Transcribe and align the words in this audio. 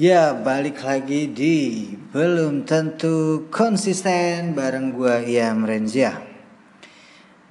Ya, 0.00 0.32
balik 0.32 0.80
lagi 0.80 1.28
di 1.28 1.92
belum 1.92 2.64
tentu 2.64 3.44
konsisten 3.52 4.56
bareng 4.56 4.96
gua 4.96 5.20
Iam 5.20 5.68
Renzia. 5.68 6.16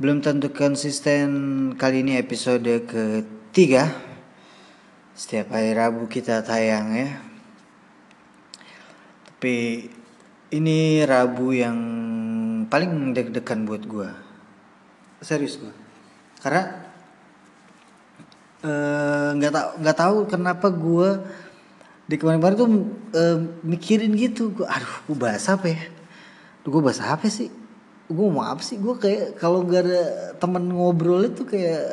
Belum 0.01 0.17
tentu 0.17 0.49
konsisten 0.49 1.29
kali 1.77 2.01
ini 2.01 2.17
episode 2.17 2.89
ketiga. 2.89 3.93
Setiap 5.13 5.53
hari 5.53 5.77
Rabu 5.77 6.09
kita 6.09 6.41
tayang 6.41 6.97
ya. 6.97 7.21
Tapi 9.29 9.85
ini 10.49 11.05
Rabu 11.05 11.53
yang 11.53 11.77
paling 12.65 13.13
deg-degan 13.13 13.61
buat 13.69 13.85
gua. 13.85 14.09
Serius 15.21 15.61
gua. 15.61 15.73
Karena 16.41 16.65
eh, 18.65 19.29
nggak 19.37 19.53
tahu 19.53 19.69
nggak 19.85 19.97
tahu 20.01 20.17
kenapa 20.25 20.73
gua 20.73 21.09
di 22.09 22.17
kemarin-kemarin 22.17 22.57
tuh 22.57 22.69
eh, 23.13 23.37
mikirin 23.61 24.17
gitu. 24.17 24.49
Gua 24.49 24.65
aduh 24.65 24.95
gua 25.05 25.29
bahas 25.29 25.45
apa 25.45 25.69
ya? 25.69 25.81
Gua 26.65 26.81
bahas 26.81 26.97
apa 27.05 27.29
sih? 27.29 27.53
Gue 28.09 28.25
mau 28.33 28.41
apa 28.41 28.65
sih? 28.65 28.81
Gue 28.81 28.97
kayak 28.97 29.37
kalau 29.37 29.61
gak 29.61 29.85
ada 29.85 30.33
temen 30.41 30.65
ngobrol 30.73 31.29
itu 31.29 31.45
kayak 31.45 31.85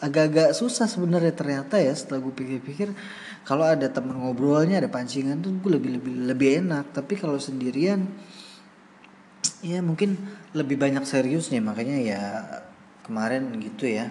agak-agak 0.00 0.56
susah 0.56 0.88
sebenarnya 0.88 1.36
ternyata 1.36 1.76
ya 1.76 1.92
setelah 1.92 2.24
gue 2.24 2.32
pikir-pikir. 2.32 2.96
Kalau 3.44 3.68
ada 3.68 3.92
temen 3.92 4.16
ngobrolnya 4.16 4.80
ada 4.80 4.88
pancingan 4.88 5.44
tuh 5.44 5.52
gue 5.60 5.76
lebih 5.76 6.00
lebih 6.00 6.14
lebih 6.32 6.48
enak. 6.64 6.96
Tapi 6.96 7.20
kalau 7.20 7.36
sendirian 7.36 8.08
ya 9.60 9.84
mungkin 9.84 10.16
lebih 10.56 10.80
banyak 10.80 11.04
seriusnya. 11.04 11.60
Makanya 11.60 11.96
ya 12.00 12.22
kemarin 13.04 13.52
gitu 13.60 13.84
ya. 13.92 14.08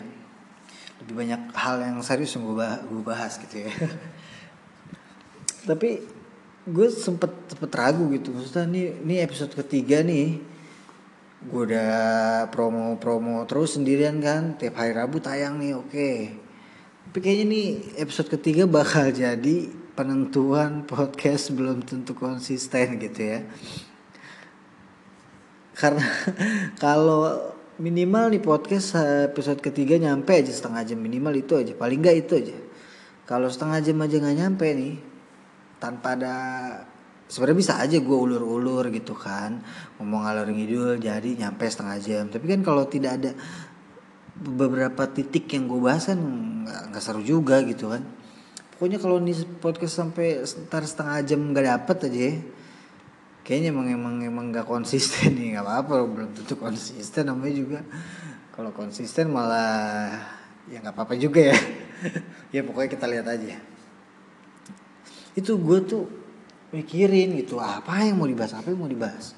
Lebih 1.02 1.18
banyak 1.18 1.42
hal 1.58 1.81
yang 1.81 1.97
serius 2.06 2.38
yang 2.38 2.45
gue 2.45 2.62
bahas, 2.62 2.80
gue 2.86 3.02
bahas 3.02 3.34
gitu 3.42 3.66
ya 3.66 3.73
tapi 5.66 6.02
gue 6.66 6.88
sempet 6.94 7.31
sempet 7.50 7.72
ragu 7.73 8.06
gitu. 8.14 8.34
Maksudnya 8.34 8.66
ini 8.70 8.81
ini 9.02 9.16
episode 9.22 9.54
ketiga 9.54 10.06
nih 10.06 10.38
gue 11.42 11.62
udah 11.73 12.45
promo-promo 12.53 13.45
terus 13.50 13.78
sendirian 13.78 14.22
kan. 14.22 14.58
Tiap 14.58 14.78
hari 14.78 14.94
Rabu 14.94 15.18
tayang 15.18 15.58
nih 15.58 15.73
oke. 15.73 16.12
Tapi 17.09 17.18
kayaknya 17.18 17.45
nih 17.50 17.68
episode 17.98 18.30
ketiga 18.30 18.70
bakal 18.70 19.09
jadi 19.09 19.70
penentuan 19.98 20.86
podcast 20.86 21.52
belum 21.52 21.81
tentu 21.81 22.14
konsisten 22.14 23.02
gitu 23.02 23.22
ya. 23.22 23.40
Karena 25.73 26.06
kalau 26.84 27.53
minimal 27.81 28.30
nih 28.30 28.42
podcast 28.46 28.94
episode 29.34 29.58
ketiga 29.66 29.98
nyampe 29.98 30.30
aja 30.38 30.53
setengah 30.53 30.86
jam 30.86 31.02
minimal 31.02 31.34
itu 31.34 31.58
aja. 31.58 31.73
Paling 31.73 32.00
nggak 32.06 32.18
itu 32.22 32.34
aja. 32.38 32.58
Kalau 33.25 33.50
setengah 33.50 33.81
jam 33.81 33.98
aja 33.98 34.16
nggak 34.22 34.38
nyampe 34.38 34.68
nih 34.78 35.11
tanpa 35.82 36.14
ada 36.14 36.36
sebenarnya 37.26 37.58
bisa 37.58 37.74
aja 37.82 37.98
gue 37.98 38.18
ulur-ulur 38.18 38.94
gitu 38.94 39.18
kan. 39.18 39.66
Ngomong 39.98 40.22
ngalor 40.30 40.48
ngidul 40.54 41.02
jadi 41.02 41.30
nyampe 41.42 41.66
setengah 41.66 41.98
jam. 41.98 42.24
Tapi 42.30 42.46
kan 42.46 42.62
kalau 42.62 42.86
tidak 42.86 43.18
ada 43.18 43.32
beberapa 44.38 45.09
titik 45.09 45.50
yang 45.58 45.66
gue 45.66 45.82
bahas 45.82 46.06
kan 46.14 46.22
nggak 46.94 47.02
seru 47.02 47.26
juga 47.26 47.66
gitu 47.66 47.90
kan. 47.90 48.06
Pokoknya 48.78 49.02
kalau 49.02 49.18
nih 49.18 49.41
podcast 49.58 49.97
sampai 49.97 50.46
sekitar 50.46 50.86
setengah 50.86 51.18
jam 51.25 51.40
nggak 51.50 51.66
dapet 51.66 51.97
aja 52.12 52.22
ya. 52.30 52.36
kayaknya 53.41 53.74
emang 53.74 53.90
emang 53.90 54.16
emang 54.22 54.46
nggak 54.53 54.70
konsisten 54.70 55.34
nih. 55.34 55.58
Nggak 55.58 55.66
apa-apa 55.66 55.96
belum 56.06 56.30
tentu 56.38 56.53
konsisten 56.62 57.25
namanya 57.25 57.56
juga. 57.58 57.80
Kalau 58.53 58.70
konsisten 58.70 59.34
malah 59.34 60.14
ya 60.70 60.78
nggak 60.78 60.94
apa-apa 60.94 61.18
juga 61.18 61.50
ya. 61.50 61.58
Ya 62.52 62.66
pokoknya 62.68 62.90
kita 62.97 63.06
lihat 63.08 63.30
aja 63.30 63.71
itu 65.38 65.56
gue 65.56 65.80
tuh 65.88 66.03
mikirin 66.72 67.36
gitu 67.40 67.59
apa 67.59 68.03
yang 68.03 68.19
mau 68.19 68.28
dibahas 68.28 68.56
apa 68.56 68.72
yang 68.72 68.80
mau 68.80 68.92
dibahas. 68.92 69.36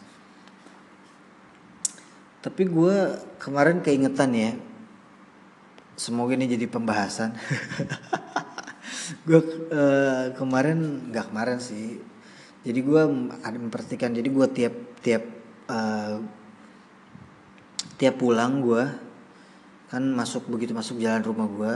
Tapi 2.44 2.68
gue 2.68 2.96
kemarin 3.40 3.80
keingetan 3.80 4.32
ya 4.36 4.52
semoga 5.96 6.36
ini 6.36 6.50
jadi 6.50 6.68
pembahasan. 6.68 7.34
Gue 9.28 9.40
uh, 9.72 10.36
kemarin 10.36 11.08
nggak 11.12 11.32
kemarin 11.32 11.60
sih. 11.64 12.00
Jadi 12.64 12.80
gue 12.84 13.02
ada 13.44 13.58
memperhatikan 13.60 14.12
jadi 14.16 14.28
gue 14.28 14.48
tiap 14.52 14.76
tiap 15.04 15.24
uh, 15.68 16.20
tiap 18.00 18.16
pulang 18.20 18.64
gue 18.64 18.84
kan 19.92 20.04
masuk 20.04 20.50
begitu 20.50 20.74
masuk 20.74 20.98
jalan 20.98 21.22
rumah 21.22 21.48
gue 21.48 21.74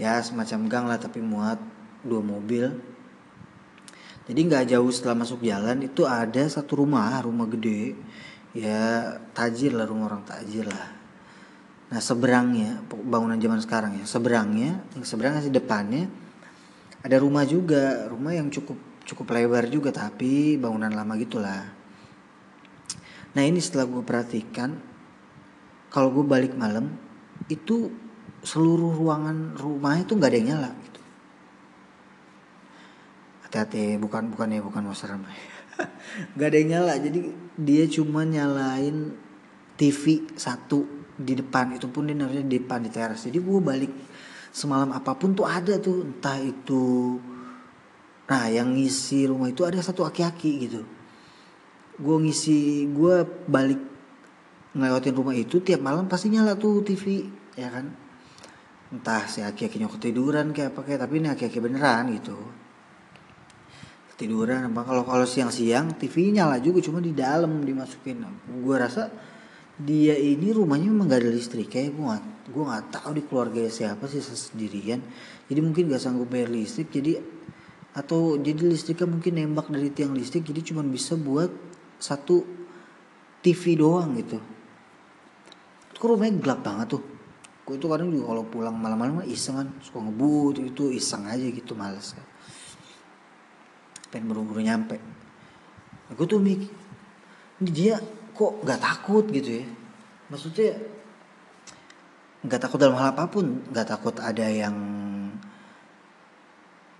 ya 0.00 0.18
semacam 0.18 0.60
gang 0.66 0.84
lah 0.90 0.98
tapi 0.98 1.22
muat 1.22 1.60
dua 2.04 2.22
mobil. 2.22 2.70
Jadi 4.28 4.40
nggak 4.44 4.76
jauh 4.76 4.92
setelah 4.92 5.24
masuk 5.24 5.40
jalan 5.40 5.88
itu 5.88 6.04
ada 6.04 6.44
satu 6.44 6.84
rumah 6.84 7.16
rumah 7.24 7.48
gede. 7.48 7.96
Ya 8.52 9.16
tajir 9.32 9.72
lah 9.72 9.88
rumah 9.88 10.12
orang 10.12 10.24
tajir 10.28 10.68
lah. 10.68 10.88
Nah 11.88 12.00
seberangnya 12.04 12.84
bangunan 12.84 13.40
zaman 13.40 13.60
sekarang 13.64 13.92
ya 13.96 14.04
seberangnya 14.04 14.84
seberangnya 15.00 15.40
sih 15.40 15.54
depannya 15.54 16.12
ada 17.00 17.16
rumah 17.16 17.48
juga. 17.48 18.04
Rumah 18.12 18.32
yang 18.36 18.52
cukup 18.52 18.76
cukup 19.08 19.32
lebar 19.32 19.64
juga 19.72 19.88
tapi 19.88 20.60
bangunan 20.60 20.92
lama 20.92 21.16
gitulah. 21.16 21.64
Nah 23.32 23.42
ini 23.44 23.60
setelah 23.64 23.88
gue 23.88 24.04
perhatikan 24.04 24.76
kalau 25.88 26.12
gue 26.12 26.24
balik 26.24 26.52
malam 26.52 26.92
itu 27.48 27.88
seluruh 28.44 28.92
ruangan 28.92 29.56
rumah 29.56 29.96
itu 29.96 30.12
nggak 30.12 30.30
ada 30.30 30.36
yang 30.36 30.48
nyala 30.52 30.70
hati-hati 33.48 33.96
bukan 33.96 34.28
bukan 34.28 34.52
ya 34.52 34.60
bukan 34.60 34.84
wasram 34.86 35.24
nggak 36.36 36.48
ada 36.52 36.56
yang 36.60 36.70
nyala 36.76 36.94
jadi 37.00 37.18
dia 37.56 37.84
cuma 37.88 38.22
nyalain 38.28 39.16
TV 39.78 40.26
satu 40.34 40.98
di 41.18 41.34
depan 41.38 41.74
itu 41.74 41.86
pun 41.90 42.06
dia 42.06 42.14
harusnya 42.14 42.46
di 42.46 42.58
depan 42.62 42.82
di 42.82 42.90
teras. 42.90 43.26
Jadi 43.26 43.38
gue 43.38 43.58
balik 43.58 43.92
semalam 44.54 44.90
apa 44.90 45.14
pun 45.14 45.34
tuh 45.34 45.46
ada 45.46 45.78
tuh 45.78 46.06
entah 46.06 46.38
itu 46.42 47.18
nah 48.28 48.44
yang 48.44 48.76
ngisi 48.76 49.24
rumah 49.24 49.48
itu 49.48 49.62
ada 49.66 49.78
satu 49.78 50.06
aki-aki 50.06 50.52
gitu. 50.66 50.82
Gue 51.98 52.16
ngisi 52.22 52.86
gue 52.90 53.26
balik 53.46 53.80
ngelewatin 54.74 55.14
rumah 55.14 55.34
itu 55.34 55.58
tiap 55.62 55.82
malam 55.82 56.06
pasti 56.06 56.30
nyala 56.30 56.54
tuh 56.58 56.82
TV 56.82 57.26
ya 57.58 57.70
kan? 57.70 57.86
Entah 58.94 59.26
si 59.30 59.42
aki-akinya 59.42 59.86
ketiduran 59.90 60.50
kayak 60.50 60.74
apa 60.74 60.80
kayak 60.86 61.00
tapi 61.06 61.22
ini 61.22 61.28
aki-aki 61.30 61.58
beneran 61.62 62.14
gitu 62.18 62.38
tiduran 64.18 64.66
apa. 64.68 64.82
Kalau 64.82 65.06
kalau 65.06 65.24
siang-siang 65.24 65.94
TV 65.94 66.34
nyala 66.34 66.58
juga 66.58 66.82
cuma 66.82 66.98
di 66.98 67.14
dalam 67.14 67.62
dimasukin. 67.62 68.26
Gue 68.60 68.76
rasa 68.76 69.06
dia 69.78 70.18
ini 70.18 70.50
rumahnya 70.50 70.90
memang 70.90 71.06
gak 71.06 71.22
ada 71.22 71.30
listrik 71.30 71.70
kayak 71.70 71.94
gue 71.94 72.02
gak, 72.02 72.24
gue 72.50 72.62
nggak 72.66 72.84
tahu 72.90 73.10
di 73.14 73.22
keluarga 73.22 73.62
siapa 73.70 74.10
sih 74.10 74.18
sendirian 74.18 74.98
jadi 75.46 75.62
mungkin 75.62 75.86
gak 75.86 76.02
sanggup 76.02 76.26
bayar 76.34 76.50
listrik 76.50 76.90
jadi 76.90 77.22
atau 77.94 78.34
jadi 78.42 78.58
listriknya 78.58 79.06
mungkin 79.06 79.38
nembak 79.38 79.70
dari 79.70 79.94
tiang 79.94 80.18
listrik 80.18 80.42
jadi 80.50 80.66
cuma 80.66 80.82
bisa 80.82 81.14
buat 81.14 81.54
satu 82.02 82.42
TV 83.38 83.78
doang 83.78 84.18
gitu. 84.18 84.42
Itu 85.94 86.04
rumahnya 86.10 86.42
gelap 86.42 86.66
banget 86.66 86.98
tuh. 86.98 87.02
Gue 87.62 87.78
itu 87.78 87.86
kadang 87.86 88.10
juga 88.10 88.34
kalau 88.34 88.44
pulang 88.50 88.74
malam-malam 88.74 89.22
iseng 89.30 89.62
kan 89.62 89.68
suka 89.78 90.02
ngebut 90.02 90.58
itu 90.58 90.90
iseng 90.90 91.22
aja 91.26 91.46
gitu 91.46 91.78
males 91.78 92.18
kan 92.18 92.27
pengen 94.08 94.32
buru-buru 94.32 94.60
nyampe. 94.64 94.96
Gue 96.12 96.24
tuh 96.24 96.40
ini 96.40 96.64
dia 97.60 98.00
kok 98.32 98.64
nggak 98.64 98.80
takut 98.80 99.24
gitu 99.28 99.60
ya? 99.60 99.66
Maksudnya 100.32 100.72
nggak 102.44 102.60
takut 102.64 102.78
dalam 102.80 102.96
hal 102.96 103.12
apa 103.12 103.28
pun. 103.28 103.60
Nggak 103.68 103.88
takut 103.88 104.16
ada 104.20 104.46
yang 104.48 104.76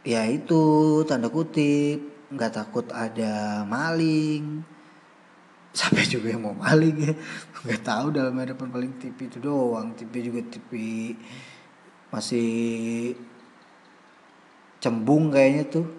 ya 0.05 0.29
itu 0.29 0.63
tanda 1.09 1.33
kutip. 1.33 2.29
Nggak 2.29 2.53
takut 2.53 2.87
ada 2.93 3.65
maling. 3.65 4.61
Sampai 5.73 6.05
juga 6.13 6.37
yang 6.37 6.45
mau 6.45 6.57
maling 6.57 6.97
ya. 7.01 7.15
Nggak 7.65 7.83
tahu 7.85 8.07
dalam 8.13 8.37
hadapan 8.37 8.69
paling 8.69 8.93
TV 9.01 9.19
itu 9.25 9.39
doang. 9.41 9.97
TV 9.97 10.29
juga 10.29 10.45
TV 10.45 10.71
masih 12.09 13.13
cembung 14.81 15.29
kayaknya 15.29 15.65
tuh 15.69 15.98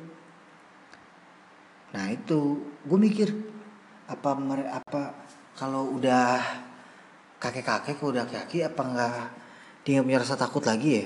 Nah 1.96 2.06
itu 2.14 2.62
gue 2.86 3.00
mikir 3.00 3.30
apa 4.10 4.34
apa 4.74 5.02
kalau 5.58 5.94
udah 5.98 6.42
kakek-kakek 7.38 7.98
kalau 7.98 8.12
udah 8.14 8.26
kaki 8.26 8.66
apa 8.66 8.82
enggak 8.82 9.16
dia 9.86 10.04
punya 10.04 10.22
rasa 10.22 10.38
takut 10.38 10.62
lagi 10.66 10.90
ya? 11.02 11.06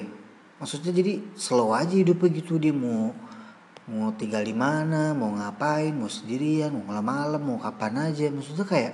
Maksudnya 0.59 0.91
jadi 0.95 1.19
slow 1.35 1.75
aja 1.75 1.95
hidupnya 1.95 2.29
gitu 2.39 2.59
dia 2.59 2.71
mau 2.75 3.11
mau 3.83 4.15
tinggal 4.15 4.47
di 4.47 4.55
mana, 4.55 5.11
mau 5.11 5.35
ngapain, 5.35 5.91
mau 5.91 6.07
sendirian, 6.07 6.71
mau 6.71 6.87
malam-malam, 6.87 7.41
mau 7.43 7.59
kapan 7.59 8.11
aja. 8.11 8.31
Maksudnya 8.31 8.63
kayak 8.63 8.93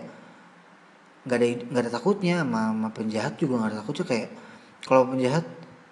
nggak 1.29 1.37
ada 1.37 1.47
nggak 1.69 1.83
ada 1.85 1.91
takutnya 1.93 2.41
sama, 2.41 2.73
sama 2.73 2.89
penjahat 2.89 3.33
juga 3.37 3.53
nggak 3.61 3.69
ada 3.69 3.79
takutnya 3.85 4.05
kayak 4.07 4.29
kalau 4.87 5.03
penjahat 5.13 5.45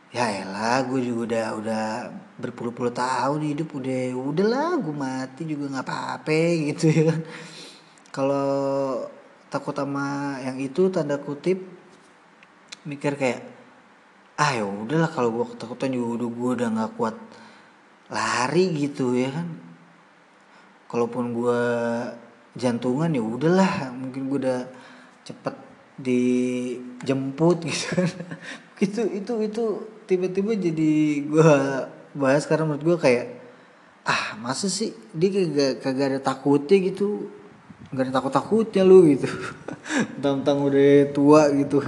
ya 0.08 0.24
elah 0.32 0.88
gue 0.88 1.04
juga 1.04 1.22
udah 1.28 1.46
udah 1.60 1.86
berpuluh-puluh 2.40 2.94
tahun 2.96 3.42
hidup 3.44 3.76
udah 3.76 4.14
udahlah 4.16 4.80
gue 4.80 4.96
mati 4.96 5.44
juga 5.44 5.68
nggak 5.74 5.86
apa-apa 5.86 6.42
gitu 6.72 6.86
ya 6.88 7.04
kan. 7.12 7.22
Kalau 8.14 8.50
takut 9.52 9.76
sama 9.76 10.38
yang 10.44 10.58
itu 10.62 10.88
tanda 10.94 11.20
kutip 11.20 11.60
mikir 12.88 13.20
kayak 13.20 13.44
ah 14.38 14.54
ya 14.54 14.64
udahlah 14.64 15.10
kalau 15.12 15.34
gue 15.34 15.46
ketakutan 15.54 15.92
juga 15.92 16.24
udah 16.24 16.30
gue 16.30 16.50
udah 16.62 16.70
nggak 16.78 16.92
kuat 16.96 17.16
lari 18.08 18.66
gitu 18.88 19.18
ya 19.18 19.34
kan. 19.34 19.48
Kalaupun 20.88 21.36
gue 21.36 21.62
jantungan 22.56 23.12
ya 23.12 23.20
udahlah 23.20 23.92
mungkin 23.92 24.32
gue 24.32 24.40
udah 24.46 24.62
cepet 25.28 25.56
dijemput 26.00 27.58
gitu 27.70 27.86
kan. 27.92 28.12
Itu 28.78 29.02
itu 29.10 29.34
itu 29.42 29.66
tiba-tiba 30.08 30.56
jadi 30.56 30.94
gue 31.28 31.52
bahas 32.16 32.48
karena 32.48 32.64
menurut 32.64 32.84
gue 32.84 32.98
kayak 32.98 33.26
ah 34.08 34.40
masa 34.40 34.72
sih 34.72 34.96
dia 35.12 35.30
kagak 35.30 35.84
kagak 35.84 36.08
ada 36.16 36.20
takutnya 36.24 36.78
gitu? 36.80 37.28
Nggak 37.92 38.04
ada 38.08 38.14
takut 38.16 38.32
takutnya 38.32 38.82
lu 38.88 39.04
gitu. 39.12 39.28
Tentang 40.24 40.58
udah 40.64 41.12
tua 41.12 41.52
gitu. 41.52 41.84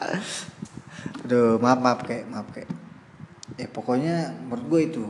Aduh 1.24 1.56
maaf 1.56 1.80
maaf 1.80 2.00
kayak 2.04 2.28
maaf 2.28 2.48
kayak. 2.52 2.68
Ya 3.56 3.66
pokoknya 3.72 4.36
menurut 4.44 4.64
gue 4.68 4.80
itu 4.92 5.04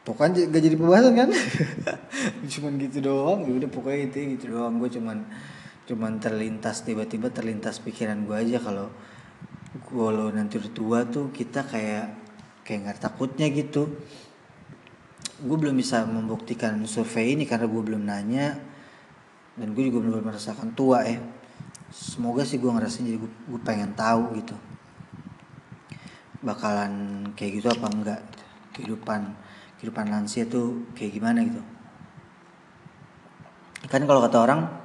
pokoknya 0.00 0.48
gak 0.48 0.62
jadi 0.64 0.76
pembahasan 0.80 1.14
kan? 1.14 1.30
Cuman 2.52 2.72
gitu 2.80 2.98
doang 3.04 3.44
ya 3.46 3.52
udah 3.60 3.70
pokoknya 3.70 4.10
itu 4.10 4.40
gitu 4.40 4.56
doang. 4.56 4.80
Gue 4.80 4.88
cuman 4.88 5.22
cuman 5.90 6.22
terlintas 6.22 6.86
tiba-tiba 6.86 7.34
terlintas 7.34 7.82
pikiran 7.82 8.22
gue 8.22 8.38
aja 8.38 8.62
kalau 8.62 8.94
gue 9.74 10.08
lo 10.14 10.30
nanti 10.30 10.62
udah 10.62 10.70
tua 10.70 10.98
tuh 11.02 11.34
kita 11.34 11.66
kayak 11.66 12.14
kayak 12.62 12.78
nggak 12.86 13.00
takutnya 13.02 13.50
gitu. 13.50 13.90
Gue 15.42 15.56
belum 15.58 15.74
bisa 15.74 16.06
membuktikan 16.06 16.78
survei 16.86 17.34
ini 17.34 17.42
karena 17.42 17.66
gue 17.66 17.82
belum 17.82 18.06
nanya 18.06 18.54
dan 19.58 19.74
gue 19.74 19.90
juga 19.90 20.06
belum 20.06 20.22
merasakan 20.30 20.78
tua 20.78 21.02
ya. 21.02 21.18
Semoga 21.90 22.46
sih 22.46 22.62
gue 22.62 22.70
ngerasain 22.70 23.02
jadi 23.02 23.18
gue, 23.18 23.60
pengen 23.66 23.90
tahu 23.98 24.38
gitu. 24.38 24.54
Bakalan 26.46 27.26
kayak 27.34 27.58
gitu 27.58 27.66
apa 27.66 27.86
enggak? 27.90 28.20
Kehidupan 28.78 29.34
kehidupan 29.82 30.06
lansia 30.06 30.46
tuh 30.46 30.86
kayak 30.94 31.18
gimana 31.18 31.42
gitu? 31.42 31.62
Kan 33.90 34.06
kalau 34.06 34.22
kata 34.22 34.38
orang 34.38 34.79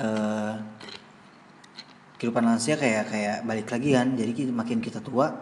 eh, 0.00 0.54
kehidupan 2.16 2.44
lansia 2.44 2.76
kayak 2.76 3.12
kayak 3.12 3.38
balik 3.44 3.68
lagi 3.68 3.96
kan. 3.96 4.16
Jadi 4.16 4.48
makin 4.52 4.80
kita 4.80 5.00
tua 5.04 5.40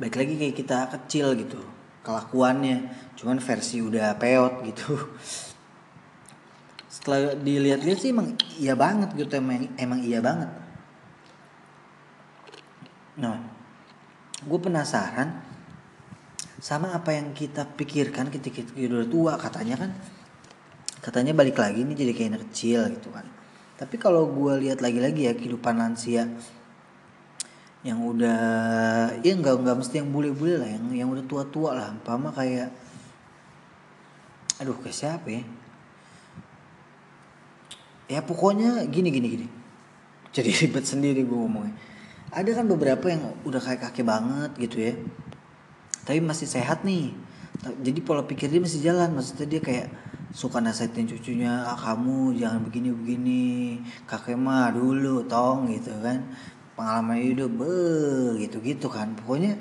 balik 0.00 0.16
lagi 0.18 0.34
kayak 0.40 0.56
kita 0.56 0.78
kecil 0.98 1.36
gitu 1.36 1.60
kelakuannya. 2.04 2.92
Cuman 3.16 3.38
versi 3.40 3.80
udah 3.84 4.16
peot 4.16 4.64
gitu. 4.68 4.96
Setelah 6.92 7.36
dilihat-lihat 7.40 7.98
sih 8.00 8.12
emang 8.12 8.36
iya 8.60 8.76
banget 8.76 9.16
gitu 9.16 9.32
emang 9.36 9.68
emang 9.80 10.00
iya 10.04 10.20
banget. 10.20 10.50
Nah 13.20 13.36
gue 14.42 14.58
penasaran 14.58 15.40
sama 16.62 16.94
apa 16.94 17.14
yang 17.14 17.34
kita 17.34 17.64
pikirkan 17.74 18.28
ketika 18.28 18.60
kita 18.60 18.92
udah 18.92 19.08
tua. 19.08 19.32
Katanya 19.40 19.76
kan 19.80 19.90
katanya 21.02 21.34
balik 21.34 21.58
lagi 21.58 21.82
nih 21.82 21.96
jadi 21.98 22.12
kayak 22.14 22.30
anak 22.30 22.42
kecil 22.50 22.86
gitu 22.94 23.10
kan 23.10 23.26
tapi 23.82 23.98
kalau 23.98 24.30
gue 24.30 24.62
lihat 24.62 24.78
lagi-lagi 24.78 25.26
ya 25.26 25.34
kehidupan 25.34 25.74
lansia 25.74 26.30
yang 27.82 27.98
udah 27.98 28.38
ya 29.26 29.32
nggak 29.34 29.58
nggak 29.58 29.76
mesti 29.82 29.98
yang 29.98 30.14
bule-bule 30.14 30.54
lah 30.54 30.70
yang 30.70 30.86
yang 30.94 31.08
udah 31.10 31.26
tua-tua 31.26 31.74
lah. 31.74 31.90
Umpama 31.90 32.30
kayak 32.30 32.70
aduh 34.62 34.78
kayak 34.78 34.94
siapa 34.94 35.26
ya? 35.26 35.42
Ya 38.06 38.20
pokoknya 38.22 38.86
gini 38.86 39.10
gini 39.10 39.28
gini. 39.34 39.46
Jadi 40.30 40.50
ribet 40.62 40.86
sendiri 40.86 41.26
gue 41.26 41.34
ngomongnya. 41.34 41.74
Ada 42.30 42.62
kan 42.62 42.70
beberapa 42.70 43.10
yang 43.10 43.34
udah 43.42 43.58
kayak 43.58 43.90
kakek 43.90 44.06
banget 44.06 44.50
gitu 44.62 44.78
ya. 44.78 44.94
Tapi 46.06 46.22
masih 46.22 46.46
sehat 46.46 46.86
nih. 46.86 47.10
Jadi 47.82 47.98
pola 47.98 48.22
pikir 48.22 48.46
dia 48.46 48.62
masih 48.62 48.78
jalan. 48.78 49.10
Maksudnya 49.10 49.58
dia 49.58 49.58
kayak 49.58 49.90
suka 50.32 50.64
nasihatin 50.64 51.04
cucunya 51.04 51.60
ah, 51.68 51.76
kamu 51.76 52.32
jangan 52.40 52.64
begini 52.64 52.88
begini 52.88 53.44
kakek 54.08 54.40
mah 54.40 54.72
dulu 54.72 55.28
tong 55.28 55.68
gitu 55.68 55.92
kan. 56.00 56.24
Pengalaman 56.72 57.20
hidup 57.20 57.52
be 57.52 57.76
gitu 58.40 58.64
gitu 58.64 58.88
kan. 58.88 59.12
Pokoknya 59.12 59.60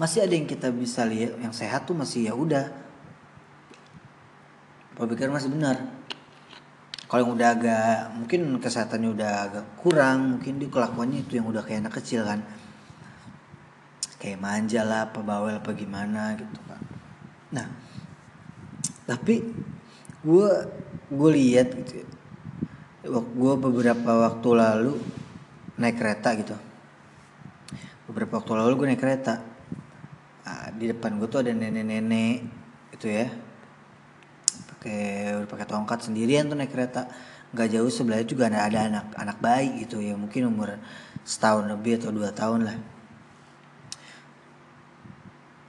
masih 0.00 0.24
ada 0.24 0.32
yang 0.32 0.48
kita 0.48 0.72
bisa 0.72 1.04
lihat 1.04 1.36
yang 1.36 1.52
sehat 1.52 1.84
tuh 1.84 1.92
masih 1.92 2.32
ya 2.32 2.32
udah. 2.32 2.72
Pikir 4.96 5.28
masih 5.28 5.52
benar. 5.52 5.76
Kalau 7.10 7.28
yang 7.28 7.32
udah 7.36 7.48
agak 7.52 7.96
mungkin 8.16 8.40
kesehatannya 8.56 9.10
udah 9.12 9.32
agak 9.44 9.64
kurang 9.76 10.38
mungkin 10.38 10.56
di 10.56 10.72
kelakuannya 10.72 11.28
itu 11.28 11.36
yang 11.36 11.44
udah 11.44 11.60
kayak 11.60 11.84
anak 11.84 12.00
kecil 12.00 12.24
kan. 12.24 12.40
Kayak 14.16 14.40
manja 14.40 14.80
lah 14.80 15.12
apa 15.12 15.20
bawel 15.20 15.60
apa 15.60 15.76
gimana 15.76 16.32
gitu 16.40 16.60
kan. 16.64 16.80
Nah 17.52 17.91
tapi 19.12 19.44
gue 20.24 20.50
gue 21.12 21.30
lihat 21.36 21.68
gitu 21.76 22.00
ya. 22.00 22.08
gue 23.12 23.54
beberapa 23.60 24.10
waktu 24.24 24.48
lalu 24.56 24.96
naik 25.76 26.00
kereta 26.00 26.32
gitu. 26.40 26.56
Beberapa 28.08 28.40
waktu 28.40 28.52
lalu 28.56 28.72
gue 28.80 28.86
naik 28.88 29.02
kereta. 29.04 29.44
Nah, 30.42 30.72
di 30.72 30.88
depan 30.88 31.20
gue 31.20 31.28
tuh 31.28 31.44
ada 31.44 31.52
nenek-nenek 31.52 32.36
itu 32.96 33.06
ya. 33.12 33.28
Pakai 34.72 35.02
pakai 35.44 35.66
tongkat 35.68 36.08
sendirian 36.08 36.48
tuh 36.48 36.56
naik 36.56 36.72
kereta. 36.72 37.10
Nggak 37.52 37.68
jauh 37.68 37.92
sebelahnya 37.92 38.24
juga 38.24 38.48
ada 38.48 38.64
ada 38.64 38.78
anak 38.88 39.06
anak 39.18 39.38
bayi 39.44 39.84
gitu 39.84 40.00
ya. 40.00 40.16
Mungkin 40.16 40.48
umur 40.48 40.80
setahun 41.26 41.68
lebih 41.68 42.00
atau 42.00 42.14
dua 42.14 42.32
tahun 42.32 42.64
lah 42.64 42.76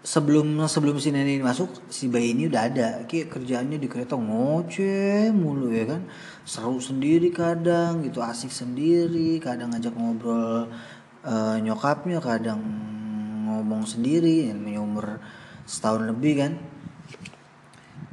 sebelum 0.03 0.59
sebelum 0.67 0.99
si 0.99 1.15
nenek 1.15 1.39
ini 1.39 1.43
masuk 1.47 1.87
si 1.87 2.11
bayi 2.11 2.35
ini 2.35 2.51
udah 2.51 2.61
ada. 2.67 2.89
Kayak 3.07 3.39
kerjaannya 3.39 3.79
di 3.79 3.87
kereta 3.87 4.19
ngoceh 4.19 5.31
mulu 5.31 5.71
ya 5.71 5.87
kan? 5.87 6.03
Seru 6.43 6.77
sendiri 6.83 7.31
kadang 7.31 8.03
gitu. 8.03 8.19
Asik 8.19 8.51
sendiri 8.51 9.39
kadang 9.39 9.71
ngajak 9.71 9.95
ngobrol 9.95 10.67
uh, 11.23 11.57
nyokapnya 11.63 12.19
kadang 12.19 12.59
ngomong 13.47 13.87
sendiri 13.87 14.51
yang 14.51 14.59
umur 14.75 15.23
setahun 15.63 16.11
lebih 16.11 16.43
kan? 16.43 16.53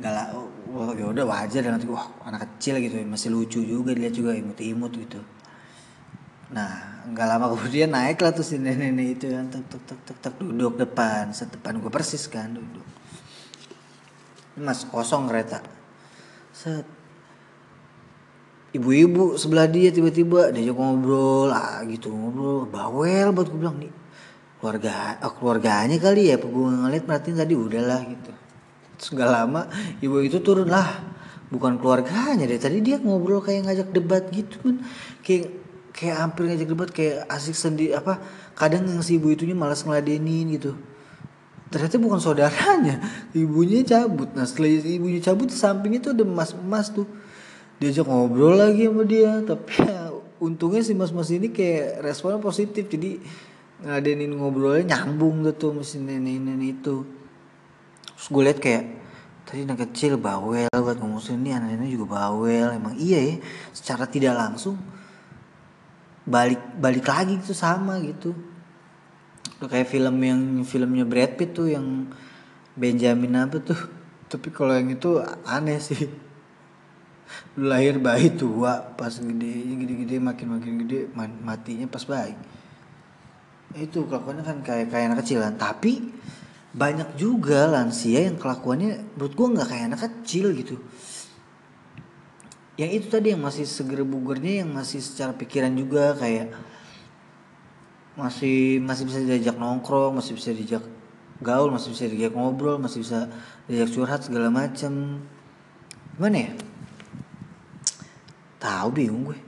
Gak 0.01 0.13
lah 0.17 0.33
oh, 0.33 0.95
ya 0.97 1.11
udah 1.11 1.27
wajar 1.27 1.61
dengan 1.61 1.83
wah 1.91 2.09
anak 2.25 2.57
kecil 2.57 2.81
gitu 2.81 3.03
masih 3.05 3.35
lucu 3.35 3.61
juga 3.61 3.93
dilihat 3.93 4.15
juga 4.15 4.33
imut-imut 4.39 4.95
gitu. 4.95 5.21
Nah 6.55 6.90
nggak 7.09 7.27
lama 7.27 7.47
kemudian 7.57 7.89
naik 7.89 8.21
lah 8.21 8.37
tuh 8.37 8.45
si 8.45 8.61
nenek-nenek 8.61 9.07
itu 9.17 9.27
kan 9.33 9.49
tek 9.49 9.65
tek 9.73 9.83
tek 9.89 10.01
tek 10.05 10.19
tek 10.21 10.35
duduk 10.37 10.77
depan 10.77 11.33
setepan 11.33 11.81
gue 11.81 11.89
persis 11.89 12.29
kan 12.29 12.53
duduk. 12.53 12.85
Mas 14.61 14.85
kosong 14.85 15.25
kereta. 15.31 15.65
Set. 16.53 16.85
Ibu-ibu 18.71 19.35
sebelah 19.35 19.67
dia 19.67 19.91
tiba-tiba 19.91 20.55
diajak 20.55 20.77
ngobrol 20.77 21.51
ah 21.51 21.83
gitu 21.89 22.13
ngobrol. 22.13 22.69
Bawel 22.69 23.33
buat 23.33 23.49
gue 23.49 23.59
bilang 23.59 23.81
nih 23.81 23.93
keluarga 24.61 25.17
oh, 25.25 25.33
keluarganya 25.41 25.97
kali 25.97 26.29
ya 26.29 26.37
gue 26.37 26.51
ngeliat 26.53 27.05
berarti 27.09 27.33
tadi 27.33 27.55
udahlah 27.57 28.01
gitu. 28.05 28.31
Gak 29.17 29.31
lama 29.33 29.65
ibu 30.05 30.21
itu 30.21 30.45
turun 30.45 30.69
lah 30.69 31.01
bukan 31.51 31.83
keluarganya 31.83 32.47
deh 32.47 32.61
tadi 32.63 32.79
dia 32.79 33.03
ngobrol 33.03 33.43
kayak 33.43 33.67
ngajak 33.67 33.89
debat 33.91 34.23
gitu 34.31 34.55
kan 34.63 34.77
kayak 35.27 35.60
kayak 35.91 36.17
hampir 36.23 36.47
ngajak 36.47 36.69
debat 36.71 36.91
kayak 36.91 37.27
asik 37.27 37.55
sendiri 37.55 37.95
apa 37.95 38.23
kadang 38.55 38.87
yang 38.87 39.03
si 39.03 39.19
ibu 39.19 39.31
itunya 39.31 39.55
malas 39.55 39.83
ngeladenin 39.83 40.47
gitu. 40.55 40.79
Ternyata 41.71 42.03
bukan 42.03 42.19
saudaranya 42.19 42.99
ibunya 43.37 43.87
cabut. 43.87 44.35
Nah 44.35 44.43
setelah 44.47 44.71
ibunya 44.71 45.23
cabut 45.23 45.51
di 45.51 45.57
samping 45.57 45.99
itu 45.99 46.11
ada 46.11 46.27
mas 46.27 46.55
mas 46.67 46.91
tuh. 46.91 47.07
Diajak 47.81 48.05
ngobrol 48.07 48.61
lagi 48.61 48.85
sama 48.91 49.03
dia 49.09 49.41
tapi 49.49 49.73
ya, 49.81 50.13
untungnya 50.43 50.83
si 50.85 50.93
mas 50.95 51.15
mas 51.15 51.31
ini 51.31 51.49
kayak 51.49 52.05
responnya 52.05 52.43
positif 52.43 52.91
jadi 52.91 53.17
ngeladenin 53.81 54.37
ngobrolnya 54.37 54.93
nyambung 54.93 55.47
gitu 55.47 55.73
mesin 55.73 56.07
nenek 56.07 56.37
nenek 56.43 56.83
itu. 56.83 57.07
Terus 58.19 58.27
gue 58.29 58.43
liat 58.45 58.59
kayak 58.61 58.85
tadi 59.49 59.65
anak 59.65 59.89
kecil 59.89 60.21
bawel 60.21 60.69
buat 60.69 61.01
ngomong 61.01 61.23
ini 61.41 61.57
anak 61.57 61.79
nenek 61.79 61.97
juga 61.97 62.21
bawel. 62.21 62.77
Emang 62.77 62.93
iya 63.01 63.19
ya 63.25 63.35
secara 63.73 64.05
tidak 64.05 64.37
langsung 64.37 64.77
balik 66.31 66.63
balik 66.79 67.05
lagi 67.11 67.43
gitu 67.43 67.53
sama 67.53 67.99
gitu. 67.99 68.31
Kayak 69.61 69.93
film 69.93 70.17
yang 70.23 70.41
filmnya 70.65 71.05
Brad 71.05 71.37
Pitt 71.37 71.53
tuh 71.53 71.69
yang 71.69 72.09
Benjamin 72.79 73.35
apa 73.37 73.59
tuh? 73.61 73.77
Tapi 74.31 74.49
kalau 74.55 74.79
yang 74.79 74.95
itu 74.95 75.19
aneh 75.45 75.83
sih. 75.83 76.07
Lahir 77.59 78.03
bayi 78.03 78.35
tua 78.35 78.83
pas 78.99 79.15
gede 79.15 79.53
gede-gede 79.79 80.19
makin 80.19 80.59
makin 80.59 80.73
gede 80.87 80.99
matinya 81.43 81.87
pas 81.91 82.03
bayi. 82.07 82.35
Itu 83.75 84.07
kelakuannya 84.07 84.43
kan 84.43 84.59
kayak 84.67 84.91
kayak 84.91 85.15
anak 85.15 85.19
kecil 85.23 85.43
kan. 85.43 85.55
Tapi 85.55 86.11
banyak 86.71 87.19
juga 87.19 87.67
lansia 87.67 88.31
yang 88.31 88.39
kelakuannya 88.39 89.19
menurut 89.19 89.35
gue 89.35 89.47
nggak 89.59 89.69
kayak 89.69 89.85
anak 89.91 90.01
kecil 90.07 90.55
gitu 90.55 90.79
yang 92.81 92.97
itu 92.97 93.13
tadi 93.13 93.37
yang 93.37 93.45
masih 93.45 93.69
seger 93.69 94.01
bugernya 94.09 94.65
yang 94.65 94.73
masih 94.73 95.05
secara 95.05 95.37
pikiran 95.37 95.69
juga 95.77 96.17
kayak 96.17 96.49
masih 98.17 98.81
masih 98.81 99.05
bisa 99.05 99.21
diajak 99.21 99.57
nongkrong 99.61 100.17
masih 100.17 100.33
bisa 100.33 100.57
diajak 100.57 100.85
gaul 101.45 101.69
masih 101.69 101.93
bisa 101.93 102.09
diajak 102.09 102.33
ngobrol 102.33 102.81
masih 102.81 103.05
bisa 103.05 103.29
diajak 103.69 103.93
curhat 103.93 104.25
segala 104.25 104.49
macem. 104.49 105.21
Gimana 106.17 106.37
ya? 106.41 106.53
Tahu 108.57 108.89
bingung 108.97 109.29
gue. 109.29 109.41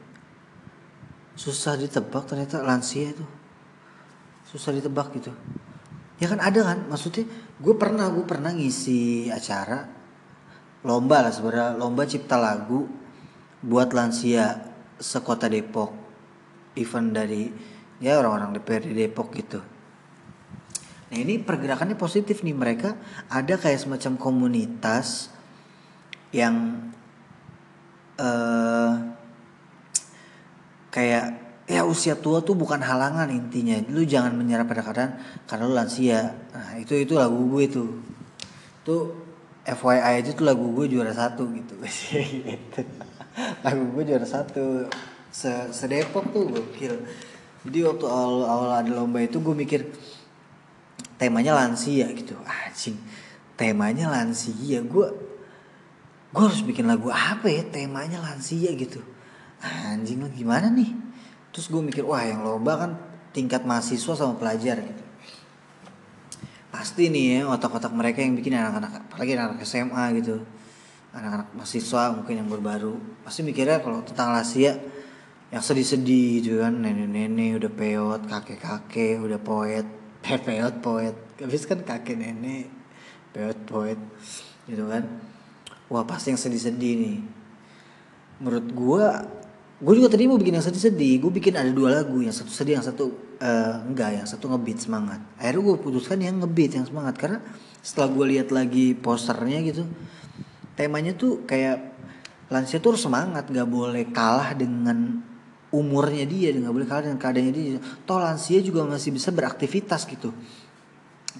Susah 1.33 1.81
ditebak 1.81 2.29
ternyata 2.29 2.61
lansia 2.61 3.17
itu. 3.17 3.25
Susah 4.45 4.77
ditebak 4.77 5.09
gitu. 5.17 5.33
Ya 6.21 6.29
kan 6.29 6.37
ada 6.37 6.61
kan 6.61 6.85
maksudnya 6.85 7.25
gue 7.57 7.75
pernah 7.81 8.13
gue 8.13 8.29
pernah 8.29 8.53
ngisi 8.53 9.33
acara 9.33 9.89
lomba 10.85 11.25
lah 11.25 11.33
sebenarnya 11.33 11.81
lomba 11.81 12.05
cipta 12.05 12.37
lagu 12.37 13.02
buat 13.63 13.95
lansia 13.95 14.59
sekota 14.99 15.47
Depok 15.47 15.95
event 16.75 17.09
dari 17.15 17.47
ya 18.03 18.19
orang-orang 18.19 18.59
DPRD 18.59 18.91
Depok 18.97 19.31
gitu. 19.39 19.63
Nah 21.13 21.17
ini 21.21 21.39
pergerakannya 21.39 21.95
positif 21.95 22.43
nih. 22.43 22.57
Mereka 22.57 22.97
ada 23.29 23.55
kayak 23.55 23.85
semacam 23.85 24.19
komunitas 24.19 25.29
yang 26.33 26.89
uh, 28.17 28.93
kayak 30.89 31.25
ya 31.69 31.85
usia 31.85 32.17
tua 32.17 32.41
tuh 32.41 32.57
bukan 32.57 32.81
halangan 32.81 33.29
intinya. 33.29 33.77
Lu 33.93 34.03
jangan 34.03 34.33
menyerah 34.35 34.65
pada 34.65 34.83
keadaan 34.83 35.13
karena 35.45 35.65
lu 35.69 35.75
lansia. 35.77 36.33
Nah 36.51 36.81
itu 36.81 36.97
itu 36.97 37.15
lagu 37.15 37.39
gue 37.53 37.65
tuh. 37.69 37.91
Tuh 38.83 39.03
FYI 39.63 40.25
aja 40.25 40.31
tuh 40.35 40.49
lagu 40.49 40.73
gue 40.75 40.91
juara 40.91 41.13
satu 41.15 41.47
gitu. 41.53 41.77
Gitu 41.87 42.83
lagu 43.65 43.83
gue 43.97 44.03
juara 44.05 44.27
satu. 44.27 44.87
Se 45.33 45.49
sedepok 45.73 46.29
tuh 46.33 46.45
gokil. 46.53 46.95
Jadi 47.65 47.79
waktu 47.87 48.05
awal 48.05 48.45
awal 48.45 48.71
ada 48.77 48.91
lomba 48.93 49.23
itu 49.23 49.41
gue 49.41 49.55
mikir 49.57 49.89
temanya 51.17 51.57
lansia 51.57 52.11
gitu. 52.13 52.37
Anjing 52.45 52.99
temanya 53.57 54.13
lansia. 54.13 54.85
Gue 54.85 55.09
gue 56.33 56.43
harus 56.43 56.65
bikin 56.65 56.89
lagu 56.89 57.09
apa 57.09 57.49
ya 57.49 57.65
temanya 57.65 58.21
lansia 58.21 58.73
gitu. 58.77 59.01
Anjing 59.63 60.21
gimana 60.35 60.69
nih? 60.69 60.93
Terus 61.55 61.73
gue 61.73 61.81
mikir 61.81 62.05
wah 62.05 62.25
yang 62.25 62.45
lomba 62.45 62.77
kan 62.77 62.91
tingkat 63.33 63.65
mahasiswa 63.65 64.13
sama 64.13 64.37
pelajar 64.37 64.81
gitu. 64.85 65.05
Pasti 66.73 67.09
nih 67.09 67.41
ya 67.41 67.41
otak-otak 67.49 67.93
mereka 67.93 68.21
yang 68.21 68.37
bikin 68.37 68.57
anak-anak 68.57 69.09
apalagi 69.09 69.37
anak-anak 69.37 69.65
SMA 69.65 70.05
gitu 70.21 70.41
anak-anak 71.13 71.49
mahasiswa 71.53 72.03
mungkin 72.17 72.35
yang 72.41 72.49
baru 72.49 72.97
pasti 73.25 73.45
mikirnya 73.45 73.85
kalau 73.85 74.01
tentang 74.01 74.33
lansia 74.33 74.81
yang 75.53 75.61
sedih-sedih 75.61 76.31
gitu 76.41 76.57
kan 76.65 76.73
nenek-nenek 76.73 77.61
udah 77.61 77.73
peot 77.73 78.21
kakek-kakek 78.25 79.21
udah 79.21 79.37
poet 79.37 79.85
peot 80.49 80.75
poet 80.81 81.15
habis 81.37 81.69
kan 81.69 81.85
kakek 81.85 82.17
nenek 82.17 82.73
peot 83.33 83.59
poet 83.65 83.99
gitu 84.69 84.87
kan. 84.87 85.05
Wah 85.93 86.05
pasti 86.09 86.33
yang 86.33 86.41
sedih-sedih 86.41 86.93
nih. 87.01 87.17
Menurut 88.41 88.67
gue 88.73 89.07
gue 89.83 89.95
juga 89.99 90.09
tadi 90.15 90.31
mau 90.31 90.39
bikin 90.39 90.63
yang 90.63 90.65
sedih-sedih 90.65 91.27
gue 91.27 91.33
bikin 91.43 91.59
ada 91.59 91.67
dua 91.75 92.01
lagu 92.01 92.23
yang 92.23 92.31
satu 92.31 92.55
sedih 92.55 92.79
yang 92.79 92.87
satu 92.87 93.11
uh, 93.43 93.83
enggak 93.83 94.23
yang 94.23 94.29
satu 94.29 94.47
ngebeat 94.53 94.79
semangat. 94.79 95.21
Akhirnya 95.37 95.63
gue 95.69 95.77
putuskan 95.81 96.19
yang 96.23 96.39
ngebeat 96.39 96.79
yang 96.79 96.87
semangat 96.87 97.19
karena 97.19 97.39
setelah 97.83 98.09
gue 98.15 98.27
lihat 98.39 98.49
lagi 98.55 98.95
posternya 98.95 99.59
gitu 99.67 99.83
temanya 100.79 101.13
tuh 101.13 101.45
kayak 101.45 101.93
lansia 102.53 102.81
tuh 102.81 102.97
harus 102.97 103.05
semangat 103.05 103.49
nggak 103.49 103.69
boleh 103.69 104.05
kalah 104.13 104.53
dengan 104.53 105.25
umurnya 105.73 106.29
dia 106.29 106.53
nggak 106.53 106.75
boleh 106.75 106.87
kalah 106.89 107.09
dengan 107.09 107.21
keadaannya 107.21 107.53
dia. 107.53 107.81
Toh 108.05 108.21
lansia 108.21 108.61
juga 108.61 108.85
masih 108.85 109.17
bisa 109.17 109.33
beraktivitas 109.33 110.05
gitu. 110.05 110.31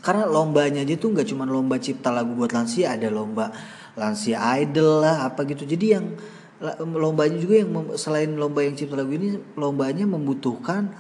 Karena 0.01 0.25
lombanya 0.25 0.81
aja 0.81 0.97
tuh 0.97 1.13
nggak 1.13 1.29
cuma 1.29 1.45
lomba 1.45 1.77
cipta 1.77 2.09
lagu 2.09 2.33
buat 2.33 2.49
lansia 2.51 2.97
ada 2.97 3.13
lomba 3.13 3.53
lansia 3.93 4.41
idol 4.57 5.05
lah 5.05 5.29
apa 5.29 5.45
gitu. 5.45 5.69
Jadi 5.69 5.87
yang 5.93 6.17
lombanya 6.81 7.37
juga 7.37 7.61
yang 7.61 7.71
selain 8.01 8.33
lomba 8.33 8.65
yang 8.65 8.73
cipta 8.73 8.97
lagu 8.97 9.13
ini 9.13 9.37
lombanya 9.59 10.09
membutuhkan 10.09 10.97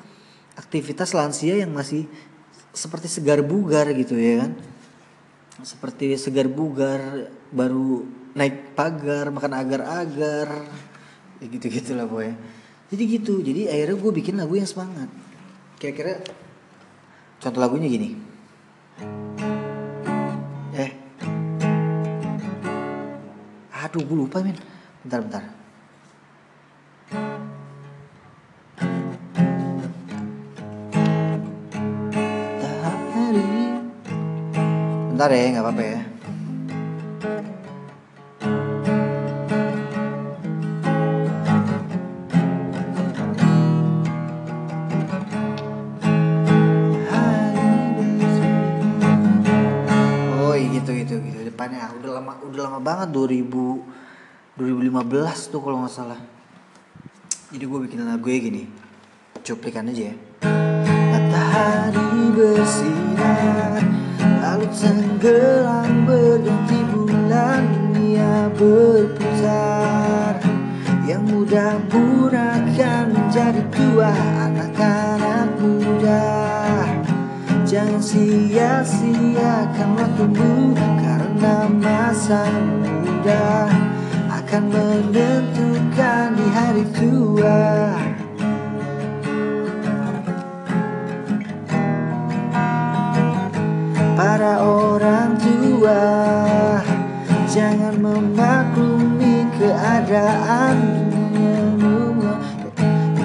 aktivitas 0.61 1.17
lansia 1.17 1.57
yang 1.57 1.73
masih 1.73 2.05
seperti 2.77 3.09
segar 3.09 3.41
bugar 3.41 3.89
gitu 3.97 4.13
ya 4.21 4.45
kan. 4.45 4.53
Seperti 5.65 6.21
segar 6.21 6.53
bugar 6.53 7.33
baru 7.49 8.05
naik 8.33 8.77
pagar 8.77 9.29
makan 9.33 9.53
agar-agar. 9.57 10.49
Ya 11.43 11.47
gitu 11.51 11.67
gitulah 11.67 12.07
boy 12.07 12.31
jadi 12.93 13.09
gitu 13.09 13.41
jadi 13.41 13.73
akhirnya 13.73 13.97
gue 14.05 14.13
bikin 14.21 14.37
lagu 14.37 14.53
yang 14.53 14.69
semangat. 14.69 15.09
Kira-kira 15.81 16.21
contoh 17.41 17.57
lagunya 17.57 17.89
gini. 17.89 18.21
Eh. 20.77 20.93
Aduh 23.73 24.05
gue 24.05 24.17
lupa 24.29 24.45
men 24.45 24.61
bentar 25.01 25.25
bentar. 25.25 25.45
Bentar 35.09 35.31
ya 35.33 35.45
nggak 35.49 35.65
apa-apa 35.65 35.85
ya 35.97 36.12
depannya 51.63 51.95
udah 51.95 52.11
lama 52.19 52.33
udah 52.43 52.61
lama 52.67 52.79
banget 52.83 53.09
2000 53.15 54.59
2015 54.59 55.55
tuh 55.55 55.61
kalau 55.63 55.79
nggak 55.87 55.95
salah. 55.95 56.19
Jadi 57.55 57.63
gue 57.63 57.79
bikin 57.87 58.03
lagu 58.03 58.27
ya 58.27 58.39
gini. 58.43 58.67
Cuplikan 59.47 59.87
aja 59.87 60.11
ya. 60.11 60.17
Matahari 61.15 62.35
bersinar 62.35 63.79
Lalu 64.43 64.67
tenggelam 64.75 66.03
berganti 66.03 66.79
bulan 66.91 67.63
Ia 67.97 68.51
berputar 68.59 70.43
Yang 71.07 71.23
muda 71.31 71.79
pura 71.87 72.59
akan 72.59 73.07
menjadi 73.15 73.63
tua 73.71 74.11
Anak-anak 74.51 75.49
muda 75.63 76.52
Jangan 77.73 78.05
sia-siakan 78.05 79.97
waktumu 79.97 80.77
Karena 80.77 81.65
masa 81.73 82.45
muda 82.53 83.65
Akan 84.29 84.69
menentukan 84.69 86.37
di 86.37 86.47
hari 86.53 86.85
tua. 86.93 87.97
Para 94.21 94.61
orang 94.61 95.41
tua 95.41 96.05
Jangan 97.49 97.97
memaklumi 97.97 99.49
keadaan 99.57 100.77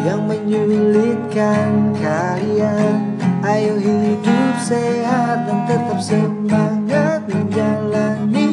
Yang 0.08 0.22
menyulitkan 0.24 1.92
kalian 2.00 3.07
Ayo 3.48 3.80
hidup 3.80 4.60
sehat 4.60 5.48
dan 5.48 5.64
tetap 5.72 6.04
semangat 6.04 7.24
menjalani 7.32 8.52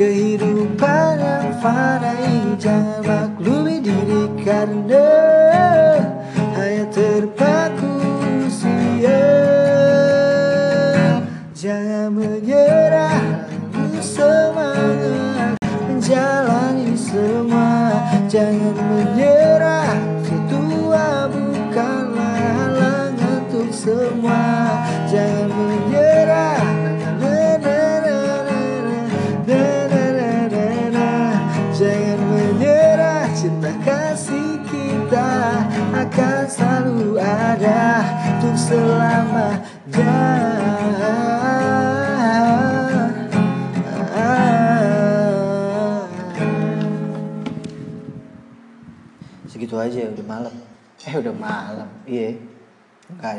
Kehidupan 0.00 1.20
yang 1.20 1.52
fana 1.60 2.16
Jangan 2.56 3.04
maklumi 3.04 3.84
diri 3.84 4.32
karena 4.40 5.12
Hanya 6.56 6.88
terpaku 6.88 7.92
usia 8.48 9.28
Jangan 11.52 12.16
menyerah 12.16 13.44
Semangat 14.00 15.60
Menjalani 15.84 16.96
semua. 16.96 17.92
Jangan 18.24 18.72
menyerah 18.72 20.13
semua. 23.84 24.80
Jangan 25.12 25.48
menyerah. 25.52 26.64
Jangan 31.74 32.20
menyerah. 32.32 33.28
Cinta 33.36 33.68
kasih 33.84 34.62
kita 34.72 35.68
akan 35.92 36.44
selalu 36.48 37.20
ada 37.20 38.00
untuk 38.40 38.56
selamanya. 38.56 40.16
Segitu 49.44 49.76
aja 49.76 50.08
udah 50.08 50.24
malam. 50.24 50.54
Eh 51.04 51.14
udah 51.20 51.34
malam. 51.36 51.88
Iya. 52.08 52.32
yeah 52.32 52.53
enggak 53.12 53.34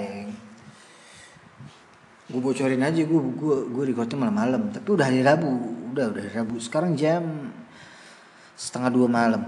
gue 2.25 2.41
bocorin 2.41 2.81
aja 2.81 3.05
gue 3.05 3.21
gue 3.37 3.57
gue 3.69 3.83
recordnya 3.93 4.17
malam-malam. 4.17 4.73
Tapi 4.73 4.87
udah 4.89 5.05
hari 5.05 5.21
Rabu. 5.21 5.51
Udah 5.93 6.09
udah 6.09 6.21
hari 6.25 6.33
Rabu. 6.33 6.57
Sekarang 6.57 6.97
jam 6.97 7.53
setengah 8.57 8.89
dua 8.89 9.07
malam. 9.07 9.45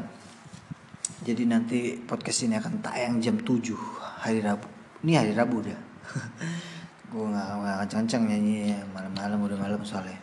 Jadi 1.25 1.43
nanti 1.49 1.97
podcast 1.97 2.45
ini 2.45 2.55
akan 2.55 2.79
tayang 2.79 3.17
jam 3.19 3.35
7 3.41 3.73
hari 4.21 4.39
Rabu. 4.39 4.69
Ini 5.03 5.11
hari 5.17 5.33
Rabu 5.33 5.65
udah. 5.65 5.79
Gue 7.11 7.25
nggak 7.25 7.49
nggak 7.57 7.77
kenceng 7.89 8.23
nyanyi 8.29 8.77
malam-malam 8.93 9.39
udah 9.41 9.57
malam 9.57 9.81
soalnya. 9.81 10.19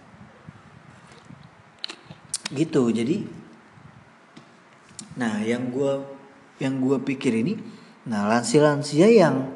Gitu. 2.55 2.83
Jadi 2.95 3.45
nah 5.19 5.43
yang 5.43 5.71
gue 5.71 5.93
yang 6.59 6.83
gue 6.83 6.99
pikir 7.07 7.31
ini 7.39 7.55
nah 8.11 8.27
lansia-lansia 8.27 9.07
yang 9.07 9.47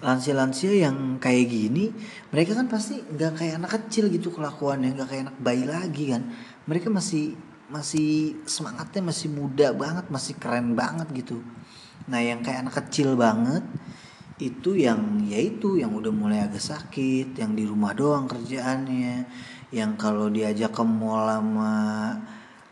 lansia-lansia 0.00 0.88
yang 0.88 1.20
kayak 1.20 1.44
gini 1.44 1.92
mereka 2.32 2.56
kan 2.56 2.72
pasti 2.72 3.04
nggak 3.04 3.32
kayak 3.36 3.54
anak 3.60 3.70
kecil 3.76 4.08
gitu 4.08 4.32
kelakuannya 4.32 4.96
nggak 4.96 5.08
kayak 5.08 5.22
anak 5.28 5.36
bayi 5.40 5.64
lagi 5.68 6.04
kan. 6.12 6.22
Mereka 6.64 6.88
masih 6.88 7.36
masih 7.68 8.40
semangatnya 8.48 9.00
masih 9.04 9.28
muda 9.32 9.72
banget 9.76 10.08
masih 10.08 10.34
keren 10.40 10.72
banget 10.72 11.08
gitu. 11.12 11.44
Nah 12.08 12.20
yang 12.20 12.40
kayak 12.44 12.68
anak 12.68 12.80
kecil 12.84 13.16
banget 13.16 13.64
itu 14.42 14.74
yang 14.74 15.22
yaitu 15.24 15.78
yang 15.78 15.94
udah 15.94 16.10
mulai 16.10 16.42
agak 16.42 16.60
sakit 16.60 17.38
yang 17.38 17.54
di 17.54 17.64
rumah 17.64 17.94
doang 17.94 18.26
kerjaannya 18.26 19.24
yang 19.70 19.94
kalau 19.94 20.26
diajak 20.26 20.74
ke 20.74 20.84
mall 20.84 21.30
sama 21.30 21.74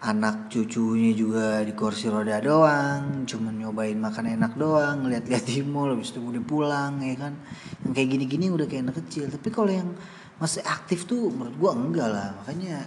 anak 0.02 0.50
cucunya 0.50 1.14
juga 1.14 1.62
di 1.62 1.78
kursi 1.78 2.10
roda 2.10 2.42
doang 2.42 3.22
cuman 3.22 3.54
nyobain 3.54 3.94
makan 3.94 4.34
enak 4.34 4.58
doang 4.58 5.06
ngeliat-liat 5.06 5.44
di 5.46 5.62
mall 5.62 5.94
habis 5.94 6.10
itu 6.10 6.18
udah 6.18 6.42
pulang 6.42 6.98
ya 7.06 7.14
kan. 7.14 7.38
Yang 7.86 7.92
kayak 7.94 8.08
gini-gini 8.10 8.46
udah 8.50 8.66
kayak 8.66 8.82
anak 8.90 8.96
kecil 9.06 9.30
tapi 9.30 9.48
kalau 9.54 9.70
yang 9.70 9.94
masih 10.42 10.58
aktif 10.66 11.06
tuh 11.06 11.30
menurut 11.30 11.54
gua 11.54 11.70
enggak 11.78 12.08
lah. 12.10 12.28
Makanya 12.42 12.82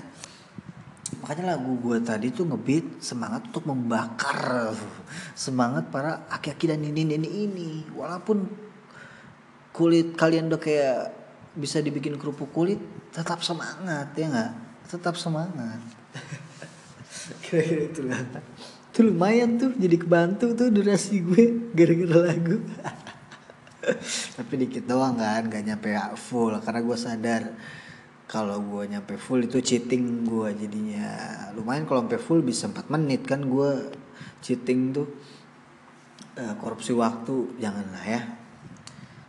makanya 1.23 1.55
lagu 1.55 1.71
gua 1.79 2.03
tadi 2.03 2.35
tuh 2.35 2.51
ngebeat 2.51 2.99
semangat 2.99 3.47
untuk 3.47 3.63
membakar 3.63 4.75
semangat 5.31 5.87
para 5.87 6.27
aki-aki 6.27 6.67
dan 6.67 6.83
ini 6.83 7.07
ini. 7.15 7.87
Walaupun 7.95 8.43
kulit 9.71 10.19
kalian 10.19 10.51
udah 10.51 10.59
kayak 10.59 10.99
bisa 11.55 11.79
dibikin 11.79 12.19
kerupuk 12.19 12.51
kulit 12.51 12.83
tetap 13.15 13.39
semangat 13.39 14.11
ya 14.19 14.27
nggak? 14.27 14.51
Tetap 14.91 15.15
semangat 15.15 15.79
kira-kira 17.41 17.81
itu 17.89 18.01
lah. 18.05 18.19
Itu 18.91 18.99
lumayan 19.05 19.59
tuh 19.59 19.75
jadi 19.75 19.97
kebantu 19.99 20.55
tuh 20.55 20.71
durasi 20.71 21.23
gue 21.25 21.73
gara-gara 21.75 22.31
lagu. 22.31 22.63
Tapi 24.39 24.53
dikit 24.65 24.89
doang 24.89 25.19
kan 25.19 25.45
gak 25.45 25.63
nyampe 25.65 25.93
full. 26.17 26.55
Karena 26.63 26.81
gue 26.81 26.97
sadar 26.97 27.43
kalau 28.25 28.57
gue 28.63 28.89
nyampe 28.89 29.19
full 29.19 29.45
itu 29.45 29.59
cheating 29.61 30.25
gue 30.25 30.49
jadinya. 30.55 31.07
Lumayan 31.53 31.85
kalau 31.85 32.07
sampai 32.07 32.21
full 32.21 32.41
bisa 32.41 32.71
4 32.71 32.87
menit 32.93 33.25
kan 33.27 33.43
gue 33.43 33.93
cheating 34.41 34.95
tuh. 34.95 35.07
Uh, 36.35 36.51
korupsi 36.59 36.91
waktu 36.91 37.55
janganlah 37.63 38.03
ya. 38.03 38.21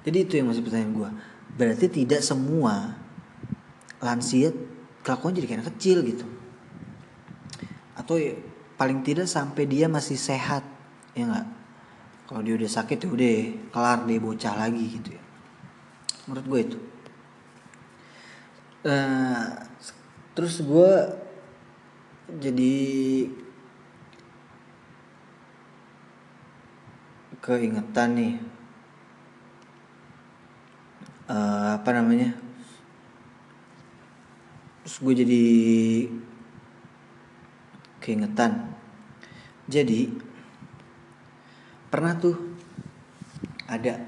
Jadi 0.02 0.26
itu 0.26 0.32
yang 0.38 0.50
masih 0.50 0.62
pertanyaan 0.66 0.94
gue 0.94 1.10
berarti 1.56 1.88
tidak 1.88 2.20
semua 2.20 3.00
lansia 3.98 4.52
kelakuan 5.00 5.32
jadi 5.32 5.48
kayak 5.48 5.68
kecil 5.72 6.04
gitu 6.04 6.26
atau 8.06 8.22
ya, 8.22 8.38
paling 8.78 9.02
tidak 9.02 9.26
sampai 9.26 9.66
dia 9.66 9.90
masih 9.90 10.14
sehat 10.14 10.62
ya 11.18 11.26
nggak? 11.26 11.46
Kalau 12.30 12.38
dia 12.46 12.54
udah 12.54 12.70
sakit 12.70 13.02
ya 13.02 13.08
udah 13.10 13.36
kelar 13.74 13.98
dia 14.06 14.22
bocah 14.22 14.54
lagi 14.54 14.84
gitu 14.94 15.10
ya. 15.18 15.22
Menurut 16.30 16.46
gue 16.46 16.60
itu. 16.70 16.78
Uh, 18.86 19.58
terus 20.38 20.62
gue 20.62 20.92
jadi 22.38 22.74
keingetan 27.42 28.10
nih 28.14 28.34
uh, 31.26 31.74
apa 31.74 31.90
namanya? 31.90 32.38
Terus 34.86 34.96
gue 35.02 35.14
jadi 35.26 35.44
keingetan. 38.06 38.70
Jadi 39.66 40.14
pernah 41.90 42.14
tuh 42.14 42.38
ada 43.66 43.98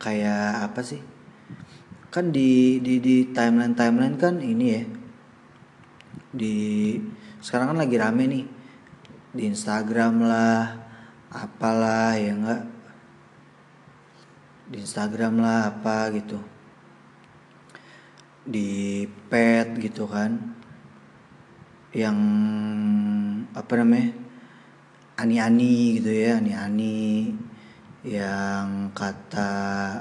kayak 0.00 0.72
apa 0.72 0.80
sih? 0.80 1.04
Kan 2.08 2.32
di 2.32 2.80
di 2.80 2.96
di 2.96 3.28
timeline 3.28 3.76
timeline 3.76 4.16
kan 4.16 4.40
ini 4.40 4.66
ya. 4.72 4.82
Di 6.32 6.56
sekarang 7.44 7.76
kan 7.76 7.78
lagi 7.84 7.96
rame 8.00 8.24
nih. 8.24 8.46
Di 9.36 9.42
Instagram 9.44 10.24
lah 10.24 10.88
apalah 11.28 12.16
ya 12.16 12.32
enggak? 12.32 12.64
Di 14.72 14.80
Instagram 14.80 15.44
lah 15.44 15.76
apa 15.76 16.08
gitu. 16.16 16.40
Di 18.48 19.04
pet 19.28 19.76
gitu 19.76 20.08
kan 20.08 20.57
yang 21.92 22.18
apa 23.52 23.72
namanya 23.80 24.12
ani-ani 25.16 25.98
gitu 26.00 26.12
ya 26.12 26.38
ani-ani 26.38 27.32
yang 28.04 28.92
kata 28.94 30.00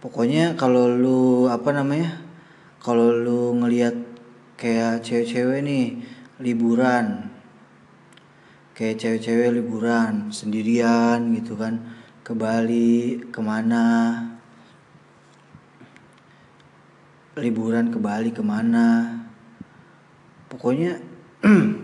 pokoknya 0.00 0.54
kalau 0.56 0.88
lu 0.88 1.50
apa 1.50 1.72
namanya 1.72 2.30
kalau 2.80 3.12
lu 3.12 3.52
ngelihat 3.60 3.92
kayak 4.56 5.04
cewek-cewek 5.04 5.60
nih 5.60 6.00
liburan. 6.40 7.28
Kayak 8.72 8.96
cewek-cewek 8.96 9.60
liburan 9.60 10.32
sendirian 10.32 11.36
gitu 11.36 11.60
kan 11.60 11.84
ke 12.24 12.32
Bali 12.32 13.20
ke 13.28 13.40
mana. 13.44 14.16
Liburan 17.36 17.92
ke 17.92 18.00
Bali 18.00 18.32
ke 18.32 18.40
mana 18.40 19.19
pokoknya 20.50 20.98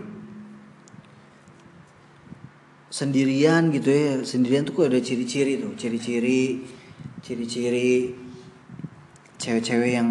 sendirian 2.97 3.71
gitu 3.71 3.89
ya. 3.89 4.13
Sendirian 4.27 4.67
tuh 4.67 4.75
kok 4.75 4.91
ada 4.91 4.99
ciri-ciri 4.99 5.57
tuh. 5.57 5.73
Ciri-ciri 5.79 6.67
ciri-ciri 7.23 8.13
cewek-cewek 9.39 9.91
yang 9.95 10.09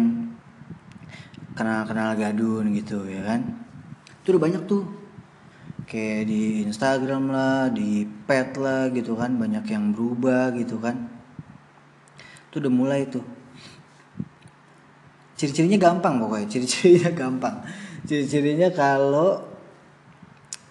kenal-kenal 1.53 2.17
gadun 2.17 2.73
gitu 2.73 3.05
ya 3.05 3.21
kan? 3.23 3.45
Itu 4.25 4.35
udah 4.35 4.43
banyak 4.43 4.63
tuh. 4.65 4.83
Kayak 5.87 6.27
di 6.27 6.67
Instagram 6.67 7.31
lah 7.31 7.71
di 7.71 8.03
pet 8.27 8.57
lah 8.57 8.89
gitu 8.89 9.13
kan. 9.13 9.37
Banyak 9.37 9.63
yang 9.69 9.93
berubah 9.93 10.51
gitu 10.57 10.81
kan. 10.81 11.07
Itu 12.49 12.59
udah 12.59 12.73
mulai 12.73 13.05
tuh. 13.07 13.23
Ciri-cirinya 15.37 15.77
gampang 15.77 16.17
pokoknya. 16.17 16.49
Ciri-cirinya 16.49 17.13
gampang 17.21 17.85
ciri-cirinya 18.07 18.71
kalau 18.71 19.43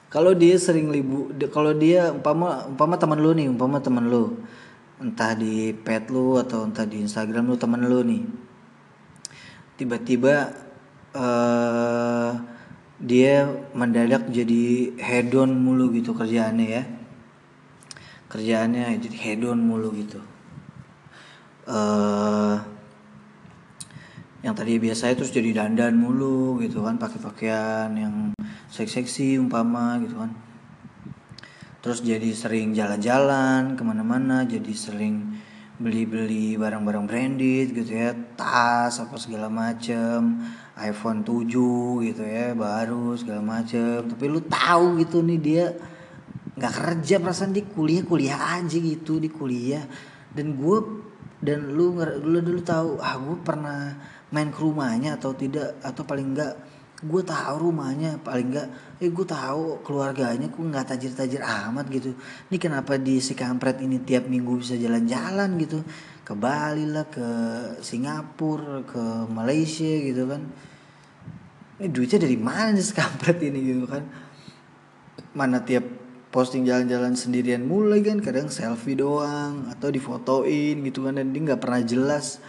kalau 0.09 0.33
dia 0.33 0.57
sering 0.57 0.89
libu 0.89 1.29
kalau 1.53 1.77
dia 1.77 2.09
umpama 2.09 2.65
umpama 2.65 2.97
teman 2.97 3.21
lu 3.21 3.37
nih 3.37 3.53
umpama 3.53 3.79
teman 3.85 4.09
lu. 4.09 4.41
Entah 4.97 5.37
di 5.37 5.77
pet 5.77 6.09
lu 6.09 6.41
atau 6.41 6.65
entah 6.65 6.89
di 6.89 7.05
Instagram 7.05 7.53
lu 7.53 7.61
teman 7.61 7.85
lu 7.85 8.01
nih. 8.01 8.25
Tiba-tiba 9.77 10.57
uh, 11.13 12.33
dia 12.97 13.45
mendadak 13.77 14.33
jadi 14.33 14.97
hedon 14.97 15.53
mulu 15.53 15.93
gitu 15.93 16.17
kerjaannya 16.17 16.67
ya. 16.81 16.83
Kerjaannya 18.33 18.97
jadi 19.05 19.17
hedon 19.21 19.61
mulu 19.61 19.93
gitu. 20.01 20.25
Uh, 21.69 22.76
yang 24.47 24.55
tadi 24.55 24.79
biasa 24.79 25.11
terus 25.19 25.35
jadi 25.35 25.59
dandan 25.59 25.99
mulu 25.99 26.63
gitu 26.63 26.87
kan 26.87 26.95
pakai 27.03 27.19
pakaian 27.19 27.91
yang 27.99 28.31
seksi-seksi 28.71 29.43
umpama 29.43 29.99
gitu 29.99 30.23
kan. 30.23 30.31
Terus 31.83 31.99
jadi 32.07 32.31
sering 32.31 32.71
jalan-jalan 32.71 33.75
ke 33.75 33.83
mana-mana 33.83 34.47
jadi 34.47 34.71
sering 34.71 35.35
beli-beli 35.83 36.55
barang-barang 36.55 37.05
branded 37.11 37.75
gitu 37.75 37.91
ya 37.91 38.15
tas 38.39 39.03
apa 39.03 39.19
segala 39.19 39.51
macem 39.51 40.39
iPhone 40.79 41.27
7 41.27 42.07
gitu 42.07 42.23
ya 42.23 42.55
baru 42.55 43.19
segala 43.19 43.43
macem. 43.43 44.07
Tapi 44.07 44.25
lu 44.31 44.47
tahu 44.47 45.03
gitu 45.03 45.27
nih 45.27 45.39
dia 45.43 45.75
nggak 46.55 46.75
kerja 46.87 47.19
perasaan 47.19 47.51
di 47.51 47.67
kuliah 47.67 48.07
kuliah 48.07 48.63
aja 48.63 48.79
gitu 48.79 49.19
di 49.19 49.27
kuliah. 49.27 49.83
Dan 50.31 50.55
gue 50.55 50.79
dan 51.43 51.75
lu 51.75 51.99
lu 52.23 52.39
dulu 52.41 52.63
tahu 52.63 53.03
ah 53.03 53.19
gue 53.19 53.37
pernah 53.43 54.15
main 54.35 54.51
ke 54.51 54.59
rumahnya 54.59 55.15
atau 55.19 55.31
tidak 55.37 55.79
atau 55.83 56.03
paling 56.03 56.35
enggak 56.35 56.55
gue 56.97 57.23
tahu 57.23 57.69
rumahnya 57.69 58.17
paling 58.25 58.49
enggak 58.57 58.69
eh 58.99 59.13
gue 59.13 59.27
tahu 59.29 59.85
keluarganya 59.85 60.49
gue 60.49 60.65
nggak 60.65 60.97
tajir-tajir 60.97 61.45
amat 61.45 61.87
gitu. 61.93 62.17
Ini 62.49 62.57
kenapa 62.57 62.97
di 62.97 63.21
si 63.21 63.37
kampret 63.37 63.85
ini 63.85 64.01
tiap 64.01 64.25
minggu 64.27 64.65
bisa 64.65 64.75
jalan-jalan 64.81 65.61
gitu? 65.61 65.85
Ke 66.25 66.33
Bali 66.33 66.89
lah 66.89 67.05
ke 67.07 67.29
Singapura 67.85 68.83
ke 68.89 69.03
Malaysia 69.29 69.93
gitu 70.09 70.25
kan. 70.25 70.43
Ini 71.77 71.93
duitnya 71.93 72.25
dari 72.25 72.39
mana 72.41 72.81
sih 72.81 72.97
kampret 72.97 73.45
ini 73.45 73.61
gitu 73.61 73.85
kan? 73.85 74.03
Mana 75.37 75.61
tiap 75.61 75.85
posting 76.33 76.65
jalan-jalan 76.65 77.13
sendirian 77.13 77.65
mulai 77.65 78.01
kan 78.01 78.25
kadang 78.25 78.49
selfie 78.49 78.97
doang 78.97 79.69
atau 79.73 79.93
difotoin 79.93 80.81
gitu 80.85 81.09
kan 81.09 81.17
dan 81.17 81.33
dia 81.33 81.41
nggak 81.53 81.61
pernah 81.61 81.81
jelas 81.81 82.45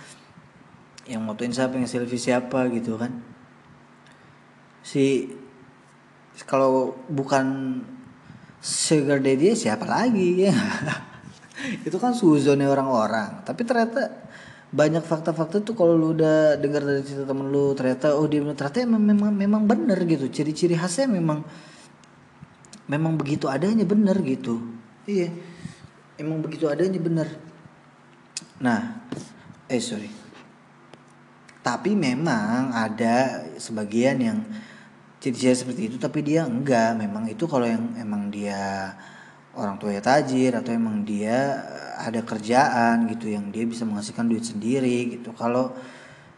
yang 1.08 1.24
motoin 1.24 1.56
siapa 1.56 1.80
yang 1.80 1.88
selfie 1.88 2.20
siapa 2.20 2.67
gitu 2.72 3.00
kan. 3.00 3.24
Si 4.84 5.32
kalau 6.46 6.96
bukan 7.08 7.80
sugar 8.62 9.24
daddy 9.24 9.56
siapa 9.56 9.88
lagi 9.88 10.48
ya. 10.48 10.56
Itu 11.88 11.98
kan 11.98 12.13
suzonnya 12.13 12.70
orang-orang. 12.70 13.41
Tapi 13.48 13.63
ternyata 13.63 14.28
banyak 14.67 15.02
fakta-fakta 15.02 15.63
tuh 15.63 15.80
kalau 15.80 15.96
lu 15.96 16.12
udah 16.12 16.60
dengar 16.60 16.84
dari 16.84 17.00
cerita 17.00 17.24
temen 17.24 17.48
lu 17.48 17.72
ternyata 17.72 18.20
oh 18.20 18.28
dia 18.28 18.43
ternyata 18.43 18.84
memang 18.84 19.04
memang, 19.04 19.32
memang 19.34 19.63
bener 19.63 20.00
gitu. 20.04 20.28
Ciri-ciri 20.28 20.76
khasnya 20.76 21.08
memang 21.08 21.41
memang 22.91 23.15
begitu 23.15 23.48
adanya 23.48 23.88
bener 23.88 24.20
gitu. 24.22 24.60
Iya 25.08 25.32
emang 26.20 26.43
begitu 26.43 26.67
adanya 26.67 27.00
bener. 27.00 27.28
Nah 28.60 29.08
eh 29.70 29.82
sorry 29.82 30.16
tapi 31.67 31.99
memang 31.99 32.71
ada 32.71 33.43
sebagian 33.60 34.15
yang 34.23 34.39
ciri-ciri 35.19 35.51
seperti 35.51 35.82
itu 35.91 35.99
tapi 35.99 36.23
dia 36.23 36.47
enggak. 36.47 36.95
Memang 36.95 37.27
itu 37.27 37.43
kalau 37.43 37.67
yang 37.67 37.91
emang 37.99 38.32
dia 38.32 38.95
orang 39.51 39.75
tua 39.75 39.91
ya 39.91 39.99
tajir 39.99 40.56
atau 40.56 40.71
emang 40.71 41.03
dia 41.03 41.60
ada 41.99 42.23
kerjaan 42.23 43.12
gitu 43.12 43.36
yang 43.36 43.51
dia 43.51 43.67
bisa 43.67 43.84
menghasilkan 43.84 44.32
duit 44.32 44.47
sendiri 44.47 45.19
gitu. 45.19 45.36
Kalau 45.36 45.75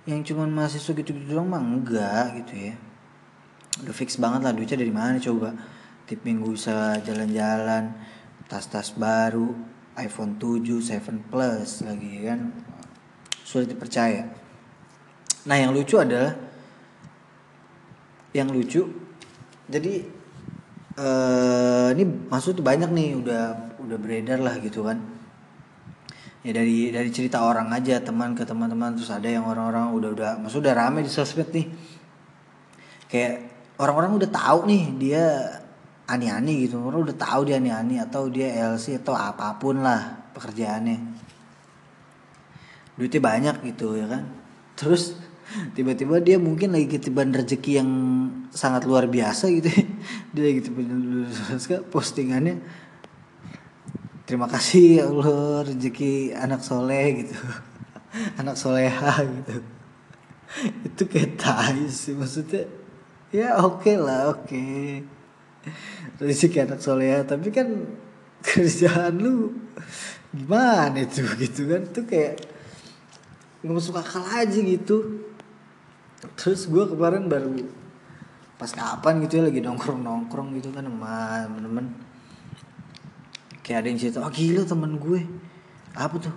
yang 0.10 0.26
cuman 0.26 0.50
mahasiswa 0.50 0.98
gitu-gitu 0.98 1.30
doang 1.30 1.46
mah 1.46 1.62
enggak 1.62 2.42
gitu 2.42 2.74
ya. 2.74 2.74
Udah 3.86 3.94
fix 3.94 4.18
banget 4.18 4.50
lah 4.50 4.54
duitnya 4.58 4.82
dari 4.82 4.89
mana 4.89 5.22
coba. 5.22 5.54
Tiap 6.10 6.26
minggu 6.26 6.58
bisa 6.58 6.98
jalan-jalan 7.06 7.94
tas-tas 8.50 8.98
baru 8.98 9.54
iPhone 9.94 10.42
7 10.42 10.82
7 10.82 11.30
Plus 11.30 11.86
lagi 11.86 12.18
kan. 12.26 12.50
Sulit 13.46 13.70
dipercaya 13.70 14.38
nah 15.50 15.58
yang 15.58 15.74
lucu 15.74 15.98
adalah 15.98 16.38
yang 18.38 18.54
lucu 18.54 18.86
jadi 19.70 20.06
uh, 20.98 21.88
ini 21.94 22.04
maksud 22.06 22.60
banyak 22.60 22.90
nih 22.90 23.10
udah 23.22 23.44
udah 23.86 23.98
beredar 24.02 24.42
lah 24.42 24.58
gitu 24.60 24.82
kan. 24.82 24.98
Ya 26.42 26.56
dari 26.56 26.90
dari 26.90 27.10
cerita 27.12 27.44
orang 27.44 27.70
aja 27.70 28.00
teman 28.00 28.34
ke 28.34 28.48
teman-teman 28.48 28.96
terus 28.96 29.12
ada 29.12 29.28
yang 29.28 29.46
orang-orang 29.46 29.92
udah 29.92 30.10
udah 30.16 30.32
maksud 30.42 30.64
udah 30.66 30.74
rame 30.74 31.06
di 31.06 31.12
sosmed 31.12 31.54
nih. 31.54 31.68
Kayak 33.06 33.34
orang-orang 33.78 34.18
udah 34.18 34.30
tahu 34.30 34.60
nih 34.66 34.84
dia 34.98 35.24
aneh-aneh 36.10 36.66
gitu 36.66 36.82
orang 36.82 37.06
udah 37.06 37.18
tahu 37.18 37.46
dia 37.46 37.62
aneh-aneh 37.62 38.02
atau 38.02 38.26
dia 38.34 38.50
LC 38.74 39.06
atau 39.06 39.14
apa 39.14 39.54
pun 39.62 39.86
lah 39.86 40.34
pekerjaannya. 40.34 40.98
Duitnya 42.98 43.22
banyak 43.22 43.56
gitu 43.70 44.00
ya 44.00 44.10
kan. 44.10 44.24
Terus 44.80 45.29
tiba-tiba 45.74 46.22
dia 46.22 46.38
mungkin 46.38 46.74
lagi 46.74 46.88
ketiban 46.88 47.34
rezeki 47.34 47.82
yang 47.82 47.90
sangat 48.54 48.86
luar 48.86 49.10
biasa 49.10 49.50
gitu. 49.50 49.70
Dia 50.34 50.42
lagi 50.46 50.56
ketiban 50.62 50.88
postingannya 51.90 52.62
terima 54.30 54.46
kasih 54.46 55.02
ya 55.02 55.04
Allah 55.10 55.66
rezeki 55.66 56.38
anak 56.38 56.62
soleh 56.62 57.26
gitu. 57.26 57.38
Anak 58.42 58.58
soleha 58.58 59.26
gitu. 59.26 59.56
Itu 60.90 61.04
kayak 61.06 61.38
tai 61.38 61.86
sih 61.90 62.18
maksudnya 62.18 62.66
ya 63.30 63.62
oke 63.62 63.86
okay 63.86 63.96
lah 63.98 64.34
oke. 64.34 64.46
Okay 64.50 65.20
rezeki 66.20 66.68
anak 66.68 66.80
soleh 66.84 67.24
tapi 67.24 67.52
kan 67.52 67.68
kerjaan 68.44 69.20
lu 69.20 69.56
gimana 70.32 71.04
itu 71.04 71.24
gitu 71.40 71.62
kan. 71.68 71.82
Tuh 71.90 72.06
kayak 72.08 72.40
nggak 73.64 73.76
masuk 73.76 74.00
akal 74.00 74.24
aja 74.24 74.56
gitu 74.56 75.28
terus 76.36 76.68
gue 76.68 76.84
kemarin 76.84 77.32
baru 77.32 77.56
pas 78.60 78.68
kapan 78.76 79.24
gitu 79.24 79.40
ya 79.40 79.48
lagi 79.48 79.64
nongkrong 79.64 80.04
nongkrong 80.04 80.52
gitu 80.60 80.76
kan 80.76 80.84
sama 80.84 81.48
temen-temen. 81.48 81.86
Kayak 83.64 83.78
ada 83.80 83.88
yang 83.88 84.00
cerita 84.00 84.18
oh 84.20 84.32
gila 84.34 84.64
temen 84.68 85.00
gue. 85.00 85.24
Apa 85.96 86.16
tuh? 86.20 86.36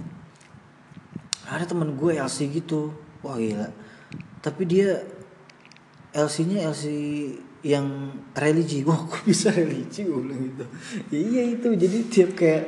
Ada 1.51 1.67
temen 1.67 1.99
gue 1.99 2.15
LC 2.15 2.47
gitu. 2.55 2.95
Wah 3.27 3.35
gila. 3.35 3.75
Tapi 4.39 4.63
dia 4.71 5.03
LC-nya 6.15 6.69
LC 6.71 6.85
yang 7.63 8.19
religi. 8.35 8.83
Wah 8.83 9.07
kok 9.07 9.23
bisa 9.23 9.55
religi? 9.55 10.03
Gue 10.03 10.19
bilang 10.19 10.43
gitu. 10.51 10.65
Iya 11.15 11.43
itu 11.55 11.69
jadi 11.79 11.99
tiap 12.11 12.31
kayak 12.35 12.65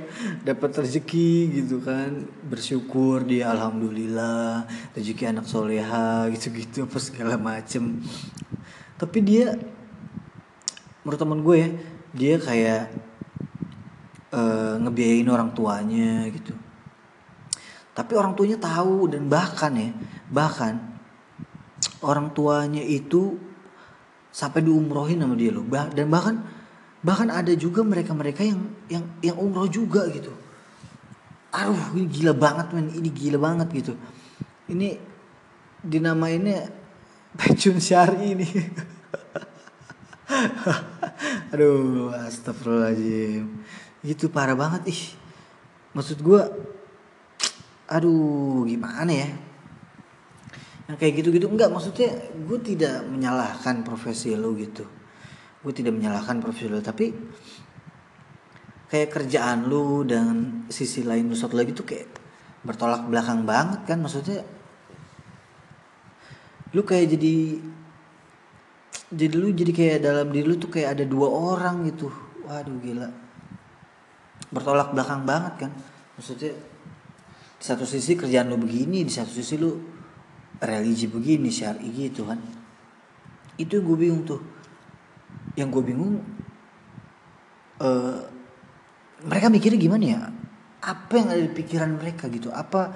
dapat 0.47 0.71
rezeki 0.87 1.63
gitu 1.63 1.83
kan. 1.83 2.31
Bersyukur 2.47 3.27
dia 3.27 3.51
alhamdulillah 3.51 4.71
rezeki 4.95 5.35
anak 5.35 5.51
soleha 5.51 6.31
gitu 6.31 6.55
gitu 6.55 6.87
apa 6.87 6.99
segala 7.03 7.35
macem. 7.35 7.99
Tapi 8.95 9.19
dia 9.21 9.59
menurut 11.03 11.21
teman 11.21 11.41
gue 11.43 11.57
ya 11.59 11.71
dia 12.15 12.35
kayak 12.39 12.83
uh, 14.31 14.79
ngebiayain 14.79 15.27
orang 15.27 15.51
tuanya 15.53 16.31
gitu. 16.31 16.55
Tapi 17.95 18.15
orang 18.15 18.39
tuanya 18.39 18.59
tahu 18.63 19.11
dan 19.11 19.27
bahkan 19.27 19.75
ya 19.75 19.91
bahkan 20.31 20.79
orang 21.99 22.31
tuanya 22.31 22.83
itu 22.83 23.54
sampai 24.35 24.67
diumrohin 24.67 25.23
sama 25.23 25.39
dia 25.39 25.55
loh. 25.55 25.63
Dan 25.95 26.11
bahkan 26.11 26.43
bahkan 27.07 27.31
ada 27.31 27.55
juga 27.55 27.87
mereka-mereka 27.87 28.43
yang 28.43 28.67
yang 28.91 29.05
yang 29.23 29.37
umroh 29.39 29.71
juga 29.71 30.11
gitu. 30.11 30.35
Aduh 31.55 31.95
ini 31.95 32.11
gila 32.11 32.35
banget 32.35 32.75
men. 32.75 32.91
Ini 32.91 33.09
gila 33.15 33.39
banget 33.39 33.71
gitu. 33.71 33.95
Ini 34.67 34.99
dinamainnya 35.87 36.67
pecun 37.39 37.79
syari 37.79 38.35
ini. 38.35 38.49
Aduh 41.55 42.11
astagfirullahaladzim. 42.11 43.47
Itu 44.03 44.27
parah 44.35 44.59
banget 44.59 44.91
ih. 44.91 45.03
Maksud 45.95 46.19
gue 46.19 46.43
aduh 47.85 48.65
gimana 48.65 49.13
ya 49.13 49.29
yang 50.85 50.97
kayak 51.01 51.25
gitu-gitu 51.25 51.49
enggak 51.49 51.73
maksudnya 51.73 52.13
gue 52.33 52.59
tidak 52.61 53.09
menyalahkan 53.09 53.81
profesi 53.87 54.37
lo 54.37 54.53
gitu. 54.53 54.85
Gue 55.65 55.73
tidak 55.73 55.97
menyalahkan 55.97 56.45
profesi 56.45 56.69
lo 56.69 56.85
tapi 56.85 57.13
kayak 58.93 59.09
kerjaan 59.11 59.65
lu 59.65 60.05
dan 60.05 60.69
sisi 60.69 61.01
lain 61.03 61.33
lu 61.33 61.37
satu 61.37 61.57
lagi 61.57 61.73
tuh 61.73 61.89
kayak 61.89 62.09
bertolak 62.65 63.09
belakang 63.09 63.49
banget 63.49 63.81
kan 63.89 63.99
maksudnya 64.01 64.45
lu 66.77 66.83
kayak 66.85 67.17
jadi 67.17 67.37
jadi 69.15 69.35
lu 69.39 69.49
jadi 69.55 69.73
kayak 69.73 69.99
dalam 70.03 70.29
diri 70.35 70.47
lu 70.49 70.57
tuh 70.59 70.69
kayak 70.69 70.99
ada 70.99 71.05
dua 71.07 71.29
orang 71.31 71.87
gitu. 71.87 72.11
Waduh 72.45 72.77
gila. 72.83 73.09
Bertolak 74.51 74.91
belakang 74.91 75.23
banget 75.23 75.55
kan. 75.65 75.73
Maksudnya 76.19 76.53
di 77.55 77.65
satu 77.65 77.87
sisi 77.87 78.19
kerjaan 78.19 78.51
lu 78.51 78.59
begini 78.59 79.07
di 79.07 79.13
satu 79.13 79.31
sisi 79.31 79.55
lu 79.57 79.94
religi 80.67 81.07
begini 81.07 81.49
syari 81.53 81.87
gitu 81.93 82.27
kan. 82.29 82.41
Itu 83.61 83.81
gue 83.81 83.97
bingung 83.97 84.25
tuh. 84.27 84.41
Yang 85.55 85.69
gue 85.79 85.83
bingung 85.95 86.15
uh, 87.79 88.19
mereka 89.25 89.47
mikirnya 89.53 89.79
gimana 89.79 90.05
ya? 90.05 90.21
Apa 90.85 91.13
yang 91.17 91.29
ada 91.33 91.43
di 91.43 91.53
pikiran 91.53 91.97
mereka 91.97 92.29
gitu? 92.29 92.53
Apa 92.53 92.93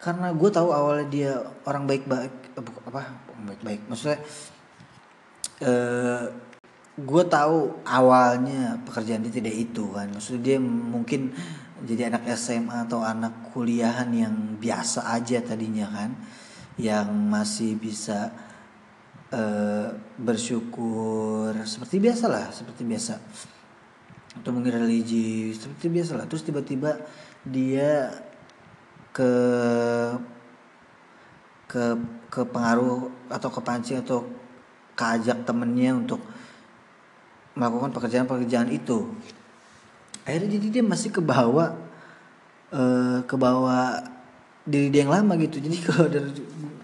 karena 0.00 0.30
gue 0.30 0.50
tahu 0.52 0.68
awalnya 0.70 1.06
dia 1.08 1.32
orang 1.66 1.88
baik-baik 1.88 2.32
eh, 2.56 2.62
apa 2.88 3.00
baik-baik. 3.42 3.80
Maksudnya 3.90 4.20
uh, 5.66 6.24
gue 6.96 7.24
tahu 7.28 7.84
awalnya 7.84 8.80
pekerjaan 8.86 9.26
dia 9.26 9.34
tidak 9.34 9.54
itu 9.56 9.92
kan. 9.92 10.08
Maksudnya 10.14 10.42
dia 10.44 10.58
mungkin 10.62 11.34
jadi 11.84 12.08
anak 12.08 12.32
SMA 12.38 12.88
atau 12.88 13.04
anak 13.04 13.52
kuliahan 13.52 14.08
yang 14.16 14.34
biasa 14.56 15.12
aja 15.12 15.44
tadinya 15.44 15.84
kan 15.92 16.16
yang 16.76 17.08
masih 17.08 17.76
bisa 17.76 18.32
uh, 19.32 19.88
bersyukur. 20.20 21.56
Seperti 21.64 21.96
biasa 22.00 22.24
lah 22.28 22.46
seperti 22.52 22.82
biasa. 22.84 23.14
Atau 24.36 24.52
mungkin 24.52 24.76
religi 24.76 25.56
seperti 25.56 25.88
biasa 25.88 26.12
lah 26.20 26.26
terus 26.28 26.44
tiba-tiba 26.44 27.00
dia 27.46 28.12
ke 29.16 29.32
ke 31.66 31.84
ke 32.28 32.40
pengaruh 32.44 33.08
atau 33.32 33.48
kepancing 33.48 34.04
atau 34.04 34.28
kajak 34.92 35.44
temennya 35.48 35.96
untuk 35.96 36.20
melakukan 37.56 37.96
pekerjaan-pekerjaan 37.96 38.68
itu. 38.68 39.08
Akhirnya 40.28 40.60
jadi 40.60 40.66
dia 40.78 40.84
masih 40.84 41.08
ke 41.08 41.24
bawah 41.24 41.72
uh, 42.70 43.24
ke 43.24 43.34
bawah 43.40 44.04
diri 44.66 44.92
dia 44.92 45.06
yang 45.06 45.14
lama 45.14 45.38
gitu. 45.40 45.62
Jadi 45.62 45.76
kalau 45.86 46.06
dari 46.12 46.30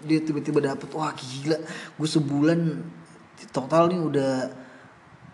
dia 0.03 0.19
tiba-tiba 0.19 0.59
dapet 0.59 0.89
wah 0.93 1.11
gila 1.15 1.57
gue 1.99 2.09
sebulan 2.09 2.59
total 3.51 3.91
nih 3.91 4.01
udah 4.01 4.33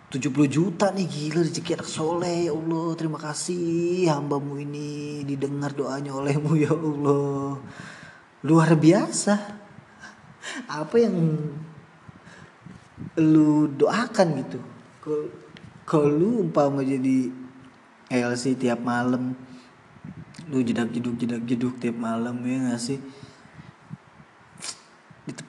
70 0.10 0.50
juta 0.50 0.90
nih 0.90 1.06
gila 1.06 1.46
rezeki 1.46 1.78
anak 1.78 1.90
soleh 1.90 2.50
ya 2.50 2.54
Allah 2.58 2.88
terima 2.98 3.22
kasih 3.22 4.10
hambamu 4.10 4.58
ini 4.58 5.22
didengar 5.22 5.70
doanya 5.78 6.18
olehmu 6.18 6.58
ya 6.58 6.74
Allah. 6.74 7.62
Luar 8.42 8.74
biasa. 8.74 9.38
Apa 10.66 10.96
yang 10.98 11.38
lu 13.22 13.70
doakan 13.70 14.28
gitu? 14.42 14.60
Kalau 15.86 16.10
lu 16.10 16.42
umpama 16.42 16.82
jadi 16.82 17.30
LC 18.10 18.58
tiap 18.58 18.82
malam 18.82 19.38
lu 20.50 20.66
jedak 20.66 20.90
jeduk 20.90 21.14
jedak 21.22 21.46
jeduk 21.46 21.78
tiap 21.78 21.94
malam 22.02 22.42
ya 22.42 22.74
gak 22.74 22.82
sih 22.82 22.98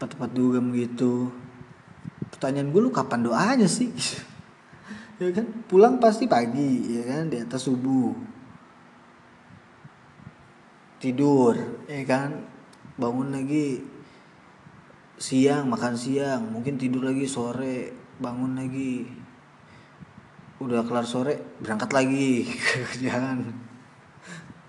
di 0.00 0.08
tempat-tempat 0.08 0.32
dugem 0.32 0.72
gitu. 0.72 1.28
Pertanyaan 2.32 2.72
gue 2.72 2.80
lu 2.80 2.88
kapan 2.88 3.20
doanya 3.20 3.68
sih? 3.68 3.92
Ya 5.20 5.28
kan? 5.36 5.44
Pulang 5.68 6.00
pasti 6.00 6.24
pagi 6.24 6.96
ya 6.96 7.04
kan? 7.04 7.28
Di 7.28 7.44
atas 7.44 7.68
subuh. 7.68 8.16
Tidur 10.96 11.84
ya 11.84 12.00
kan? 12.08 12.40
Bangun 12.96 13.28
lagi 13.28 13.84
siang 15.20 15.68
makan 15.68 15.92
siang. 15.92 16.48
Mungkin 16.48 16.80
tidur 16.80 17.04
lagi 17.04 17.28
sore 17.28 17.92
bangun 18.16 18.56
lagi. 18.64 19.04
Udah 20.56 20.88
kelar 20.88 21.04
sore 21.04 21.60
berangkat 21.60 21.92
lagi. 21.92 22.48
Ke 22.48 22.80
kerjaan 22.88 23.69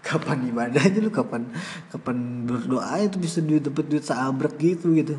kapan 0.01 0.49
ibadahnya 0.49 0.99
lu 0.99 1.13
kapan 1.13 1.45
kapan 1.93 2.43
berdoa 2.49 2.97
itu 3.05 3.21
bisa 3.21 3.37
duit 3.39 3.61
dapat 3.61 3.85
duit 3.85 4.01
seabrek 4.01 4.57
gitu 4.57 4.97
gitu. 4.97 5.15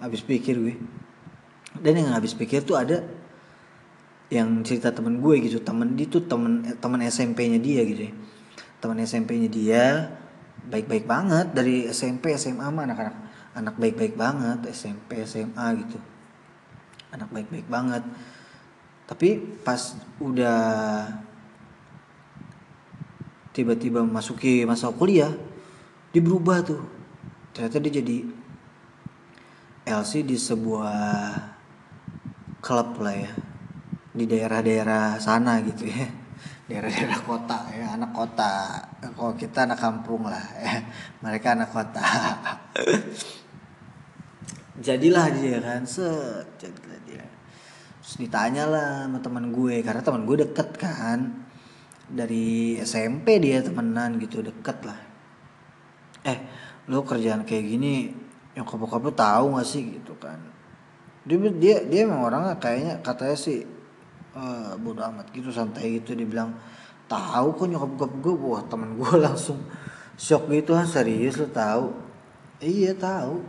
Habis 0.00 0.24
pikir 0.24 0.56
gue. 0.60 0.76
Dan 1.76 2.00
yang 2.00 2.16
habis 2.16 2.32
pikir 2.32 2.64
tuh 2.64 2.76
ada 2.76 3.04
yang 4.32 4.64
cerita 4.64 4.92
temen 4.92 5.20
gue 5.20 5.36
gitu. 5.44 5.60
Temen 5.60 5.96
dia 5.96 6.08
tuh 6.08 6.24
temen 6.24 6.64
temen 6.80 7.00
SMP-nya 7.04 7.60
dia 7.60 7.84
gitu 7.84 8.02
ya. 8.10 8.14
temen 8.76 9.00
SMP-nya 9.00 9.48
dia 9.48 9.84
baik-baik 10.68 11.04
banget. 11.04 11.52
Dari 11.52 11.88
SMP 11.92 12.36
SMA 12.36 12.68
mah 12.68 12.84
anak-anak 12.88 13.16
anak 13.56 13.74
baik-baik 13.76 14.16
banget. 14.16 14.64
SMP 14.72 15.24
SMA 15.24 15.66
gitu. 15.84 16.00
Anak 17.12 17.28
baik-baik 17.32 17.68
banget. 17.68 18.04
Tapi 19.06 19.38
pas 19.62 19.96
udah 20.20 21.08
tiba-tiba 23.56 24.04
masuki 24.04 24.68
masa 24.68 24.92
kuliah 24.92 25.32
dia 26.12 26.20
berubah 26.20 26.60
tuh. 26.60 26.84
Ternyata 27.56 27.80
dia 27.80 28.04
jadi 28.04 28.28
LC 29.88 30.28
di 30.28 30.36
sebuah 30.36 31.32
klub 32.60 33.00
lah 33.00 33.16
ya 33.16 33.32
di 34.12 34.28
daerah-daerah 34.28 35.16
sana 35.16 35.64
gitu 35.64 35.88
ya. 35.88 36.04
Daerah-daerah 36.66 37.22
kota 37.22 37.58
ya 37.72 37.94
anak 37.96 38.12
kota. 38.12 38.52
Kalau 39.00 39.32
kita 39.38 39.64
anak 39.64 39.80
kampung 39.80 40.28
lah 40.28 40.44
ya 40.60 40.84
mereka 41.24 41.56
anak 41.56 41.72
kota. 41.72 42.04
Jadilah 44.86 45.32
dia 45.32 45.56
kan 45.64 45.88
set 45.88 46.60
jadilah 46.60 47.00
dia. 47.08 47.24
Terus 48.04 48.20
ditanya 48.20 48.68
lah 48.68 49.08
sama 49.08 49.24
teman 49.24 49.48
gue 49.48 49.80
karena 49.80 50.04
teman 50.04 50.28
gue 50.28 50.44
deket 50.44 50.76
kan 50.76 51.45
dari 52.06 52.78
SMP 52.78 53.42
dia 53.42 53.62
temenan 53.62 54.18
gitu 54.22 54.42
deket 54.42 54.78
lah. 54.86 54.98
Eh 56.22 56.38
lo 56.86 57.02
kerjaan 57.02 57.42
kayak 57.42 57.66
gini 57.66 58.14
nyokap 58.54 58.78
bokap 58.78 59.02
lo 59.02 59.12
tahu 59.12 59.58
gak 59.58 59.66
sih 59.66 59.82
gitu 59.98 60.14
kan? 60.16 60.38
Dia 61.26 61.36
dia 61.50 61.76
dia 61.82 62.00
emang 62.06 62.22
orangnya 62.22 62.54
kayaknya 62.62 63.02
katanya 63.02 63.36
sih 63.36 63.66
uh, 64.38 64.78
bodo 64.78 65.02
amat 65.02 65.34
gitu 65.34 65.50
santai 65.50 65.98
gitu 65.98 66.14
dia 66.14 66.26
bilang 66.26 66.54
tahu 67.10 67.58
kok 67.58 67.66
nyokap 67.66 67.90
bokap 67.98 68.12
gue 68.22 68.34
wah 68.38 68.62
temen 68.70 68.94
gue 68.94 69.12
langsung 69.26 69.58
shock 70.14 70.46
gitu 70.54 70.78
ah 70.78 70.86
serius 70.86 71.42
lo 71.42 71.50
tahu? 71.50 71.90
Iya 72.62 72.94
tahu. 72.94 73.42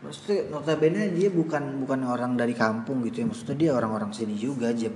Maksudnya 0.00 0.48
notabene 0.48 1.12
dia 1.12 1.28
bukan 1.28 1.84
bukan 1.84 2.08
orang 2.08 2.32
dari 2.32 2.56
kampung 2.56 3.04
gitu 3.04 3.20
ya 3.20 3.26
maksudnya 3.28 3.56
dia 3.60 3.70
orang-orang 3.76 4.10
sini 4.16 4.32
juga 4.32 4.72
dia 4.72 4.88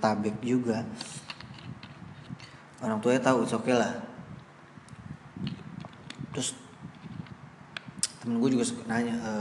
tabek 0.00 0.40
juga 0.40 0.80
orang 2.84 2.98
tuanya 3.00 3.20
tahu 3.22 3.44
oke 3.44 3.56
okay 3.62 3.74
lah. 3.76 3.92
Terus 6.36 6.52
temen 8.20 8.42
gue 8.42 8.50
juga 8.52 8.64
nanya 8.90 9.14
e, 9.16 9.32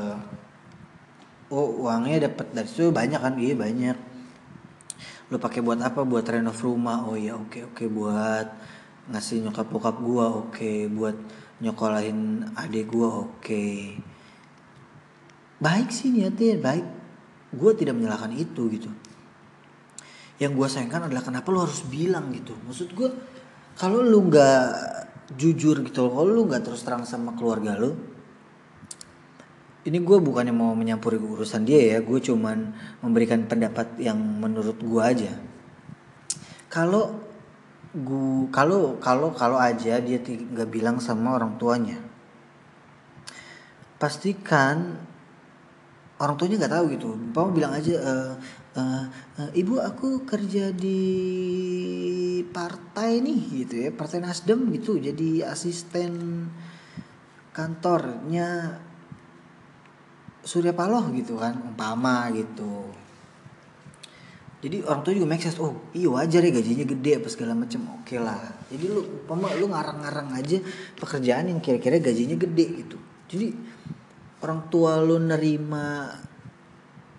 oh 1.52 1.84
uangnya 1.84 2.32
dapat 2.32 2.48
dari 2.56 2.68
situ 2.70 2.94
banyak 2.94 3.20
kan? 3.20 3.36
Iya 3.36 3.56
banyak. 3.60 3.98
Lo 5.34 5.42
pakai 5.42 5.60
buat 5.60 5.82
apa? 5.84 6.08
Buat 6.08 6.32
renov 6.32 6.60
rumah. 6.64 7.04
Oh 7.04 7.20
iya 7.20 7.36
oke 7.36 7.52
okay, 7.52 7.62
oke. 7.68 7.76
Okay, 7.76 7.88
buat 7.92 8.48
ngasih 9.12 9.44
nyokap 9.44 9.68
bokap 9.68 9.98
gue 10.00 10.26
oke. 10.26 10.52
Okay. 10.56 10.80
buat 10.88 11.18
nyokolahin 11.60 12.52
adik 12.56 12.92
gue 12.92 13.08
oke. 13.08 13.42
Okay. 13.44 14.00
baik 15.60 15.92
sih 15.92 16.12
niatnya 16.16 16.62
baik. 16.62 16.86
Gue 17.56 17.72
tidak 17.76 17.96
menyalahkan 17.96 18.32
itu 18.36 18.68
gitu 18.72 18.92
yang 20.42 20.52
gue 20.52 20.68
sayangkan 20.68 21.08
adalah 21.08 21.24
kenapa 21.24 21.48
lo 21.52 21.64
harus 21.64 21.84
bilang 21.88 22.32
gitu. 22.36 22.52
Maksud 22.68 22.92
gue 22.92 23.10
kalau 23.80 24.04
lu 24.04 24.28
nggak 24.28 24.68
jujur 25.36 25.82
gitu 25.84 26.08
kalau 26.12 26.30
lu 26.30 26.46
nggak 26.46 26.64
terus 26.64 26.86
terang 26.86 27.02
sama 27.02 27.34
keluarga 27.34 27.74
lu 27.74 27.98
ini 29.86 30.02
gue 30.02 30.18
bukannya 30.18 30.54
mau 30.54 30.74
menyampuri 30.74 31.18
urusan 31.22 31.62
dia 31.66 31.98
ya 31.98 31.98
gue 32.02 32.18
cuman 32.18 32.74
memberikan 33.06 33.46
pendapat 33.46 34.02
yang 34.02 34.18
menurut 34.18 34.82
gue 34.82 35.02
aja. 35.02 35.34
Kalau 36.74 37.22
gue 37.96 38.50
kalau 38.52 38.98
kalau 39.00 39.32
kalau 39.32 39.56
aja 39.62 40.02
dia 40.02 40.20
nggak 40.20 40.68
bilang 40.68 41.00
sama 41.00 41.40
orang 41.40 41.56
tuanya 41.56 41.96
pastikan 43.96 45.00
orang 46.20 46.36
tuanya 46.36 46.56
nggak 46.66 46.74
tahu 46.76 46.86
gitu. 46.92 47.10
Bapak 47.32 47.52
bilang 47.56 47.74
aja 47.76 47.96
e, 47.96 48.14
uh, 48.76 49.06
ibu 49.56 49.80
aku 49.80 50.28
kerja 50.28 50.72
di 50.76 51.02
partai 52.52 53.24
nih 53.24 53.42
gitu 53.66 53.76
ya 53.88 53.90
partai 53.92 54.20
Nasdem 54.20 54.68
gitu 54.76 55.00
jadi 55.00 55.50
asisten 55.52 56.46
kantornya 57.56 58.80
Surya 60.46 60.78
Paloh 60.78 61.10
gitu 61.16 61.42
kan 61.42 61.58
umpama 61.58 62.30
gitu. 62.30 62.94
Jadi 64.62 64.82
orang 64.86 65.02
tua 65.02 65.14
juga 65.14 65.30
make 65.30 65.42
sense 65.42 65.58
oh 65.58 65.90
iya 65.94 66.10
wajar 66.10 66.42
ya 66.42 66.54
gajinya 66.54 66.86
gede 66.86 67.12
apa 67.18 67.28
segala 67.34 67.58
macam 67.58 67.82
oke 67.98 68.06
okay 68.06 68.22
lah. 68.22 68.38
Jadi 68.70 68.86
lu 68.86 69.02
umpama 69.02 69.50
lu 69.58 69.74
ngarang-ngarang 69.74 70.38
aja 70.38 70.62
pekerjaan 71.02 71.50
yang 71.50 71.60
kira-kira 71.66 71.98
gajinya 71.98 72.38
gede 72.38 72.66
gitu. 72.86 72.98
Jadi 73.26 73.48
orang 74.46 74.70
tua 74.70 75.02
lu 75.02 75.18
nerima 75.18 76.14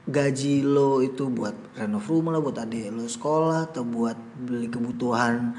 gaji 0.07 0.63
lo 0.63 1.03
itu 1.03 1.27
buat 1.27 1.75
renov 1.75 2.07
rumah 2.07 2.39
lah 2.39 2.43
buat 2.43 2.63
adik 2.63 2.95
lo 2.95 3.11
sekolah 3.11 3.75
atau 3.75 3.83
buat 3.83 4.15
beli 4.39 4.71
kebutuhan 4.71 5.59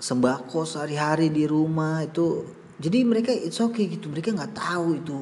sembako 0.00 0.66
sehari-hari 0.66 1.30
di 1.30 1.46
rumah 1.46 2.02
itu 2.02 2.58
jadi 2.80 3.04
mereka 3.04 3.30
it's 3.30 3.60
okay 3.60 3.92
gitu. 3.92 4.08
Mereka 4.08 4.32
nggak 4.32 4.56
tahu 4.56 4.96
itu 4.96 5.16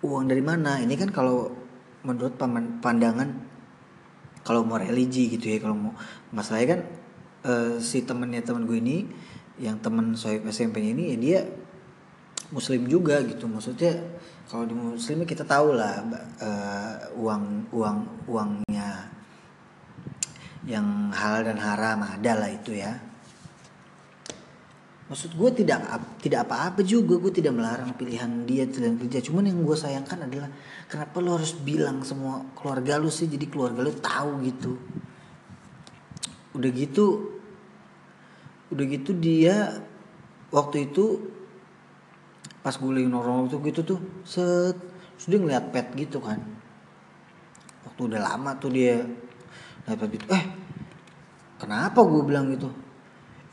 uang 0.00 0.32
dari 0.32 0.40
mana. 0.40 0.80
Ini 0.80 0.96
kan 0.96 1.12
kalau 1.12 1.52
menurut 2.00 2.40
pandangan 2.80 3.28
kalau 4.40 4.64
mau 4.64 4.80
religi 4.80 5.28
gitu 5.28 5.52
ya 5.52 5.58
kalau 5.60 5.76
mau 5.76 5.92
masalahnya 6.32 6.78
kan 6.78 6.80
uh, 7.44 7.72
si 7.82 8.06
temennya 8.06 8.46
temen 8.46 8.62
gue 8.64 8.78
ini 8.78 9.04
yang 9.58 9.82
temen 9.82 10.14
sohib 10.14 10.46
SMP 10.46 10.80
ini 10.80 11.12
ya 11.12 11.16
dia 11.20 11.40
muslim 12.48 12.88
juga 12.88 13.20
gitu. 13.28 13.44
Maksudnya 13.44 14.00
kalau 14.46 14.64
di 14.66 14.74
muslim 14.74 15.26
kita 15.26 15.42
tahu 15.42 15.74
lah 15.74 16.02
uh, 16.38 16.94
uang 17.18 17.70
uang 17.74 17.98
uangnya 18.30 19.10
yang 20.66 21.10
halal 21.10 21.46
dan 21.46 21.58
haram 21.58 22.02
ada 22.02 22.32
lah 22.38 22.50
itu 22.50 22.74
ya. 22.78 22.94
Maksud 25.06 25.38
gue 25.38 25.50
tidak 25.62 25.86
tidak 26.18 26.50
apa-apa 26.50 26.82
juga 26.82 27.14
gue 27.22 27.30
tidak 27.30 27.54
melarang 27.54 27.94
pilihan 27.94 28.42
dia 28.42 28.66
dan 28.66 28.98
kerja. 28.98 29.22
Cuman 29.22 29.46
yang 29.46 29.62
gue 29.62 29.76
sayangkan 29.78 30.26
adalah 30.26 30.50
kenapa 30.90 31.22
lo 31.22 31.38
harus 31.38 31.54
bilang 31.54 32.02
semua 32.02 32.42
keluarga 32.58 32.98
lo 32.98 33.06
sih 33.10 33.30
jadi 33.30 33.46
keluarga 33.46 33.86
lo 33.86 33.94
tahu 33.94 34.42
gitu? 34.42 34.72
Udah 36.58 36.70
gitu 36.74 37.36
udah 38.66 38.84
gitu 38.90 39.14
dia 39.14 39.78
waktu 40.50 40.90
itu 40.90 41.22
pas 42.66 42.74
gue 42.74 42.90
lagi 42.90 43.06
nongkrong 43.06 43.46
tuh 43.46 43.62
gitu 43.62 43.86
tuh 43.86 44.00
set. 44.26 44.74
Dia 45.22 45.38
ngeliat 45.38 45.70
pet 45.70 45.94
gitu 45.94 46.18
kan. 46.18 46.42
Waktu 47.86 48.10
udah 48.10 48.20
lama 48.26 48.58
tuh 48.58 48.74
dia 48.74 49.06
dapat 49.86 50.18
itu 50.18 50.26
eh 50.34 50.44
kenapa 51.62 52.02
gue 52.02 52.26
bilang 52.26 52.50
gitu? 52.50 52.66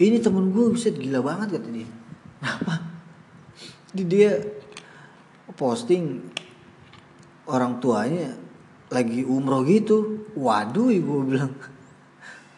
Ini 0.01 0.17
temen 0.17 0.49
gue 0.49 0.73
bisa 0.73 0.89
gila 0.89 1.21
banget 1.21 1.61
kata 1.61 1.69
dia. 1.69 1.89
Apa 2.41 2.73
di 3.93 4.01
dia 4.09 4.33
posting 5.53 6.33
orang 7.45 7.77
tuanya 7.77 8.33
lagi 8.89 9.21
umroh 9.21 9.61
gitu. 9.61 10.25
Waduh 10.33 10.89
gue 10.89 11.19
bilang. 11.29 11.53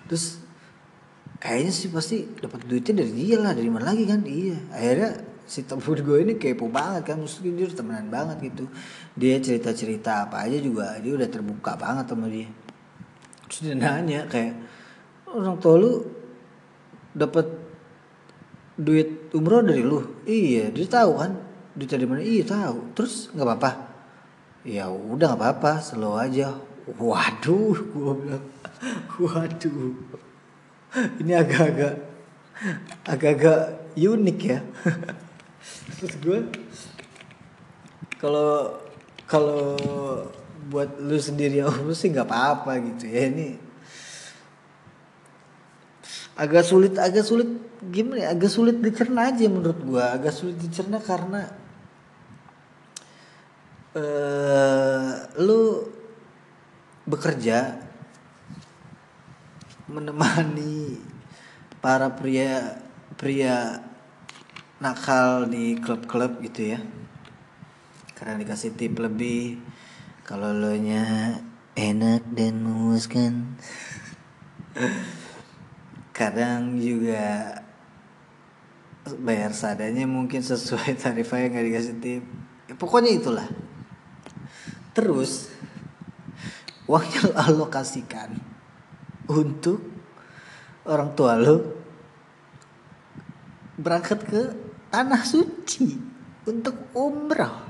Terus 0.08 0.40
kayaknya 1.44 1.72
sih 1.76 1.92
pasti 1.92 2.24
dapat 2.40 2.64
duitnya 2.64 3.04
dari 3.04 3.12
dia 3.12 3.44
lah 3.44 3.52
dari 3.52 3.68
mana 3.68 3.92
lagi 3.92 4.08
kan? 4.08 4.24
Iya 4.24 4.56
akhirnya 4.72 5.35
si 5.46 5.62
temen 5.66 5.82
gue 5.82 6.18
ini 6.26 6.34
kepo 6.42 6.66
banget 6.68 7.14
kan 7.14 7.18
mesti 7.22 7.46
dia 7.46 7.70
temenan 7.70 8.10
banget 8.10 8.52
gitu. 8.52 8.66
Dia 9.14 9.38
cerita 9.38 9.72
cerita 9.72 10.12
apa 10.26 10.46
aja 10.46 10.58
juga 10.58 10.98
dia 11.00 11.14
udah 11.14 11.30
terbuka 11.30 11.78
banget 11.78 12.06
sama 12.10 12.28
dia. 12.28 12.50
Terus 13.46 13.60
dia 13.62 13.76
nanya 13.78 14.26
kayak 14.26 14.54
orang 15.30 15.58
tua 15.62 15.76
lu 15.78 15.94
dapat 17.14 17.46
duit 18.76 19.32
umroh 19.32 19.62
dari 19.62 19.86
lu? 19.86 20.26
Iya 20.26 20.74
dia 20.74 20.86
tahu 20.90 21.12
kan. 21.22 21.32
Duit 21.78 21.90
dari 21.90 22.06
mana? 22.10 22.22
Iya 22.26 22.44
tahu. 22.44 22.78
Terus 22.98 23.30
nggak 23.32 23.46
apa-apa? 23.46 23.72
Ya 24.66 24.90
udah 24.90 25.38
nggak 25.38 25.42
apa-apa 25.42 25.72
slow 25.80 26.18
aja. 26.18 26.58
Waduh 26.86 27.78
gue 27.94 28.14
bilang. 28.22 28.46
Waduh. 29.22 29.94
Ini 31.22 31.34
agak-agak 31.38 32.16
agak-agak 33.04 33.60
unik 33.96 34.40
ya 34.44 34.60
terus 35.98 36.16
gue 36.22 36.40
kalau 38.22 38.82
kalau 39.26 39.78
buat 40.66 40.98
lu 40.98 41.18
sendiri 41.18 41.62
lu 41.62 41.94
sih 41.94 42.10
nggak 42.10 42.26
apa-apa 42.26 42.82
gitu 42.82 43.06
ya. 43.06 43.30
Ini 43.30 43.48
agak 46.36 46.64
sulit 46.66 46.94
agak 46.98 47.26
sulit 47.26 47.50
gimana 47.94 48.26
ya? 48.26 48.28
Agak 48.34 48.52
sulit 48.52 48.82
dicerna 48.82 49.30
aja 49.30 49.46
menurut 49.46 49.80
gue 49.80 50.04
agak 50.04 50.34
sulit 50.34 50.58
dicerna 50.58 50.98
karena 50.98 51.54
uh, 53.94 55.12
lu 55.38 55.86
bekerja 57.06 57.78
menemani 59.86 60.98
para 61.78 62.10
pria 62.10 62.82
pria 63.14 63.85
nakal 64.80 65.48
di 65.48 65.80
klub-klub 65.80 66.44
gitu 66.44 66.76
ya. 66.76 66.80
Karena 68.16 68.40
dikasih 68.40 68.76
tip 68.76 68.96
lebih 69.00 69.60
kalau 70.28 70.52
lo 70.52 70.74
nya 70.76 71.36
enak 71.76 72.24
dan 72.32 72.64
memuaskan. 72.64 73.60
Kadang 76.18 76.80
juga 76.80 77.60
bayar 79.20 79.54
sadanya 79.54 80.08
mungkin 80.10 80.42
sesuai 80.42 80.98
tarifnya 81.02 81.52
nggak 81.52 81.68
dikasih 81.72 81.96
tip. 82.00 82.24
Ya, 82.72 82.74
pokoknya 82.76 83.12
itulah. 83.14 83.48
Terus 84.96 85.52
uangnya 86.88 87.20
lo 87.28 87.32
alokasikan 87.36 88.32
untuk 89.28 89.82
orang 90.86 91.12
tua 91.18 91.34
lo 91.36 91.58
berangkat 93.76 94.20
ke 94.24 94.65
tanah 94.96 95.28
suci 95.28 95.92
untuk 96.48 96.96
umrah. 96.96 97.68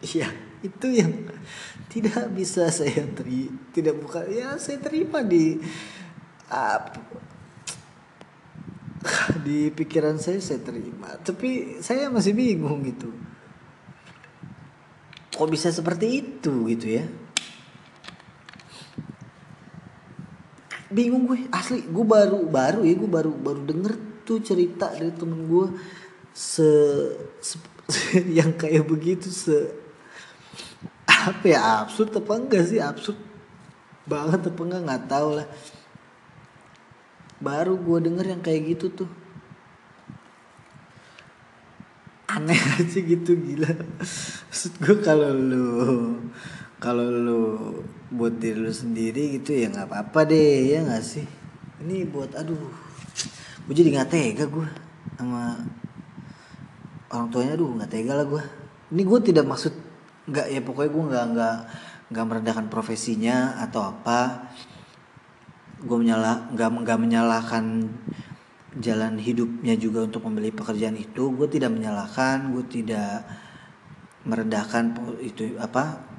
Iya, 0.00 0.32
itu 0.64 0.88
yang 0.88 1.28
tidak 1.92 2.32
bisa 2.32 2.72
saya 2.72 3.04
teri 3.12 3.52
tidak 3.76 4.00
bukan 4.00 4.24
ya 4.32 4.56
saya 4.56 4.80
terima 4.80 5.20
di 5.20 5.60
uh, 6.48 6.80
di 9.44 9.68
pikiran 9.68 10.16
saya 10.16 10.40
saya 10.40 10.64
terima. 10.64 11.20
Tapi 11.20 11.82
saya 11.84 12.08
masih 12.08 12.32
bingung 12.32 12.80
gitu. 12.80 13.12
Kok 15.36 15.52
bisa 15.52 15.68
seperti 15.68 16.24
itu 16.24 16.64
gitu 16.72 16.96
ya? 16.96 17.04
Bingung 20.88 21.28
gue 21.28 21.44
asli 21.52 21.84
gue 21.84 22.06
baru 22.08 22.40
baru 22.48 22.88
ya 22.88 22.96
gue 22.96 23.10
baru 23.10 23.36
baru 23.36 23.60
denger 23.68 24.09
tuh 24.22 24.38
cerita 24.42 24.90
dari 24.92 25.12
temen 25.14 25.48
gue 25.48 25.66
se, 26.30 26.68
se, 27.42 27.56
se 27.90 28.18
yang 28.38 28.54
kayak 28.54 28.86
begitu 28.86 29.28
se 29.28 29.80
apa 31.20 31.44
ya 31.44 31.84
absurd 31.84 32.16
apa 32.16 32.32
enggak 32.38 32.64
sih? 32.64 32.80
Absurd 32.80 33.18
banget 34.08 34.40
apa 34.48 34.60
enggak? 34.64 34.82
Nggak 34.88 35.04
tahu 35.10 35.28
lah. 35.36 35.46
Baru 37.40 37.76
gue 37.76 37.98
denger 38.08 38.26
yang 38.36 38.42
kayak 38.44 38.76
gitu 38.76 39.04
tuh. 39.04 39.10
Aneh 42.30 42.56
aja 42.80 42.98
gitu 43.04 43.32
gila. 43.36 43.68
Maksud 44.48 44.72
gue 44.80 44.96
kalau 45.04 45.30
lu 45.34 45.66
kalau 46.80 47.04
lu 47.12 47.40
buat 48.08 48.40
diri 48.40 48.56
lu 48.56 48.72
sendiri 48.72 49.36
gitu 49.36 49.52
ya 49.52 49.68
nggak 49.68 49.92
apa-apa 49.92 50.32
deh 50.32 50.72
ya 50.72 50.80
nggak 50.88 51.04
sih? 51.04 51.26
Ini 51.84 52.08
buat 52.08 52.32
aduh 52.32 52.89
gue 53.70 53.86
jadi 53.86 54.02
nggak 54.02 54.10
tega 54.10 54.44
gue 54.50 54.66
sama 55.14 55.54
orang 57.14 57.30
tuanya. 57.30 57.54
Aduh 57.54 57.78
nggak 57.78 57.86
tega 57.86 58.18
lah 58.18 58.26
gue 58.26 58.42
ini 58.90 59.06
gue 59.06 59.20
tidak 59.22 59.46
maksud 59.46 59.70
nggak 60.26 60.46
ya 60.50 60.58
pokoknya 60.58 60.90
gue 60.90 61.04
nggak 61.06 61.24
nggak 61.38 61.56
nggak 62.10 62.24
merendahkan 62.26 62.66
profesinya 62.66 63.62
atau 63.62 63.94
apa. 63.94 64.50
Gue 65.86 66.02
menyalah 66.02 66.50
nggak 66.50 66.68
nggak 66.82 66.98
menyalahkan 66.98 67.64
jalan 68.74 69.22
hidupnya 69.22 69.78
juga 69.78 70.02
untuk 70.02 70.26
membeli 70.26 70.50
pekerjaan 70.50 70.98
itu. 70.98 71.30
Gue 71.30 71.46
tidak 71.46 71.70
menyalahkan 71.70 72.50
gue 72.50 72.66
tidak 72.66 73.22
merendahkan 74.26 74.98
itu 75.22 75.54
apa 75.62 76.09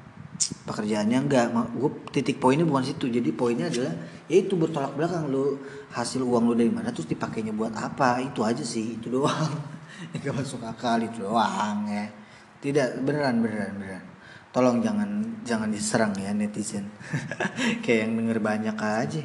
pekerjaannya 0.50 1.18
enggak 1.28 1.54
gue 1.54 1.90
titik 2.10 2.42
poinnya 2.42 2.66
bukan 2.66 2.82
situ. 2.82 3.06
Jadi 3.06 3.30
poinnya 3.30 3.70
adalah 3.70 3.94
ya 4.26 4.36
itu 4.40 4.58
bertolak 4.58 4.98
belakang. 4.98 5.30
Lo 5.30 5.60
hasil 5.94 6.24
uang 6.24 6.50
lo 6.50 6.54
dari 6.58 6.72
mana 6.72 6.90
terus 6.90 7.06
dipakainya 7.06 7.54
buat 7.54 7.74
apa? 7.76 8.18
Itu 8.24 8.42
aja 8.42 8.64
sih 8.64 8.98
itu 8.98 9.12
doang. 9.12 9.52
Nggak 10.18 10.34
masuk 10.34 10.64
akal 10.66 10.98
itu 11.04 11.22
doang 11.22 11.86
ya. 11.86 12.10
Tidak 12.58 13.04
beneran 13.04 13.38
beneran 13.42 13.74
beneran. 13.78 14.04
Tolong 14.52 14.84
jangan 14.84 15.10
jangan 15.46 15.68
diserang 15.70 16.12
ya 16.18 16.34
netizen. 16.34 16.90
Kayak 17.84 18.08
yang 18.08 18.12
denger 18.18 18.38
banyak 18.42 18.76
aja. 18.76 19.22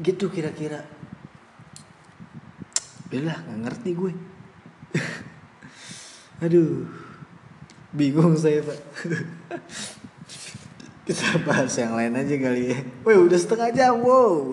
Gitu 0.00 0.24
kira-kira. 0.32 0.80
Udah 3.12 3.38
nggak 3.46 3.60
ngerti 3.68 3.90
gue. 3.94 4.12
Aduh 6.44 7.03
Bingung 7.94 8.34
saya 8.34 8.58
pak. 8.58 8.78
Kita 11.06 11.38
bahas 11.46 11.70
yang 11.78 11.94
lain 11.94 12.18
aja 12.18 12.34
kali 12.34 12.74
ya. 12.74 12.78
Wih 13.06 13.22
udah 13.22 13.38
setengah 13.38 13.70
jam 13.70 14.02
wow. 14.02 14.50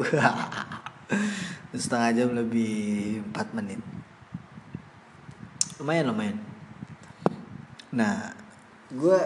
Setengah 1.73 2.09
jam 2.13 2.29
lebih 2.37 3.25
4 3.33 3.57
menit. 3.57 3.81
Lumayan 5.81 6.13
lumayan. 6.13 6.37
Nah 7.89 8.29
Gue 8.93 9.17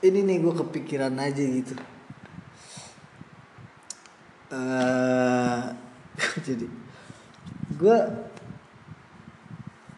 Ini 0.00 0.22
nih 0.22 0.38
gue 0.40 0.54
kepikiran 0.56 1.12
aja 1.20 1.44
gitu. 1.44 1.76
Uh, 4.46 5.74
Jadi? 6.38 6.70
Gue 7.74 7.98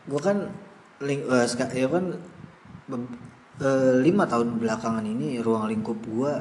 gue 0.09 0.21
kan 0.25 0.49
ling 1.05 1.21
uh, 1.29 1.45
ya 1.45 1.85
kan 1.93 2.17
uh, 3.63 3.99
lima 4.03 4.25
tahun 4.27 4.59
belakangan 4.59 5.05
ini 5.05 5.43
ruang 5.43 5.67
lingkup 5.71 5.99
gue 6.07 6.33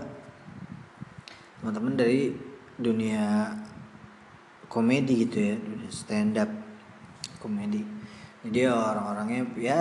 teman-teman 1.61 1.97
dari 1.97 2.31
dunia 2.77 3.49
komedi 4.69 5.25
gitu 5.25 5.37
ya 5.41 5.55
stand 5.89 6.37
up 6.37 6.49
komedi. 7.41 7.81
Jadi 8.45 8.69
orang-orangnya 8.69 9.43
ya 9.57 9.79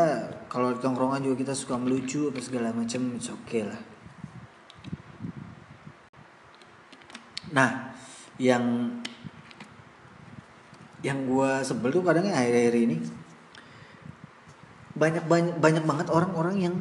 kalau 0.48 0.74
di 0.74 0.80
tongkrongan 0.80 1.22
juga 1.22 1.46
kita 1.46 1.54
suka 1.54 1.76
melucu 1.76 2.32
apa 2.32 2.40
segala 2.40 2.72
macam 2.72 3.14
oke 3.14 3.30
okay 3.44 3.62
lah. 3.68 3.80
Nah 7.52 7.70
yang 8.40 8.64
yang 11.04 11.28
gue 11.28 11.50
sebel 11.62 11.92
tuh 11.92 12.02
kadangnya 12.02 12.34
akhir-akhir 12.34 12.74
ini 12.74 12.96
banyak 14.96 15.24
banyak 15.28 15.54
banyak 15.60 15.84
banget 15.84 16.08
orang-orang 16.08 16.56
yang 16.56 16.74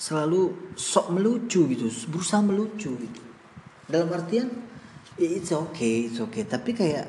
selalu 0.00 0.72
sok 0.80 1.12
melucu 1.12 1.68
gitu 1.68 1.92
berusaha 2.08 2.40
melucu 2.40 2.96
gitu. 2.96 3.22
Dalam 3.84 4.08
artian 4.16 4.48
ya 5.20 5.28
it's 5.28 5.52
okay 5.52 6.08
it's 6.08 6.16
okay. 6.24 6.48
Tapi 6.48 6.72
kayak 6.72 7.04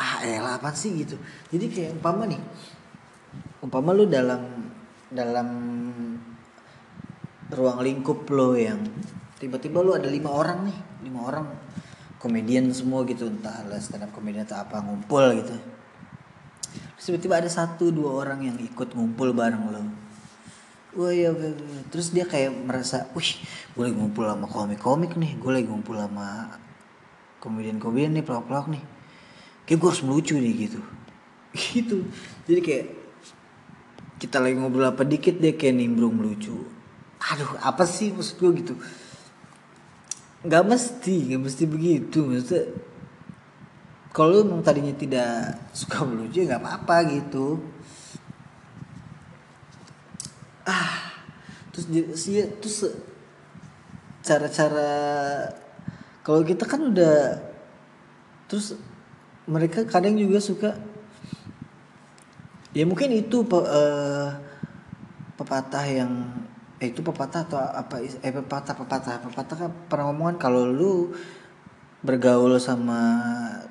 ah 0.00 0.24
elah 0.24 0.56
apa 0.56 0.72
sih 0.72 0.96
gitu. 0.96 1.20
Jadi 1.52 1.68
kayak 1.68 2.00
umpama 2.00 2.24
nih 2.24 2.40
umpama 3.60 3.92
lu 3.92 4.08
dalam 4.08 4.40
dalam 5.12 5.48
ruang 7.52 7.78
lingkup 7.84 8.24
lo 8.32 8.56
yang 8.56 8.80
tiba-tiba 9.36 9.84
lo 9.84 9.92
ada 10.00 10.08
lima 10.08 10.32
orang 10.32 10.64
nih 10.72 10.78
lima 11.04 11.20
orang 11.28 11.46
komedian 12.16 12.72
semua 12.72 13.04
gitu 13.04 13.28
entah 13.28 13.68
lah 13.68 13.76
stand 13.76 14.08
up 14.08 14.10
komedian 14.16 14.48
atau 14.48 14.64
apa 14.64 14.80
ngumpul 14.80 15.28
gitu. 15.44 15.52
Tiba-tiba 16.96 17.38
ada 17.38 17.46
satu 17.46 17.94
dua 17.94 18.18
orang 18.24 18.48
yang 18.48 18.56
ikut 18.58 18.96
ngumpul 18.96 19.30
bareng 19.36 19.64
lo 19.70 20.05
Wah 20.96 21.12
ya, 21.12 21.28
terus 21.92 22.08
dia 22.08 22.24
kayak 22.24 22.56
merasa, 22.56 23.04
wih, 23.12 23.36
gue 23.76 23.82
lagi 23.84 23.96
ngumpul 24.00 24.24
sama 24.24 24.48
komik-komik 24.48 25.12
nih, 25.20 25.36
gue 25.36 25.50
lagi 25.52 25.68
ngumpul 25.68 25.92
sama 26.00 26.56
komedian-komedian 27.44 28.16
nih, 28.16 28.24
pelak-pelak 28.24 28.72
nih. 28.72 28.80
Kayak 29.68 29.78
gue 29.84 29.88
harus 29.92 30.04
melucu 30.08 30.34
nih 30.40 30.54
gitu. 30.68 30.80
Gitu. 31.76 32.08
Jadi 32.48 32.60
kayak 32.64 32.86
kita 34.16 34.40
lagi 34.40 34.56
ngobrol 34.56 34.88
apa 34.88 35.04
dikit 35.04 35.36
dia 35.36 35.52
kayak 35.52 35.76
nimbrung 35.76 36.16
melucu. 36.16 36.64
Aduh, 37.20 37.60
apa 37.60 37.84
sih 37.84 38.16
maksud 38.16 38.40
gue 38.40 38.50
gitu? 38.64 38.74
Gak 40.48 40.64
mesti, 40.64 41.36
gak 41.36 41.42
mesti 41.44 41.64
begitu. 41.68 42.24
Maksudnya 42.24 42.72
kalau 44.16 44.40
emang 44.40 44.64
tadinya 44.64 44.96
tidak 44.96 45.60
suka 45.76 46.08
melucu 46.08 46.40
ya 46.40 46.56
gak 46.56 46.64
apa-apa 46.64 47.20
gitu 47.20 47.60
ah 50.66 51.14
terus 51.70 51.86
sih 52.18 52.42
terus 52.58 52.90
cara-cara 54.26 54.92
kalau 56.26 56.42
kita 56.42 56.66
kan 56.66 56.90
udah 56.90 57.38
terus 58.50 58.74
mereka 59.46 59.86
kadang 59.86 60.18
juga 60.18 60.42
suka 60.42 60.74
ya 62.74 62.82
mungkin 62.82 63.14
itu 63.14 63.46
pe, 63.46 63.56
uh, 63.56 64.34
pepatah 65.38 65.86
yang 65.86 66.12
eh, 66.82 66.90
itu 66.90 67.00
pepatah 67.00 67.46
atau 67.46 67.58
apa 67.62 68.02
eh 68.02 68.32
pepatah 68.34 68.74
pepatah 68.74 69.16
pepatah 69.22 69.56
kan 69.56 69.70
pernah 69.86 70.10
ngomongan 70.10 70.36
kalau 70.36 70.66
lu 70.66 71.14
bergaul 72.02 72.58
sama 72.60 73.00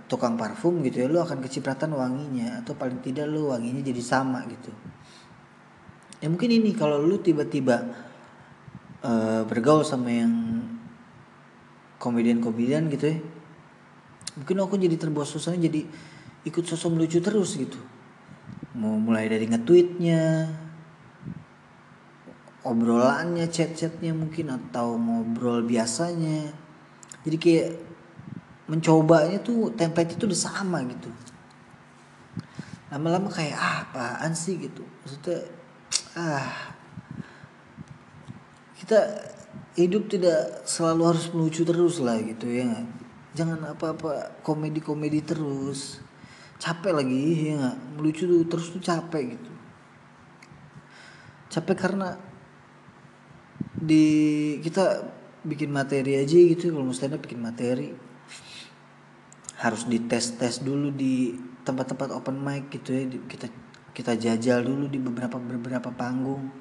tukang 0.07 0.39
parfum 0.39 0.81
gitu 0.81 1.05
ya 1.05 1.07
lu 1.11 1.19
akan 1.21 1.43
kecipratan 1.43 1.93
wanginya 1.93 2.63
atau 2.63 2.73
paling 2.73 3.03
tidak 3.03 3.29
lu 3.29 3.51
wanginya 3.53 3.83
jadi 3.85 4.01
sama 4.01 4.41
gitu 4.49 4.73
ya 6.19 6.27
mungkin 6.31 6.51
ini 6.51 6.71
kalau 6.75 7.01
lu 7.03 7.19
tiba-tiba 7.19 7.81
uh, 9.03 9.41
bergaul 9.47 9.83
sama 9.83 10.11
yang 10.11 10.33
komedian-komedian 11.99 12.91
gitu 12.91 13.05
ya 13.11 13.17
mungkin 14.35 14.55
aku 14.59 14.75
jadi 14.75 14.95
terbawa 14.99 15.23
suasana 15.23 15.55
jadi 15.55 15.87
ikut 16.45 16.63
sosok 16.67 16.89
melucu 16.93 17.19
terus 17.23 17.57
gitu. 17.57 17.79
Mau 18.77 18.99
mulai 18.99 19.31
dari 19.31 19.49
nge-tweetnya 19.49 20.51
obrolannya 22.67 23.47
chat-chatnya 23.49 24.11
mungkin 24.13 24.53
atau 24.53 24.99
ngobrol 24.99 25.65
biasanya. 25.65 26.53
Jadi 27.25 27.37
kayak 27.41 27.69
mencobanya 28.69 29.41
tuh 29.41 29.73
template 29.73 30.19
itu 30.19 30.29
udah 30.29 30.37
sama 30.37 30.83
gitu. 30.85 31.09
Lama-lama 32.93 33.31
kayak 33.31 33.57
ah, 33.57 33.75
apaan 33.89 34.37
sih? 34.37 34.61
gitu. 34.61 34.85
Maksudnya 35.01 35.49
ah. 36.15 36.75
Kita 38.75 38.99
hidup 39.75 40.07
tidak 40.07 40.63
selalu 40.63 41.01
harus 41.11 41.25
melucu 41.35 41.67
terus 41.67 41.99
lah 41.99 42.19
gitu 42.23 42.47
ya. 42.47 42.87
Jangan 43.35 43.75
apa-apa 43.75 44.39
komedi-komedi 44.39 45.19
terus. 45.23 45.99
Capek 46.55 46.95
lagi 46.95 47.51
ya 47.51 47.53
gak? 47.59 47.77
melucu 47.99 48.23
tuh 48.23 48.47
terus 48.47 48.71
tuh 48.71 48.79
capek 48.79 49.35
gitu. 49.35 49.51
Capek 51.51 51.75
karena 51.75 52.15
di 53.75 54.05
kita 54.63 55.03
bikin 55.43 55.69
materi 55.69 56.15
aja 56.15 56.35
gitu 56.39 56.71
kalau 56.71 56.87
mau 56.87 56.95
stand 56.95 57.19
up 57.19 57.21
bikin 57.21 57.43
materi. 57.43 57.91
Harus 59.59 59.87
dites 59.87 60.35
tes 60.39 60.63
dulu 60.63 60.95
di 60.95 61.35
tempat-tempat 61.67 62.15
open 62.15 62.39
mic 62.39 62.71
gitu 62.71 62.93
ya 62.95 63.03
kita 63.25 63.49
kita 63.95 64.19
jajal 64.19 64.67
dulu 64.67 64.91
di 64.91 64.99
beberapa 64.99 65.39
beberapa 65.39 65.87
panggung. 65.95 66.51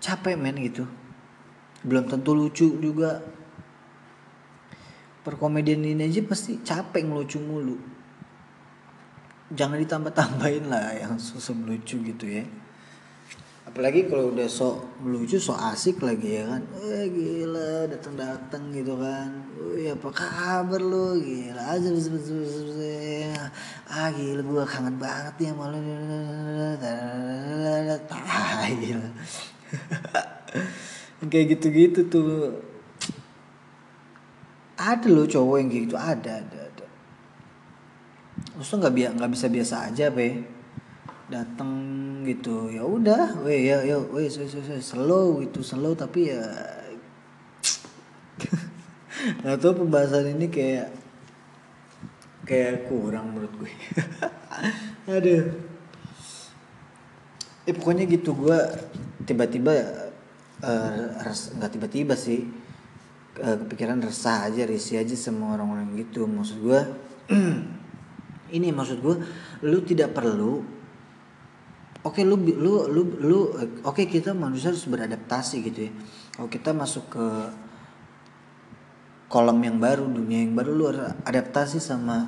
Capek 0.00 0.40
men 0.40 0.56
gitu. 0.64 0.88
Belum 1.84 2.08
tentu 2.08 2.32
lucu 2.32 2.80
juga. 2.80 3.20
Perkomedian 5.20 5.84
ini 5.84 6.08
aja 6.08 6.24
pasti 6.24 6.56
capek 6.64 7.04
ngelucu 7.04 7.36
mulu. 7.36 7.76
Jangan 9.52 9.76
ditambah 9.76 10.16
tambahin 10.16 10.72
lah 10.72 10.96
yang 10.96 11.20
susah 11.20 11.52
lucu 11.52 12.00
gitu 12.00 12.24
ya 12.24 12.48
apalagi 13.70 14.10
kalau 14.10 14.34
udah 14.34 14.50
sok 14.50 15.06
lucu 15.06 15.38
sok 15.38 15.54
asik 15.70 16.02
lagi 16.02 16.42
ya 16.42 16.44
kan? 16.50 16.62
Eh 16.82 17.06
gila 17.06 17.86
datang 17.86 18.18
datang 18.18 18.74
gitu 18.74 18.98
kan. 18.98 19.30
Wih 19.54 19.94
apa 19.94 20.10
kabar 20.10 20.82
lo 20.82 21.14
gila 21.14 21.78
aja 21.78 21.88
ah 23.86 24.10
gila 24.10 24.42
gue 24.42 24.64
kangen 24.66 24.98
banget 24.98 25.34
ya 25.46 25.52
malu 25.54 25.78
gila. 28.74 29.10
Kayak 31.30 31.46
gitu-gitu 31.54 32.10
tuh. 32.10 32.50
Ada 34.74 35.06
loh 35.14 35.30
cowok 35.30 35.56
yang 35.62 35.70
gitu 35.70 35.94
ada 35.94 36.42
ada 36.42 36.58
ada. 36.58 36.86
Maksudnya 38.58 38.82
nggak 38.82 38.94
biasa 38.98 39.12
nggak 39.14 39.32
bisa 39.38 39.46
biasa 39.46 39.74
aja 39.86 40.06
be. 40.10 40.28
Datang 41.30 41.70
gitu. 42.24 42.70
Ya 42.72 42.84
udah 42.84 43.40
weh 43.44 43.68
ya 43.68 43.82
ya 43.84 43.96
weh 43.98 44.28
slow 44.80 45.40
gitu 45.44 45.60
slow 45.64 45.92
tapi 45.94 46.32
ya 46.32 46.42
nggak 49.44 49.58
tahu 49.60 49.84
pembahasan 49.84 50.32
ini 50.36 50.48
kayak 50.48 50.88
kayak 52.48 52.88
kurang 52.88 53.36
menurut 53.36 53.52
gue. 53.60 53.72
Aduh. 55.16 55.44
Eh 57.68 57.74
pokoknya 57.76 58.08
gitu 58.08 58.32
gue 58.34 58.58
tiba-tiba 59.28 59.72
uh, 60.64 61.30
nggak 61.60 61.72
tiba-tiba 61.76 62.14
sih. 62.16 62.48
Uh, 63.40 63.56
kepikiran 63.64 64.02
resah 64.02 64.50
aja 64.50 64.66
risih 64.66 65.00
aja 65.00 65.14
sama 65.14 65.54
orang-orang 65.54 65.94
gitu. 66.00 66.26
Maksud 66.26 66.58
gue 66.64 66.80
ini 68.56 68.68
maksud 68.74 68.98
gue 68.98 69.16
lu 69.62 69.78
tidak 69.86 70.16
perlu 70.16 70.79
oke 72.00 72.16
okay, 72.16 72.24
lu 72.24 72.40
lu 72.40 72.88
lu 72.88 73.02
lu 73.20 73.38
oke 73.84 73.84
okay, 73.84 74.06
kita 74.08 74.32
manusia 74.32 74.72
harus 74.72 74.88
beradaptasi 74.88 75.60
gitu 75.60 75.80
ya. 75.88 75.92
Kalau 76.32 76.48
kita 76.48 76.70
masuk 76.72 77.04
ke 77.12 77.26
kolam 79.30 79.60
yang 79.62 79.76
baru 79.78 80.08
dunia 80.08 80.42
yang 80.42 80.56
baru 80.56 80.70
lu 80.72 80.84
harus 80.90 81.12
adaptasi 81.22 81.78
sama 81.78 82.26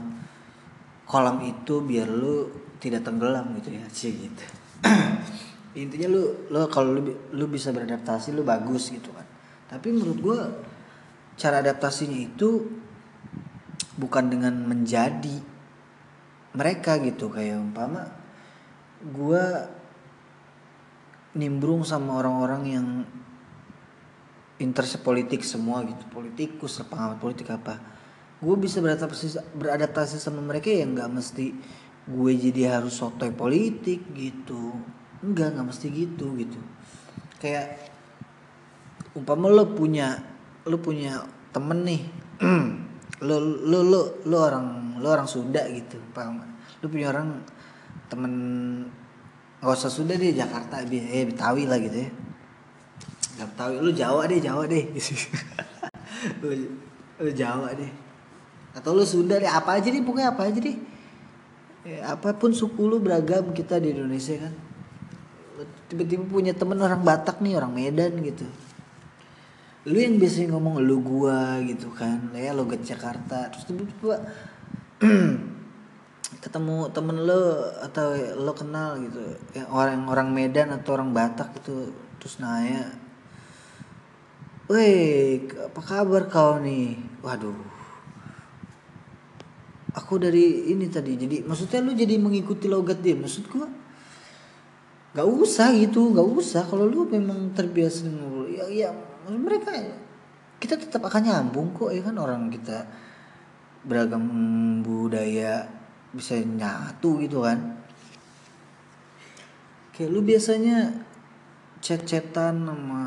kolam 1.09 1.43
itu 1.43 1.83
biar 1.83 2.07
lu 2.07 2.53
tidak 2.79 3.03
tenggelam 3.03 3.57
gitu 3.59 3.73
ya 3.73 3.85
sih 3.89 4.13
gitu. 4.13 4.45
Intinya 5.83 6.09
lu 6.13 6.23
lu 6.53 6.59
kalau 6.69 6.93
lu 6.93 7.03
lu 7.33 7.45
bisa 7.49 7.73
beradaptasi 7.73 8.37
lu 8.37 8.45
bagus 8.45 8.93
gitu 8.93 9.09
kan. 9.11 9.25
Tapi 9.73 9.89
menurut 9.89 10.19
gue 10.21 10.39
cara 11.41 11.65
adaptasinya 11.65 12.21
itu 12.21 12.69
bukan 13.97 14.29
dengan 14.29 14.53
menjadi 14.69 15.41
mereka 16.53 17.01
gitu. 17.01 17.33
Kayak 17.33 17.65
umpama 17.65 18.22
gue 19.03 19.45
nimbrung 21.35 21.83
sama 21.83 22.23
orang-orang 22.23 22.63
yang 22.69 22.87
interest 24.63 25.03
politik 25.03 25.43
semua 25.43 25.83
gitu. 25.83 26.05
Politikus 26.13 26.79
pengamat 26.87 27.19
politik 27.19 27.51
apa. 27.51 27.81
Gue 28.39 28.55
bisa 28.59 28.79
beradaptasi 28.79 29.59
beradaptasi 29.59 30.19
sama 30.23 30.39
mereka 30.43 30.71
yang 30.71 30.95
nggak 30.95 31.11
mesti 31.11 31.55
gue 32.03 32.33
jadi 32.35 32.79
harus 32.79 32.95
sotoy 32.95 33.35
politik 33.35 34.15
gitu. 34.15 34.75
Enggak 35.23 35.59
nggak 35.59 35.67
mesti 35.67 35.87
gitu 35.91 36.35
gitu. 36.39 36.59
Kayak 37.43 37.91
umpama 39.19 39.51
lo 39.51 39.75
punya 39.75 40.21
lo 40.65 40.79
punya 40.79 41.27
temen 41.53 41.85
nih 41.85 42.03
lo 43.23 43.37
lo 43.39 43.79
lo 43.85 44.01
lo 44.25 44.37
orang 44.41 44.97
lo 44.99 45.09
orang 45.13 45.29
Sunda 45.29 45.63
gitu 45.69 46.01
paham 46.17 46.41
lo 46.81 46.87
punya 46.89 47.13
orang 47.13 47.45
temen 48.13 48.33
nggak 49.65 49.73
usah 49.73 49.89
sudah 49.89 50.21
deh 50.21 50.37
Jakarta 50.37 50.85
eh 50.85 51.25
Betawi 51.25 51.65
lah 51.65 51.81
gitu 51.81 52.05
ya. 52.05 52.11
Nggak 53.41 53.49
Betawi 53.57 53.75
lu 53.81 53.93
Jawa 53.97 54.23
deh 54.29 54.39
Jawa 54.45 54.63
deh. 54.69 54.85
Lu, 56.45 56.55
lu 57.19 57.31
Jawa 57.35 57.75
deh. 57.75 57.91
Atau 58.77 58.95
lu 58.95 59.03
Sunda 59.03 59.41
deh 59.41 59.49
apa 59.49 59.81
aja 59.81 59.91
deh 59.91 60.05
pokoknya 60.05 60.37
apa 60.37 60.47
aja 60.47 60.61
deh. 60.61 60.77
Ya, 61.83 62.15
apa 62.15 62.31
pun 62.39 62.55
suku 62.55 62.87
lu 62.87 63.03
beragam 63.03 63.51
kita 63.51 63.83
di 63.83 63.91
Indonesia 63.91 64.39
kan. 64.39 64.55
Tiba-tiba 65.91 66.23
punya 66.31 66.55
temen 66.55 66.79
orang 66.79 67.03
Batak 67.03 67.43
nih 67.43 67.59
orang 67.59 67.75
Medan 67.75 68.23
gitu. 68.23 68.47
Lu 69.91 69.99
yang 69.99 70.15
biasanya 70.15 70.55
ngomong 70.55 70.79
lu 70.79 71.03
gua 71.03 71.59
gitu 71.67 71.91
kan. 71.91 72.31
Ya 72.39 72.55
lo 72.55 72.71
ke 72.71 72.79
Jakarta. 72.79 73.51
Terus 73.51 73.67
tiba-tiba 73.67 74.15
ketemu 76.41 76.89
temen 76.95 77.29
lo 77.29 77.69
atau 77.85 78.17
lo 78.41 78.53
kenal 78.57 78.97
gitu 79.03 79.21
orang 79.69 80.09
orang 80.09 80.29
Medan 80.33 80.73
atau 80.73 80.97
orang 80.97 81.13
Batak 81.13 81.53
gitu 81.61 81.93
terus 82.17 82.41
nanya 82.41 83.03
Weh, 84.71 85.53
apa 85.53 85.81
kabar 85.85 86.31
kau 86.33 86.57
nih? 86.63 86.97
Waduh. 87.21 87.53
Aku 89.93 90.17
dari 90.17 90.73
ini 90.73 90.89
tadi, 90.89 91.19
jadi 91.19 91.45
maksudnya 91.45 91.85
lu 91.85 91.93
jadi 91.93 92.17
mengikuti 92.17 92.71
logat 92.73 93.05
dia, 93.05 93.13
maksud 93.13 93.53
gua 93.53 93.69
Gak 95.13 95.29
usah 95.29 95.77
gitu, 95.77 96.17
gak 96.17 96.25
usah. 96.25 96.65
Kalau 96.65 96.89
lu 96.89 97.05
memang 97.05 97.53
terbiasa 97.53 98.09
ngobrol, 98.09 98.49
ya, 98.49 98.65
ya 98.73 98.89
mereka 99.29 99.77
kita 100.63 100.79
tetap 100.79 101.03
akan 101.05 101.23
nyambung 101.27 101.75
kok 101.75 101.91
ya 101.91 102.01
kan 102.07 102.17
orang 102.23 102.47
kita 102.47 102.87
beragam 103.83 104.23
budaya 104.87 105.67
bisa 106.13 106.37
nyatu 106.39 107.21
gitu 107.25 107.45
kan. 107.45 107.81
Kayak 109.93 110.09
lu 110.13 110.21
biasanya 110.25 110.93
chat-chatan 111.83 112.63
sama 112.63 113.03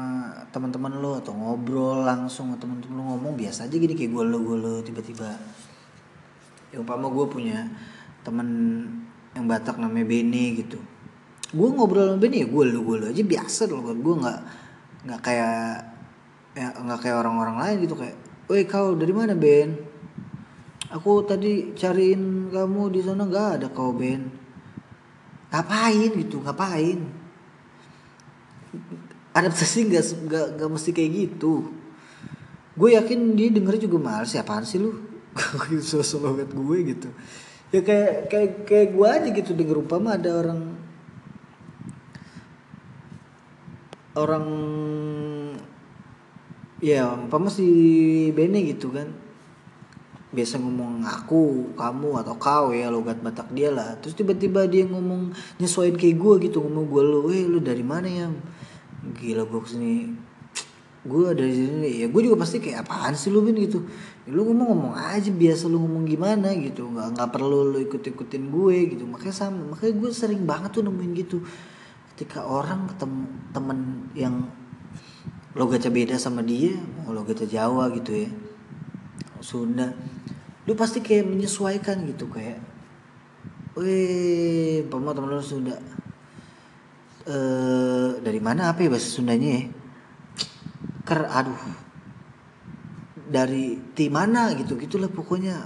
teman-teman 0.52 1.00
lo 1.00 1.18
atau 1.18 1.32
ngobrol 1.32 2.04
langsung 2.04 2.52
sama 2.52 2.60
teman-teman 2.60 2.96
lo 3.00 3.04
ngomong 3.16 3.34
biasa 3.40 3.72
aja 3.72 3.76
gini 3.80 3.96
kayak 3.96 4.12
gue 4.12 4.24
lo 4.26 4.38
gue 4.42 4.58
lo 4.58 4.74
tiba-tiba. 4.82 5.32
Ya 6.74 6.82
umpama 6.84 7.08
gue 7.08 7.26
punya 7.30 7.72
teman 8.26 8.48
yang 9.32 9.46
Batak 9.48 9.80
namanya 9.80 10.06
Beni 10.10 10.60
gitu. 10.60 10.82
Gue 11.56 11.68
ngobrol 11.72 12.14
sama 12.14 12.20
Beni 12.20 12.44
ya 12.44 12.48
gue 12.52 12.64
lo 12.68 12.80
gue 12.84 12.96
lo 13.00 13.06
aja 13.14 13.24
biasa 13.24 13.62
loh 13.72 13.80
gue 13.86 14.16
nggak 14.22 14.40
nggak 15.06 15.22
kayak 15.22 15.96
ya 16.56 16.68
nggak 16.74 17.00
kayak 17.00 17.18
orang-orang 17.22 17.58
lain 17.62 17.78
gitu 17.86 17.96
kayak 17.96 18.18
Woi 18.46 18.62
kau 18.70 18.94
dari 18.94 19.10
mana 19.10 19.34
Ben 19.34 19.74
aku 20.96 21.28
tadi 21.28 21.76
cariin 21.76 22.48
kamu 22.48 22.82
di 22.96 23.00
sana 23.04 23.28
nggak 23.28 23.48
ada 23.60 23.68
kau 23.68 23.92
Ben. 23.92 24.32
Ngapain 25.52 26.12
gitu 26.16 26.40
ngapain? 26.40 27.00
Adaptasi 29.36 29.92
nggak 29.92 30.04
nggak 30.32 30.46
nggak 30.56 30.70
mesti 30.72 30.90
kayak 30.96 31.12
gitu. 31.12 31.76
Gue 32.80 32.96
yakin 32.96 33.36
dia 33.36 33.52
denger 33.52 33.76
juga 33.88 33.98
males 34.00 34.32
ya 34.32 34.44
apaan 34.44 34.64
sih 34.64 34.80
lu? 34.80 34.96
Sosok 35.84 36.48
gue 36.48 36.80
gitu. 36.96 37.12
Ya 37.76 37.84
kayak 37.84 38.32
kayak 38.32 38.52
kayak 38.64 38.88
gue 38.96 39.08
aja 39.08 39.28
gitu 39.36 39.52
denger 39.52 39.84
umpama 39.84 40.16
ada 40.16 40.32
orang 40.32 40.80
orang 44.16 44.48
ya 46.80 47.12
umpama 47.20 47.52
si 47.52 47.68
Bene 48.32 48.64
gitu 48.64 48.96
kan 48.96 49.25
biasa 50.36 50.60
ngomong 50.60 51.08
aku 51.08 51.72
kamu 51.80 52.10
atau 52.20 52.36
kau 52.36 52.76
ya 52.76 52.92
logat 52.92 53.24
Batak 53.24 53.56
dia 53.56 53.72
lah. 53.72 53.96
Terus 54.04 54.20
tiba-tiba 54.20 54.68
dia 54.68 54.84
ngomong 54.84 55.32
nyesuaiin 55.64 55.96
kayak 55.96 56.20
gue 56.20 56.34
gitu 56.52 56.60
ngomong 56.60 56.86
gue 56.92 57.02
lo 57.02 57.20
eh 57.32 57.48
lu 57.48 57.64
dari 57.64 57.82
mana 57.82 58.08
ya 58.12 58.28
gila 59.16 59.48
gue 59.48 59.60
ke 59.64 59.70
sini. 59.72 59.94
Gue 61.08 61.32
dari 61.32 61.56
sini. 61.56 61.90
Ya 62.04 62.08
gue 62.12 62.22
juga 62.22 62.44
pasti 62.44 62.60
kayak 62.60 62.84
apaan 62.84 63.16
sih 63.16 63.32
lu 63.32 63.40
bin? 63.40 63.56
gitu. 63.56 63.88
Ya, 64.28 64.36
lu 64.36 64.44
ngomong 64.52 64.68
ngomong 64.76 64.94
aja 65.00 65.32
biasa 65.32 65.72
lu 65.72 65.80
ngomong 65.80 66.04
gimana 66.04 66.52
gitu. 66.60 66.92
Nggak 66.92 67.16
nggak 67.16 67.30
perlu 67.32 67.72
lu 67.72 67.80
ikut 67.80 68.04
ikutin 68.04 68.52
gue 68.52 68.78
gitu. 68.92 69.08
Makanya 69.08 69.34
sama 69.34 69.72
makanya 69.72 69.94
gue 70.04 70.10
sering 70.12 70.44
banget 70.44 70.76
tuh 70.76 70.84
nemuin 70.84 71.12
gitu. 71.16 71.40
Ketika 72.12 72.44
orang 72.44 72.92
ketemu 72.92 73.24
temen 73.56 73.80
yang 74.12 74.36
logatnya 75.56 75.88
beda 75.88 76.16
sama 76.20 76.44
dia 76.44 76.76
mau 76.76 77.16
logatnya 77.16 77.48
Jawa 77.48 77.88
gitu 77.96 78.12
ya 78.12 78.30
Sunda 79.40 79.96
lu 80.66 80.74
pasti 80.74 81.02
kayak 81.02 81.30
menyesuaikan 81.30 82.06
gitu 82.10 82.30
kayak 82.30 82.62
Wih, 83.76 84.88
pemotor 84.88 85.20
temen 85.20 85.36
lu 85.36 85.44
Sunda 85.44 85.76
eh 87.26 88.10
dari 88.24 88.40
mana 88.40 88.72
apa 88.72 88.86
ya 88.86 88.90
bahasa 88.94 89.10
Sundanya 89.12 89.50
ya? 89.60 89.64
Ker 91.04 91.28
aduh. 91.28 91.60
Dari 93.26 93.76
ti 93.92 94.08
mana 94.08 94.56
gitu 94.56 94.80
gitulah 94.80 95.12
pokoknya. 95.12 95.60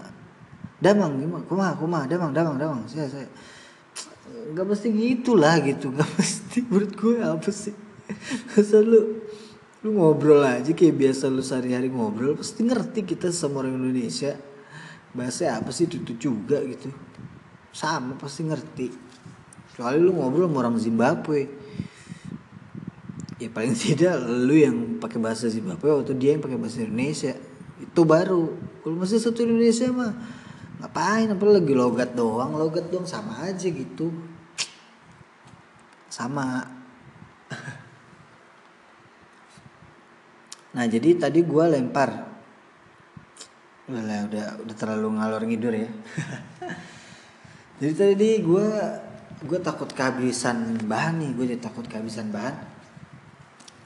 Damang 0.82 1.22
gimana? 1.22 1.46
Kuma 1.46 1.78
kuma 1.78 2.10
damang 2.10 2.34
damang 2.34 2.58
damang. 2.58 2.82
Saya 2.90 3.06
saya 3.06 3.30
nggak 4.50 4.66
mesti 4.66 4.88
gitulah 4.90 5.62
gitu 5.62 5.94
nggak 5.94 6.10
mesti 6.18 6.58
menurut 6.66 6.94
gue 6.98 7.16
apa 7.22 7.50
sih 7.54 7.76
masa 8.54 8.82
lu 8.82 9.22
lu 9.86 9.90
ngobrol 9.96 10.42
aja 10.42 10.74
kayak 10.74 10.96
biasa 10.98 11.30
lu 11.30 11.46
sehari-hari 11.46 11.88
ngobrol 11.94 12.34
pasti 12.34 12.66
ngerti 12.66 13.06
kita 13.06 13.30
sama 13.30 13.62
orang 13.62 13.78
Indonesia 13.78 14.34
bahasa 15.14 15.58
apa 15.58 15.70
sih? 15.74 15.90
Itu 15.90 16.14
juga 16.18 16.62
gitu. 16.66 16.94
Sama 17.74 18.18
pasti 18.18 18.46
ngerti. 18.46 18.88
Kecuali 19.72 19.98
lu 20.02 20.12
ngobrol 20.18 20.50
sama 20.50 20.58
orang 20.66 20.78
Zimbabwe. 20.78 21.42
Ya 23.40 23.48
paling 23.48 23.74
tidak 23.80 24.20
lu 24.28 24.56
yang 24.56 24.78
pakai 25.00 25.18
bahasa 25.18 25.48
Zimbabwe 25.48 26.04
atau 26.04 26.14
dia 26.14 26.36
yang 26.36 26.44
pakai 26.44 26.60
bahasa 26.60 26.84
Indonesia. 26.84 27.34
Itu 27.80 28.04
baru. 28.04 28.54
Kalau 28.84 28.96
masih 29.00 29.24
satu 29.24 29.42
Indonesia 29.42 29.88
mah 29.90 30.12
ngapain? 30.84 31.32
Apa 31.32 31.44
lagi 31.48 31.74
logat 31.74 32.14
doang 32.14 32.60
logat 32.60 32.92
doang. 32.92 33.08
Sama 33.08 33.48
aja 33.48 33.68
gitu. 33.68 34.12
Sama. 36.12 36.68
Nah 40.70 40.86
jadi 40.86 41.18
tadi 41.18 41.42
gue 41.42 41.66
lempar 41.66 42.29
udah 43.90 44.30
udah 44.30 44.46
udah 44.62 44.76
terlalu 44.78 45.08
ngalor 45.18 45.44
ngidur 45.50 45.74
ya. 45.74 45.90
Jadi 47.82 47.94
tadi 47.98 48.30
gue 48.46 48.68
gue 49.40 49.60
takut 49.64 49.90
kehabisan 49.90 50.84
bahan 50.84 51.24
nih 51.24 51.32
gue 51.32 51.46
jadi 51.48 51.64
takut 51.64 51.88
kehabisan 51.88 52.28
bahan. 52.28 52.52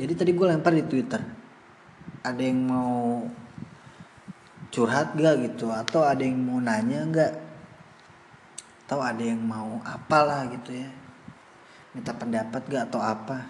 Jadi 0.01 0.14
tadi 0.18 0.32
gue 0.34 0.45
lempar 0.49 0.74
di 0.74 0.82
twitter. 0.82 1.22
Ada 2.26 2.41
yang 2.41 2.60
mau 2.66 3.22
curhat 4.74 5.14
gak 5.14 5.45
gitu? 5.45 5.70
Atau 5.70 6.01
ada 6.01 6.26
yang 6.26 6.41
mau 6.41 6.58
nanya 6.58 7.06
gak 7.14 7.34
atau 8.84 8.99
ada 8.99 9.22
yang 9.22 9.39
mau 9.45 9.78
apalah 9.86 10.49
gitu 10.49 10.74
ya? 10.74 10.89
Minta 11.93 12.18
pendapat 12.18 12.66
gak 12.66 12.89
atau 12.89 12.97
apa? 12.97 13.45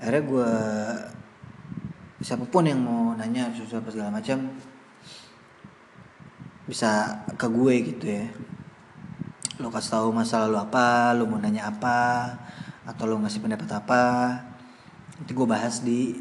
Akhirnya 0.00 0.22
gue 0.24 0.52
siapa 2.20 2.44
pun 2.44 2.68
yang 2.68 2.84
mau 2.84 3.16
nanya 3.16 3.48
sesuatu 3.48 3.88
segala 3.88 4.12
macam 4.12 4.52
bisa 6.68 7.24
ke 7.34 7.46
gue 7.48 7.74
gitu 7.92 8.04
ya. 8.06 8.28
Lo 9.56 9.72
kasih 9.72 9.96
tahu 9.96 10.08
masa 10.12 10.44
lalu 10.44 10.60
apa 10.60 11.16
lo 11.16 11.24
mau 11.24 11.40
nanya 11.40 11.72
apa 11.72 12.28
atau 12.84 13.08
lo 13.08 13.16
ngasih 13.24 13.40
pendapat 13.40 13.68
apa 13.72 14.04
nanti 15.16 15.32
gue 15.32 15.46
bahas 15.48 15.80
di 15.80 16.20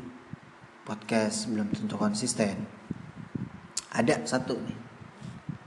podcast 0.88 1.52
belum 1.52 1.68
tentu 1.76 2.00
konsisten. 2.00 2.56
Ada 3.91 4.24
satu 4.24 4.56
nih. 4.56 4.80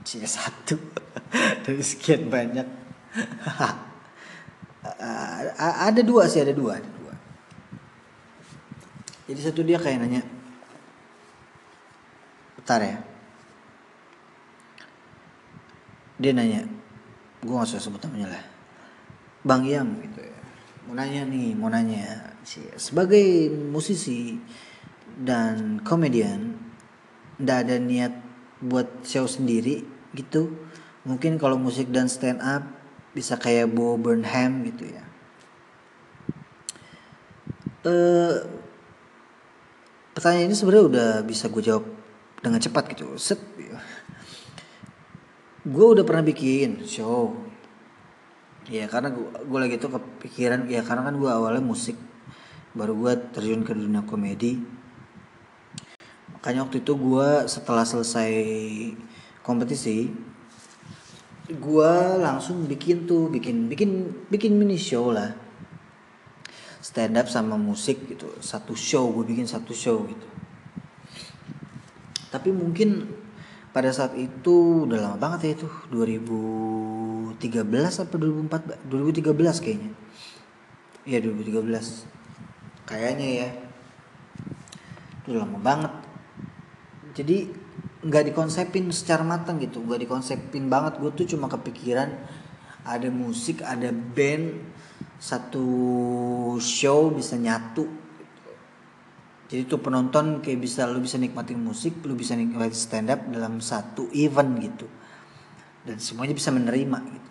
C 0.03 0.19
satu. 0.25 0.75
Dari 1.63 1.83
sekian 1.85 2.27
banyak. 2.27 2.67
Ada 5.87 6.03
dua 6.03 6.27
sih 6.27 6.43
ada 6.43 6.51
dua 6.51 6.75
jadi 9.23 9.39
satu 9.39 9.63
dia 9.63 9.79
kayak 9.79 10.03
nanya 10.03 10.21
bentar 12.59 12.79
ya. 12.79 12.97
Dia 16.19 16.31
nanya 16.31 16.63
gue 17.43 17.51
gak 17.51 17.67
usah 17.67 17.83
sebut 17.83 17.99
namanya 18.07 18.39
lah. 18.39 18.43
Bang 19.43 19.67
Yam 19.67 19.99
gitu 19.99 20.23
ya. 20.23 20.39
Mau 20.87 20.95
nanya 20.95 21.27
nih 21.27 21.55
mau 21.55 21.67
nanya 21.67 22.35
sebagai 22.75 23.51
musisi 23.51 24.39
dan 25.19 25.83
komedian 25.83 26.59
ndak 27.39 27.67
ada 27.67 27.75
niat 27.79 28.13
buat 28.63 29.03
show 29.03 29.27
sendiri 29.27 29.83
gitu. 30.15 30.51
Mungkin 31.03 31.35
kalau 31.35 31.59
musik 31.59 31.91
dan 31.91 32.07
stand 32.07 32.39
up 32.39 32.63
bisa 33.11 33.35
kayak 33.35 33.71
Bo 33.71 33.99
Burnham 33.99 34.63
gitu 34.63 34.87
ya. 34.87 35.03
Uh, 37.83 38.62
pertanyaan 40.13 40.53
ini 40.53 40.55
sebenarnya 40.55 40.85
udah 40.89 41.09
bisa 41.25 41.49
gue 41.49 41.63
jawab 41.65 41.85
dengan 42.39 42.61
cepat 42.61 42.93
gitu. 42.93 43.17
Set 43.17 43.41
gue 45.63 45.85
udah 45.85 46.05
pernah 46.05 46.23
bikin 46.23 46.85
show. 46.85 47.33
Ya 48.69 48.87
karena 48.87 49.11
gue 49.17 49.59
lagi 49.59 49.75
tuh 49.81 49.99
kepikiran 49.99 50.69
ya 50.71 50.85
karena 50.85 51.03
kan 51.09 51.17
gue 51.17 51.27
awalnya 51.27 51.65
musik. 51.65 51.97
Baru 52.77 52.95
gue 52.97 53.13
terjun 53.33 53.65
ke 53.65 53.73
dunia 53.73 54.05
komedi. 54.05 54.61
Makanya 56.37 56.69
waktu 56.69 56.79
itu 56.85 56.93
gue 56.95 57.29
setelah 57.49 57.83
selesai 57.83 58.31
kompetisi 59.43 60.07
gue 61.43 61.93
langsung 62.23 62.63
bikin 62.63 63.03
tuh 63.03 63.27
bikin 63.27 63.67
bikin 63.67 64.15
bikin 64.31 64.55
mini 64.55 64.79
show 64.79 65.11
lah 65.11 65.42
stand 66.83 67.15
up 67.15 67.31
sama 67.31 67.55
musik 67.55 68.11
gitu. 68.11 68.27
Satu 68.43 68.75
show 68.75 69.07
gue 69.15 69.23
bikin 69.23 69.47
satu 69.47 69.71
show 69.71 70.03
gitu. 70.03 70.27
Tapi 72.27 72.51
mungkin 72.51 73.07
pada 73.71 73.87
saat 73.89 74.13
itu 74.19 74.85
udah 74.85 74.99
lama 74.99 75.17
banget 75.17 75.39
ya 75.47 75.51
itu 75.63 75.67
2013 75.95 77.39
apa 78.03 78.15
2004 78.19 78.91
2013 78.91 79.63
kayaknya. 79.63 79.91
Iya 81.07 81.17
2013 81.23 82.83
kayaknya 82.83 83.27
ya. 83.31 83.49
Udah 85.31 85.47
lama 85.47 85.59
banget. 85.63 85.93
Jadi 87.15 87.47
nggak 88.03 88.35
dikonsepin 88.35 88.91
secara 88.91 89.23
matang 89.23 89.55
gitu. 89.63 89.79
Nggak 89.79 90.03
dikonsepin 90.03 90.67
banget. 90.67 90.99
Gue 90.99 91.15
tuh 91.15 91.23
cuma 91.31 91.47
kepikiran 91.47 92.11
ada 92.83 93.07
musik 93.07 93.63
ada 93.63 93.95
band 93.95 94.72
satu 95.23 95.67
show 96.59 97.07
bisa 97.15 97.39
nyatu 97.39 98.03
jadi 99.53 99.69
tuh 99.69 99.85
penonton 99.85 100.41
kayak 100.41 100.65
bisa 100.65 100.89
lu 100.89 100.97
bisa 100.97 101.21
nikmatin 101.21 101.61
musik 101.61 102.01
lu 102.09 102.17
bisa 102.17 102.33
nikmatin 102.33 102.73
stand 102.73 103.13
up 103.13 103.21
dalam 103.29 103.61
satu 103.61 104.09
event 104.09 104.49
gitu. 104.57 104.89
Dan 105.85 106.01
semuanya 106.01 106.33
bisa 106.33 106.49
menerima 106.49 106.99
gitu. 107.05 107.29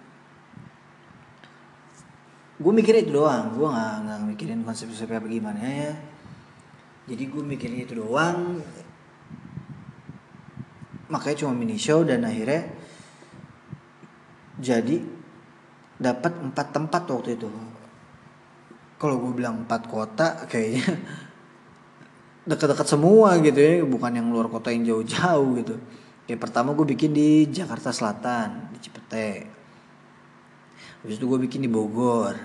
Gue 2.63 2.73
mikirnya 2.79 3.03
itu 3.03 3.19
doang 3.19 3.59
gue 3.59 3.67
nggak 3.67 4.23
mikirin 4.23 4.63
konsep-konsep 4.63 5.11
apa 5.11 5.27
gimana 5.27 5.59
ya. 5.67 5.93
Jadi 7.11 7.27
gue 7.27 7.43
mikirnya 7.43 7.91
itu 7.91 7.99
doang. 7.99 8.63
Makanya 11.11 11.43
cuma 11.43 11.59
mini 11.59 11.75
show 11.75 12.07
dan 12.07 12.23
akhirnya 12.23 12.71
jadi 14.63 15.03
dapat 15.99 16.39
empat 16.39 16.67
tempat 16.71 17.03
waktu 17.11 17.35
itu 17.35 17.51
kalau 19.03 19.19
gue 19.19 19.35
bilang 19.35 19.67
empat 19.67 19.91
kota 19.91 20.47
kayaknya 20.47 21.03
dekat-dekat 22.47 22.87
semua 22.87 23.35
gitu 23.43 23.59
ya. 23.59 23.83
Bukan 23.83 24.15
yang 24.15 24.31
luar 24.31 24.47
kota 24.47 24.71
yang 24.71 24.87
jauh-jauh 24.87 25.59
gitu. 25.59 25.75
Kayak 26.31 26.39
pertama 26.39 26.71
gue 26.79 26.87
bikin 26.87 27.11
di 27.11 27.51
Jakarta 27.51 27.91
Selatan 27.91 28.71
di 28.71 28.79
Cipete. 28.79 29.31
Habis 31.03 31.19
itu 31.19 31.27
gue 31.27 31.39
bikin 31.43 31.67
di 31.67 31.71
Bogor. 31.71 32.39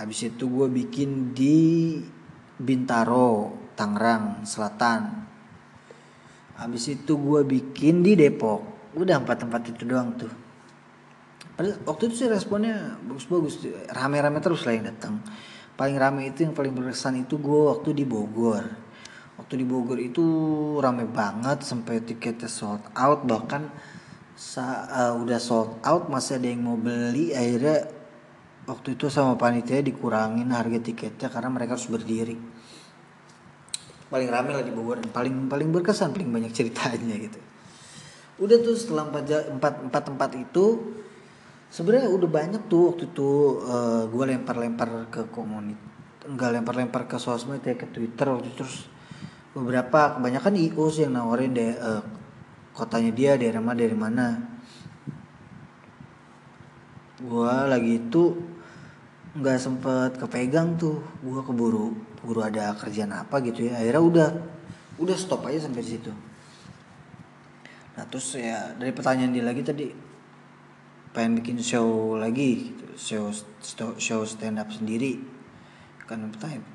Habis 0.00 0.32
itu 0.32 0.48
gue 0.48 0.68
bikin 0.72 1.36
di 1.36 2.00
Bintaro 2.56 3.52
Tangerang 3.76 4.48
Selatan. 4.48 5.28
Habis 6.56 6.88
itu 6.88 7.20
gue 7.20 7.44
bikin 7.44 8.00
di 8.00 8.16
Depok. 8.16 8.64
Udah 8.96 9.20
empat 9.20 9.44
tempat 9.44 9.60
itu 9.68 9.84
doang 9.84 10.16
tuh 10.16 10.43
waktu 11.62 12.10
itu 12.10 12.26
sih 12.26 12.28
responnya 12.30 12.98
bagus-bagus 13.06 13.62
rame-rame 13.94 14.42
terus 14.42 14.66
lah 14.66 14.74
yang 14.74 14.90
datang. 14.90 15.22
Paling 15.74 15.96
rame 15.98 16.30
itu 16.30 16.46
yang 16.46 16.54
paling 16.54 16.74
berkesan 16.74 17.26
itu 17.26 17.38
gue 17.38 17.60
waktu 17.70 17.94
di 17.94 18.04
Bogor. 18.06 18.62
Waktu 19.38 19.54
di 19.62 19.66
Bogor 19.66 19.98
itu 19.98 20.22
rame 20.78 21.06
banget 21.06 21.66
sampai 21.66 22.02
tiketnya 22.02 22.46
sold 22.46 22.82
out 22.94 23.26
bahkan 23.26 23.70
sa 24.34 24.86
uh, 24.90 25.14
udah 25.14 25.38
sold 25.38 25.78
out 25.86 26.10
masih 26.10 26.42
ada 26.42 26.50
yang 26.50 26.62
mau 26.66 26.74
beli 26.74 27.30
akhirnya 27.30 27.86
waktu 28.66 28.98
itu 28.98 29.06
sama 29.06 29.38
panitia 29.38 29.78
dikurangin 29.78 30.50
harga 30.50 30.78
tiketnya 30.82 31.30
karena 31.30 31.50
mereka 31.50 31.78
harus 31.78 31.86
berdiri. 31.86 32.34
Paling 34.10 34.30
rame 34.30 34.50
lah 34.54 34.62
di 34.62 34.74
Bogor 34.74 35.02
paling 35.10 35.46
paling 35.46 35.70
berkesan 35.70 36.14
paling 36.14 36.30
banyak 36.30 36.50
ceritanya 36.50 37.14
gitu. 37.18 37.38
Udah 38.42 38.58
tuh 38.58 38.74
setelah 38.74 39.06
empat 39.06 39.54
empat 39.54 39.74
empat 39.90 40.02
tempat 40.10 40.30
itu 40.34 40.64
sebenarnya 41.74 42.06
udah 42.06 42.30
banyak 42.30 42.62
tuh 42.70 42.94
waktu 42.94 43.10
itu 43.10 43.58
uh, 43.66 44.06
gue 44.06 44.24
lempar-lempar 44.30 45.10
ke 45.10 45.26
komunitas 45.34 45.90
enggak 46.24 46.56
lempar-lempar 46.56 47.04
ke 47.04 47.20
sosmed 47.20 47.60
ya 47.60 47.76
ke 47.76 47.84
Twitter 47.92 48.26
waktu 48.32 48.48
itu. 48.48 48.64
Terus 48.64 48.88
beberapa 49.52 50.18
kebanyakan 50.18 50.54
IO 50.56 50.84
sih 50.88 51.06
yang 51.06 51.18
nawarin 51.18 51.52
deh 51.52 51.76
uh, 51.76 52.02
kotanya 52.72 53.12
dia 53.12 53.30
daerah 53.36 53.60
mana 53.60 53.78
dari 53.78 53.96
mana. 53.96 54.26
Gue 57.20 57.54
lagi 57.68 58.00
itu 58.00 58.22
nggak 59.34 59.58
sempet 59.58 60.10
kepegang 60.14 60.78
tuh 60.78 61.02
gue 61.20 61.42
keburu 61.42 61.90
keburu 62.22 62.40
ada 62.40 62.72
kerjaan 62.72 63.12
apa 63.12 63.42
gitu 63.44 63.68
ya. 63.68 63.82
Akhirnya 63.82 64.02
udah 64.02 64.28
udah 65.02 65.16
stop 65.18 65.44
aja 65.50 65.68
sampai 65.68 65.84
situ. 65.84 66.10
Nah 67.94 68.04
terus 68.08 68.32
ya 68.34 68.74
dari 68.74 68.90
pertanyaan 68.90 69.34
dia 69.34 69.44
lagi 69.44 69.62
tadi 69.62 70.03
pengen 71.14 71.38
bikin 71.38 71.62
show 71.62 72.18
lagi 72.18 72.74
gitu. 72.74 72.84
Show 72.98 73.24
show 73.96 74.20
stand 74.26 74.58
up 74.58 74.68
sendiri. 74.74 75.22
Kan 76.04 76.28
pertanyaan 76.34 76.74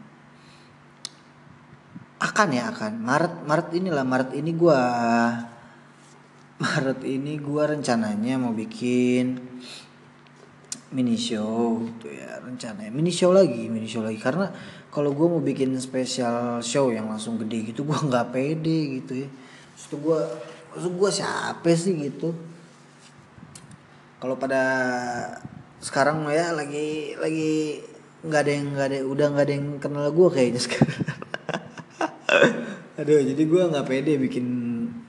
akan 2.19 2.47
ya 2.51 2.63
akan. 2.71 2.99
Maret 2.99 3.33
Maret 3.47 3.69
inilah 3.75 4.03
Maret 4.03 4.31
ini 4.35 4.51
gue 4.55 4.79
Maret 6.63 6.99
ini 7.07 7.39
gue 7.39 7.63
rencananya 7.63 8.35
mau 8.35 8.51
bikin 8.51 9.39
mini 10.91 11.15
show 11.15 11.79
gitu 11.83 12.11
ya 12.11 12.43
rencananya. 12.43 12.91
Mini 12.91 13.11
show 13.11 13.31
lagi 13.31 13.71
mini 13.71 13.87
show 13.87 14.03
lagi. 14.03 14.19
Karena 14.19 14.51
kalau 14.91 15.15
gue 15.15 15.27
mau 15.31 15.39
bikin 15.39 15.71
spesial 15.79 16.59
show 16.59 16.91
yang 16.91 17.07
langsung 17.07 17.39
gede 17.39 17.71
gitu 17.71 17.87
gue 17.87 17.95
nggak 17.95 18.35
pede 18.35 18.99
gitu 18.99 19.13
ya. 19.23 19.29
Terus 19.75 19.85
gue 19.95 20.19
terus 20.69 20.85
gue 20.91 21.09
siapa 21.11 21.71
sih 21.71 21.95
gitu 21.95 22.35
kalau 24.19 24.35
pada 24.35 24.63
sekarang 25.79 26.27
ya 26.27 26.51
lagi 26.51 27.15
lagi 27.15 27.79
nggak 28.19 28.41
ada 28.43 28.51
yang 28.51 28.67
nggak 28.75 28.87
ada 28.91 28.97
udah 29.07 29.27
nggak 29.31 29.45
ada 29.47 29.53
yang 29.55 29.67
kenal 29.79 30.07
gue 30.11 30.27
kayaknya 30.27 30.61
sekarang. 30.61 30.99
Aduh 32.99 33.23
jadi 33.23 33.43
gue 33.47 33.61
nggak 33.71 33.87
pede 33.87 34.13
bikin 34.19 34.47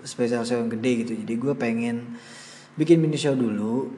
spesial 0.07 0.47
show 0.47 0.63
yang 0.63 0.71
gede 0.71 1.07
gitu. 1.07 1.13
Jadi 1.19 1.35
gue 1.35 1.55
pengen 1.59 2.15
bikin 2.79 3.03
mini 3.03 3.19
show 3.19 3.35
dulu. 3.35 3.91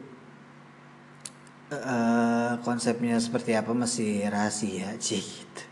Uh, 1.72 2.60
konsepnya 2.68 3.16
seperti 3.16 3.56
apa 3.56 3.72
masih 3.72 4.28
rahasia 4.28 4.96
sih 5.06 5.20
gitu. 5.20 5.62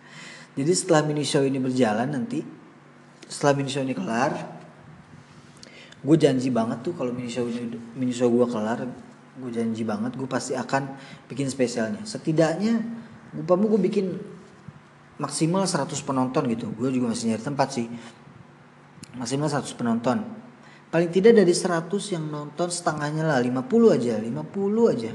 Jadi 0.61 0.73
setelah 0.77 1.05
mini 1.05 1.25
show 1.25 1.45
ini 1.45 1.61
berjalan 1.61 2.09
nanti 2.09 2.41
setelah 3.31 3.55
mini 3.61 3.71
show 3.71 3.85
ini 3.85 3.95
kelar, 3.95 4.33
gue 6.03 6.17
janji 6.19 6.51
banget 6.51 6.83
tuh 6.83 6.97
kalau 6.97 7.13
mini 7.15 7.31
show 7.31 7.47
ini 7.47 7.79
mini 7.95 8.11
show 8.11 8.27
gue 8.33 8.49
kelar, 8.49 8.89
gue 9.41 9.51
janji 9.51 9.83
banget 9.83 10.15
gue 10.15 10.29
pasti 10.29 10.53
akan 10.55 10.95
bikin 11.27 11.49
spesialnya. 11.49 12.05
Setidaknya 12.05 12.81
gue 13.33 13.45
gue 13.45 13.81
bikin 13.81 14.07
maksimal 15.17 15.65
100 15.65 15.91
penonton 16.05 16.45
gitu. 16.53 16.69
Gue 16.77 16.93
juga 16.93 17.17
masih 17.17 17.33
nyari 17.33 17.45
tempat 17.45 17.69
sih. 17.73 17.87
Maksimal 19.17 19.49
100 19.49 19.67
penonton. 19.75 20.23
Paling 20.91 21.11
tidak 21.11 21.39
dari 21.41 21.55
100 21.55 21.89
yang 22.13 22.25
nonton 22.29 22.69
setengahnya 22.69 23.23
lah 23.23 23.39
50 23.39 23.97
aja, 23.97 24.19
50 24.19 24.95
aja 24.95 25.13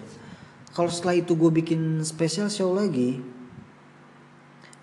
kalau 0.75 0.91
setelah 0.91 1.15
itu 1.15 1.33
gue 1.39 1.51
bikin 1.63 2.03
spesial 2.03 2.51
show 2.51 2.75
lagi 2.75 3.23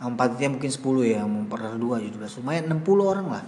empatnya 0.03 0.57
mungkin 0.57 0.73
10 0.73 0.83
ya 1.15 1.23
mau 1.29 1.45
per 1.47 1.77
dua 1.79 2.01
juga 2.01 2.27
lumayan 2.41 2.81
60 2.81 3.13
orang 3.13 3.27
lah 3.29 3.45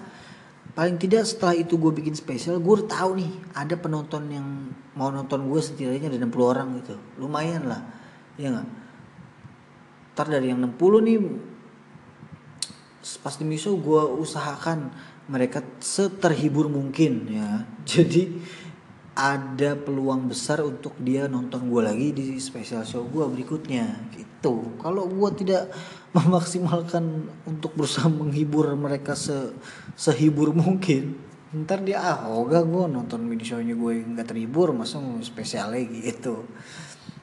paling 0.76 1.00
tidak 1.00 1.24
setelah 1.24 1.56
itu 1.56 1.74
gue 1.80 1.90
bikin 1.90 2.14
spesial 2.14 2.60
gue 2.60 2.84
tahu 2.84 3.18
nih 3.18 3.32
ada 3.56 3.74
penonton 3.80 4.22
yang 4.28 4.46
mau 4.94 5.10
nonton 5.10 5.50
gue 5.50 5.60
setidaknya 5.60 6.10
ada 6.10 6.18
60 6.22 6.52
orang 6.52 6.68
gitu. 6.82 6.94
Lumayan 7.18 7.66
lah 7.66 7.82
ya 8.38 8.50
nggak? 8.50 8.68
Ntar 10.14 10.26
dari 10.30 10.50
yang 10.50 10.62
60 10.62 11.06
nih 11.06 11.18
pas 13.20 13.36
di 13.36 13.44
show 13.60 13.76
gue 13.76 14.02
usahakan 14.24 14.88
mereka 15.28 15.60
seterhibur 15.82 16.70
mungkin 16.70 17.28
ya. 17.28 17.66
Jadi 17.90 18.40
ada 19.14 19.78
peluang 19.78 20.26
besar 20.26 20.58
untuk 20.66 20.98
dia 20.98 21.30
nonton 21.30 21.70
gue 21.70 21.82
lagi 21.82 22.10
di 22.10 22.34
special 22.42 22.82
show 22.82 23.06
gue 23.06 23.22
berikutnya 23.30 24.10
gitu. 24.14 24.74
Kalau 24.82 25.06
gue 25.06 25.30
tidak 25.38 25.70
memaksimalkan 26.16 27.30
untuk 27.46 27.74
berusaha 27.74 28.06
menghibur 28.10 28.70
mereka 28.74 29.14
se 29.18 29.54
sehibur 29.94 30.50
mungkin 30.54 31.18
ntar 31.62 31.86
dia 31.86 32.02
ah 32.02 32.26
oga 32.26 32.66
gue 32.66 32.84
nonton 32.90 33.22
mini 33.22 33.46
shownya 33.46 33.78
gue 33.78 34.02
nggak 34.02 34.26
terhibur 34.34 34.74
masa 34.74 34.98
lagi 35.70 35.98
gitu. 36.02 36.50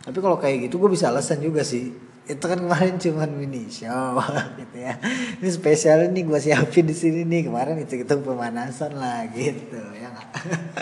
Tapi 0.02 0.18
kalau 0.24 0.40
kayak 0.40 0.72
gitu 0.72 0.80
gue 0.80 0.90
bisa 0.96 1.12
alasan 1.12 1.44
juga 1.44 1.68
sih. 1.68 1.92
Itu 2.24 2.48
kan 2.48 2.64
kemarin 2.64 2.96
cuman 2.96 3.30
mini 3.36 3.68
show 3.68 4.16
gitu 4.62 4.78
ya. 4.80 4.96
Ini 5.44 5.50
spesial 5.52 6.08
ini 6.08 6.24
gue 6.24 6.40
siapin 6.40 6.88
di 6.88 6.96
sini 6.96 7.28
nih. 7.28 7.52
Kemarin 7.52 7.76
itu 7.84 8.00
itu 8.00 8.16
pemanasan 8.24 8.96
lah 8.96 9.28
gitu 9.36 9.82
ya 10.00 10.10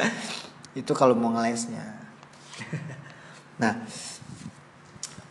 itu 0.80 0.92
kalau 0.94 1.18
mau 1.18 1.34
ngelesnya. 1.34 1.84
Nah 3.60 3.76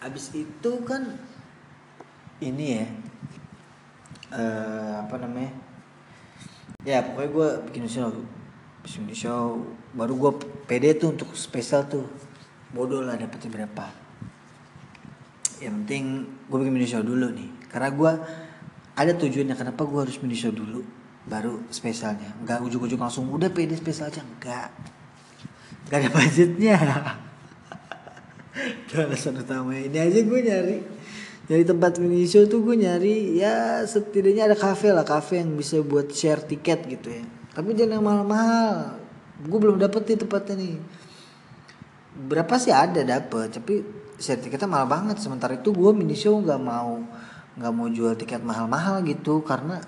abis 0.04 0.36
itu 0.36 0.72
kan 0.84 1.16
ini 2.44 2.76
ya 2.76 2.86
uh, 4.36 4.92
apa 5.02 5.16
namanya 5.16 5.52
ya 6.88 7.04
pokoknya 7.04 7.30
gue 7.30 7.48
bikin 7.68 7.84
show. 7.84 8.10
Bikin 8.80 9.12
show. 9.12 9.60
Baru 9.92 10.16
gue 10.16 10.32
pede 10.64 10.96
tuh 10.96 11.12
untuk 11.12 11.36
spesial 11.36 11.84
tuh. 11.84 12.08
Bodoh 12.72 13.04
lah 13.04 13.20
dapetnya 13.20 13.52
berapa. 13.52 13.86
Yang 15.60 15.74
penting 15.84 16.04
gue 16.48 16.56
bikin 16.56 16.72
mini 16.72 16.88
show 16.88 17.04
dulu 17.04 17.28
nih. 17.28 17.50
Karena 17.68 17.92
gue 17.92 18.12
ada 18.98 19.12
tujuannya 19.14 19.54
kenapa 19.54 19.84
gue 19.84 20.00
harus 20.00 20.16
mini 20.24 20.38
show 20.38 20.54
dulu 20.54 20.80
baru 21.28 21.60
spesialnya. 21.68 22.32
Nggak 22.46 22.64
ujuk-ujuk 22.64 22.96
langsung 22.96 23.28
udah 23.28 23.52
pede 23.52 23.76
spesial 23.76 24.08
aja. 24.08 24.24
Enggak 24.24 24.72
gak 25.88 26.04
ada 26.04 26.08
budgetnya. 26.12 26.76
Itu 28.84 29.00
alasan 29.00 29.40
utama 29.40 29.72
ini 29.72 29.96
aja 29.96 30.18
gue 30.20 30.40
nyari 30.44 30.78
Jadi 31.48 31.64
tempat 31.64 31.96
mini 31.96 32.28
show 32.28 32.44
tuh 32.44 32.60
gue 32.60 32.76
nyari 32.76 33.40
ya 33.40 33.80
setidaknya 33.88 34.52
ada 34.52 34.56
kafe 34.56 34.92
lah 34.92 35.00
kafe 35.00 35.40
yang 35.40 35.56
bisa 35.56 35.80
buat 35.80 36.12
share 36.12 36.44
tiket 36.44 36.84
gitu 36.84 37.08
ya. 37.08 37.24
Tapi 37.56 37.72
jangan 37.72 37.96
yang 37.96 38.04
mahal-mahal. 38.04 39.00
Gue 39.48 39.56
belum 39.56 39.80
dapet 39.80 40.12
nih 40.12 40.18
tempatnya 40.20 40.54
nih. 40.60 40.76
Berapa 42.28 42.60
sih 42.60 42.68
ada 42.68 43.00
dapet 43.00 43.48
tapi 43.48 43.80
share 44.20 44.44
tiketnya 44.44 44.68
mahal 44.68 44.92
banget. 44.92 45.16
Sementara 45.24 45.56
itu 45.56 45.72
gue 45.72 45.90
mini 45.96 46.12
show 46.12 46.36
nggak 46.36 46.60
mau 46.60 47.00
nggak 47.56 47.72
mau 47.72 47.88
jual 47.88 48.12
tiket 48.12 48.44
mahal-mahal 48.44 49.00
gitu 49.08 49.40
karena 49.40 49.80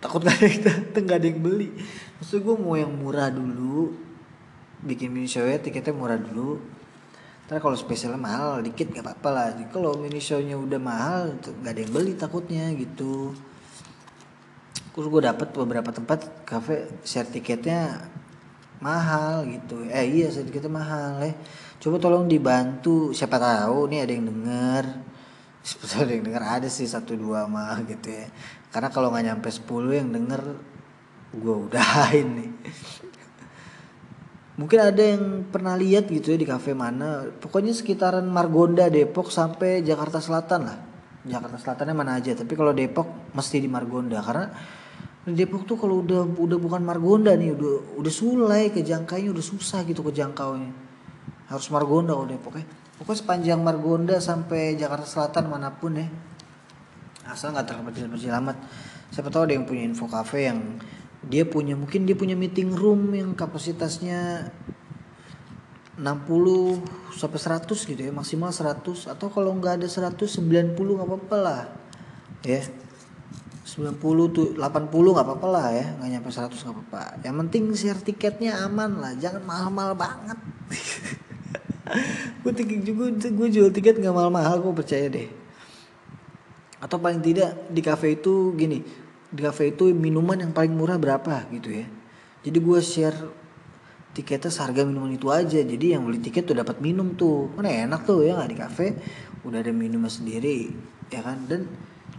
takut 0.00 0.20
gak 0.20 0.36
ada 0.36 0.46
yang 0.50 0.62
dateng 0.64 1.04
gak 1.04 1.18
ada 1.20 1.28
yang 1.28 1.40
beli. 1.44 1.68
Maksud 2.16 2.40
gue 2.40 2.56
mau 2.56 2.80
yang 2.80 2.92
murah 2.96 3.28
dulu 3.28 3.92
bikin 4.84 5.12
mini 5.12 5.28
show 5.28 5.44
ya 5.44 5.60
tiketnya 5.60 5.92
murah 5.92 6.16
dulu 6.16 6.60
Ntar 7.44 7.60
kalau 7.60 7.76
spesialnya 7.76 8.16
mahal 8.16 8.64
dikit 8.64 8.88
gak 8.88 9.04
apa-apa 9.04 9.28
lah. 9.28 9.46
Kalau 9.68 10.00
mini 10.00 10.16
show-nya 10.16 10.56
udah 10.56 10.80
mahal 10.80 11.36
nggak 11.36 11.72
ada 11.76 11.80
yang 11.84 11.92
beli 11.92 12.12
takutnya 12.16 12.72
gitu. 12.72 13.36
Terus 14.94 15.06
gue 15.12 15.22
dapet 15.22 15.52
beberapa 15.52 15.92
tempat 15.92 16.46
cafe 16.48 16.88
share 17.04 17.28
mahal 18.80 19.44
gitu. 19.44 19.84
Eh 19.92 20.24
iya 20.24 20.32
share 20.32 20.48
mahal 20.72 21.20
eh. 21.20 21.36
Coba 21.84 22.00
tolong 22.00 22.24
dibantu 22.24 23.12
siapa 23.12 23.36
tahu 23.36 23.92
nih 23.92 24.00
ada 24.08 24.12
yang 24.16 24.26
denger. 24.32 24.84
Siapa 25.64 26.04
ada 26.04 26.12
yang 26.12 26.24
denger 26.28 26.44
ada 26.44 26.68
sih 26.68 26.84
satu 26.84 27.16
dua 27.16 27.48
mah 27.48 27.80
gitu 27.88 28.12
ya. 28.12 28.28
Karena 28.68 28.92
kalau 28.92 29.08
nggak 29.08 29.24
nyampe 29.32 29.48
10 29.48 29.96
yang 29.96 30.12
denger 30.12 30.42
gue 31.34 31.56
udahin 31.66 32.28
nih 32.36 32.50
mungkin 34.54 34.78
ada 34.78 35.02
yang 35.02 35.46
pernah 35.50 35.74
lihat 35.74 36.06
gitu 36.10 36.34
ya 36.34 36.38
di 36.38 36.46
kafe 36.46 36.72
mana. 36.72 37.26
Pokoknya 37.38 37.74
sekitaran 37.74 38.26
Margonda 38.26 38.86
Depok 38.86 39.30
sampai 39.30 39.82
Jakarta 39.82 40.22
Selatan 40.22 40.60
lah. 40.66 40.78
Jakarta 41.24 41.56
Selatannya 41.56 41.94
mana 41.96 42.20
aja 42.20 42.36
tapi 42.36 42.52
kalau 42.52 42.76
Depok 42.76 43.32
mesti 43.32 43.56
di 43.58 43.68
Margonda. 43.70 44.20
Karena 44.20 44.46
di 45.24 45.32
Depok 45.32 45.64
tuh 45.64 45.80
kalau 45.80 46.04
udah 46.04 46.28
udah 46.36 46.58
bukan 46.60 46.84
Margonda 46.84 47.32
nih 47.32 47.56
udah 47.56 47.96
udah 47.96 48.12
sulai 48.12 48.68
kejangkaunya 48.68 49.32
udah 49.32 49.44
susah 49.44 49.80
gitu 49.88 50.04
kejangkaunya 50.04 50.84
harus 51.48 51.66
Margonda 51.72 52.12
kalau 52.16 52.28
Depok 52.28 52.54
ya. 52.60 52.64
Pokoknya 52.94 53.18
sepanjang 53.26 53.60
Margonda 53.60 54.16
sampai 54.22 54.78
Jakarta 54.78 55.06
Selatan 55.08 55.50
mana 55.50 55.74
pun 55.74 55.98
ya. 55.98 56.06
Asal 57.26 57.56
nggak 57.56 57.66
terlambat 57.66 57.96
amat. 57.98 58.56
Siapa 59.10 59.28
tahu 59.30 59.46
ada 59.46 59.54
yang 59.54 59.66
punya 59.66 59.82
info 59.86 60.06
cafe 60.10 60.50
yang 60.50 60.78
dia 61.28 61.48
punya 61.48 61.72
mungkin 61.72 62.04
dia 62.04 62.16
punya 62.16 62.36
meeting 62.36 62.76
room 62.76 63.12
yang 63.16 63.32
kapasitasnya 63.32 64.52
60 65.94 67.14
sampai 67.14 67.38
100 67.38 67.70
gitu 67.70 68.00
ya 68.02 68.10
maksimal 68.10 68.50
100 68.50 69.14
atau 69.14 69.26
kalau 69.30 69.54
nggak 69.54 69.78
ada 69.82 69.88
100 69.88 70.26
90 70.26 70.74
nggak 70.74 71.08
apa-apa 71.08 71.36
lah. 71.38 71.62
Ya. 72.42 72.60
90 73.64 73.96
tuh 74.34 74.52
80 74.58 74.60
nggak 74.92 75.26
apa-apa 75.26 75.48
lah 75.48 75.66
ya 75.72 75.86
nggak 75.96 76.10
nyampe 76.18 76.30
100 76.34 76.50
nggak 76.50 76.74
apa-apa. 76.74 77.02
Yang 77.22 77.34
penting 77.46 77.62
share 77.78 78.00
tiketnya 78.02 78.52
aman 78.66 78.98
lah 78.98 79.12
jangan 79.16 79.42
mahal-mahal 79.46 79.94
banget. 79.94 80.38
Gue 82.42 82.52
tiket 82.56 82.80
juga 82.80 83.12
gue 83.12 83.48
jual 83.52 83.68
tiket 83.68 84.00
nggak 84.00 84.12
mahal-mahal 84.12 84.56
gue 84.60 84.72
percaya 84.72 85.06
deh. 85.08 85.28
Atau 86.82 86.98
paling 87.00 87.22
tidak 87.22 87.70
di 87.70 87.80
cafe 87.80 88.18
itu 88.18 88.52
gini 88.56 89.03
di 89.34 89.42
cafe 89.42 89.74
itu 89.74 89.90
minuman 89.90 90.38
yang 90.38 90.54
paling 90.54 90.70
murah 90.70 90.94
berapa 90.94 91.50
gitu 91.50 91.74
ya. 91.74 91.86
Jadi 92.46 92.58
gue 92.62 92.78
share 92.78 93.18
tiketnya 94.14 94.46
seharga 94.46 94.86
minuman 94.86 95.10
itu 95.10 95.26
aja. 95.34 95.58
Jadi 95.58 95.98
yang 95.98 96.06
beli 96.06 96.22
tiket 96.22 96.46
tuh 96.46 96.54
dapat 96.54 96.78
minum 96.78 97.18
tuh. 97.18 97.50
Mana 97.58 97.90
enak 97.90 98.06
tuh 98.06 98.22
ya 98.22 98.38
nggak 98.38 98.50
di 98.54 98.58
cafe 98.58 98.86
udah 99.42 99.58
ada 99.58 99.74
minumnya 99.74 100.06
sendiri 100.06 100.70
ya 101.10 101.20
kan? 101.26 101.50
Dan 101.50 101.66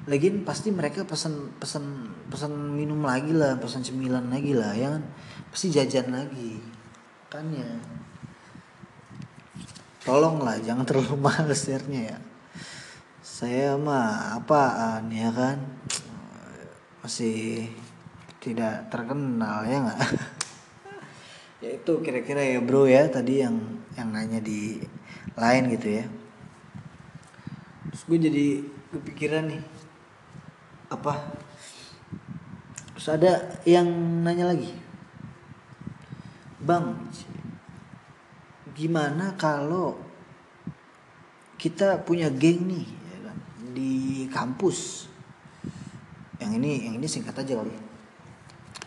lagi 0.05 0.27
pasti 0.43 0.75
mereka 0.75 1.07
pesan 1.07 1.55
pesan 1.55 2.11
pesan 2.27 2.51
minum 2.75 2.99
lagi 3.01 3.31
lah 3.31 3.57
pesan 3.57 3.81
cemilan 3.81 4.27
lagi 4.27 4.51
lah 4.51 4.75
ya 4.75 4.99
kan? 4.99 5.03
Pasti 5.47 5.71
jajan 5.71 6.11
lagi. 6.11 6.59
Kan 7.31 7.47
ya. 7.55 7.69
Tolong 10.03 10.43
lah 10.43 10.59
jangan 10.59 10.83
terlalu 10.83 11.15
mahal 11.31 11.47
share-nya 11.55 12.11
ya. 12.11 12.17
Saya 13.23 13.79
mah 13.79 14.35
apaan 14.35 15.07
ya 15.15 15.31
kan 15.31 15.63
masih 17.05 17.69
tidak 18.41 18.89
terkenal 18.89 19.61
ya 19.69 19.77
nggak? 19.85 20.01
Ya 21.63 21.81
itu 21.81 21.97
kira-kira 22.03 22.45
ya 22.45 22.61
bro 22.61 22.85
ya 22.85 23.09
tadi 23.09 23.41
yang 23.41 23.57
yang 23.97 24.13
nanya 24.13 24.37
di 24.43 24.77
lain 25.33 25.71
gitu 25.73 25.97
ya. 25.97 26.05
Terus 27.89 28.01
gue 28.05 28.19
jadi 28.27 28.47
kepikiran 28.93 29.49
nih 29.49 29.63
apa? 30.91 31.31
Terus 32.93 33.07
ada 33.07 33.55
yang 33.65 33.87
nanya 34.21 34.51
lagi. 34.51 34.77
Bang 36.61 37.07
gimana 38.75 39.33
kalau 39.39 39.97
kita 41.57 42.03
punya 42.03 42.29
geng 42.29 42.67
nih 42.67 42.85
ya 42.85 43.17
kan, 43.25 43.37
di 43.73 43.93
kampus 44.29 45.07
yang 46.39 46.51
ini 46.59 46.91
yang 46.91 46.95
ini 46.99 47.07
singkat 47.07 47.35
aja 47.39 47.59
kali 47.59 47.73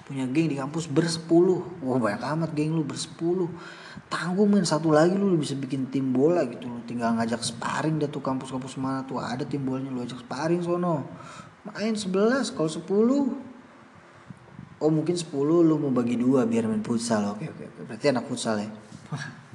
punya 0.09 0.25
geng 0.25 0.49
di 0.49 0.57
kampus 0.57 0.89
bersepuluh. 0.89 1.61
Wah 1.85 2.01
banyak 2.01 2.25
amat 2.25 2.51
geng 2.57 2.73
lu 2.73 2.81
bersepuluh. 2.81 3.53
Tanggung 4.09 4.49
main 4.49 4.65
satu 4.65 4.89
lagi 4.89 5.13
lu 5.13 5.37
bisa 5.37 5.53
bikin 5.53 5.93
tim 5.93 6.17
bola 6.17 6.49
gitu. 6.49 6.65
Lu 6.65 6.81
tinggal 6.89 7.13
ngajak 7.21 7.45
sparring 7.45 8.01
dah 8.01 8.09
tuh 8.09 8.25
kampus-kampus 8.25 8.81
mana 8.81 9.05
tuh. 9.05 9.21
Ada 9.21 9.45
tim 9.45 9.61
bolanya 9.69 9.93
lu 9.93 10.01
ajak 10.01 10.25
sparring 10.25 10.65
sono. 10.65 11.05
Main 11.69 11.93
sebelas 11.93 12.49
kalau 12.49 12.73
sepuluh. 12.73 13.37
Oh 14.81 14.89
mungkin 14.89 15.13
sepuluh 15.13 15.61
lu 15.61 15.77
mau 15.77 15.93
bagi 15.93 16.17
dua 16.17 16.49
biar 16.49 16.65
main 16.65 16.81
futsal. 16.81 17.37
Oke 17.37 17.53
oke, 17.53 17.69
oke. 17.69 17.81
berarti 17.93 18.07
anak 18.09 18.25
futsal 18.25 18.57
ya? 18.57 18.69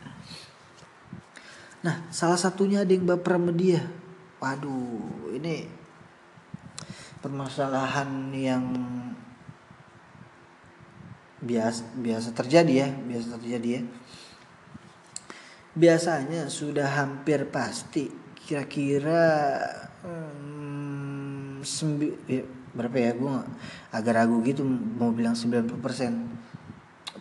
Nah 1.83 1.99
salah 2.15 2.39
satunya 2.39 2.87
ada 2.87 2.95
yang 2.95 3.03
baper 3.03 3.35
sama 3.35 3.51
dia. 3.51 3.83
Waduh 4.39 5.35
ini 5.35 5.67
permasalahan 7.23 8.35
yang 8.35 8.67
biasa 11.39 11.95
biasa 11.95 12.35
terjadi 12.35 12.73
ya 12.83 12.89
biasa 12.91 13.39
terjadi 13.39 13.69
ya. 13.79 13.81
Biasanya 15.73 16.51
sudah 16.51 16.85
hampir 16.85 17.47
pasti 17.49 18.11
kira-kira 18.35 19.55
hmm, 20.03 21.63
ya, 22.27 22.43
berapa 22.75 22.97
ya 22.99 23.11
gue 23.15 23.33
agak 23.95 24.13
ragu 24.13 24.43
gitu 24.43 24.67
mau 24.67 25.15
bilang 25.15 25.33
90% 25.33 25.79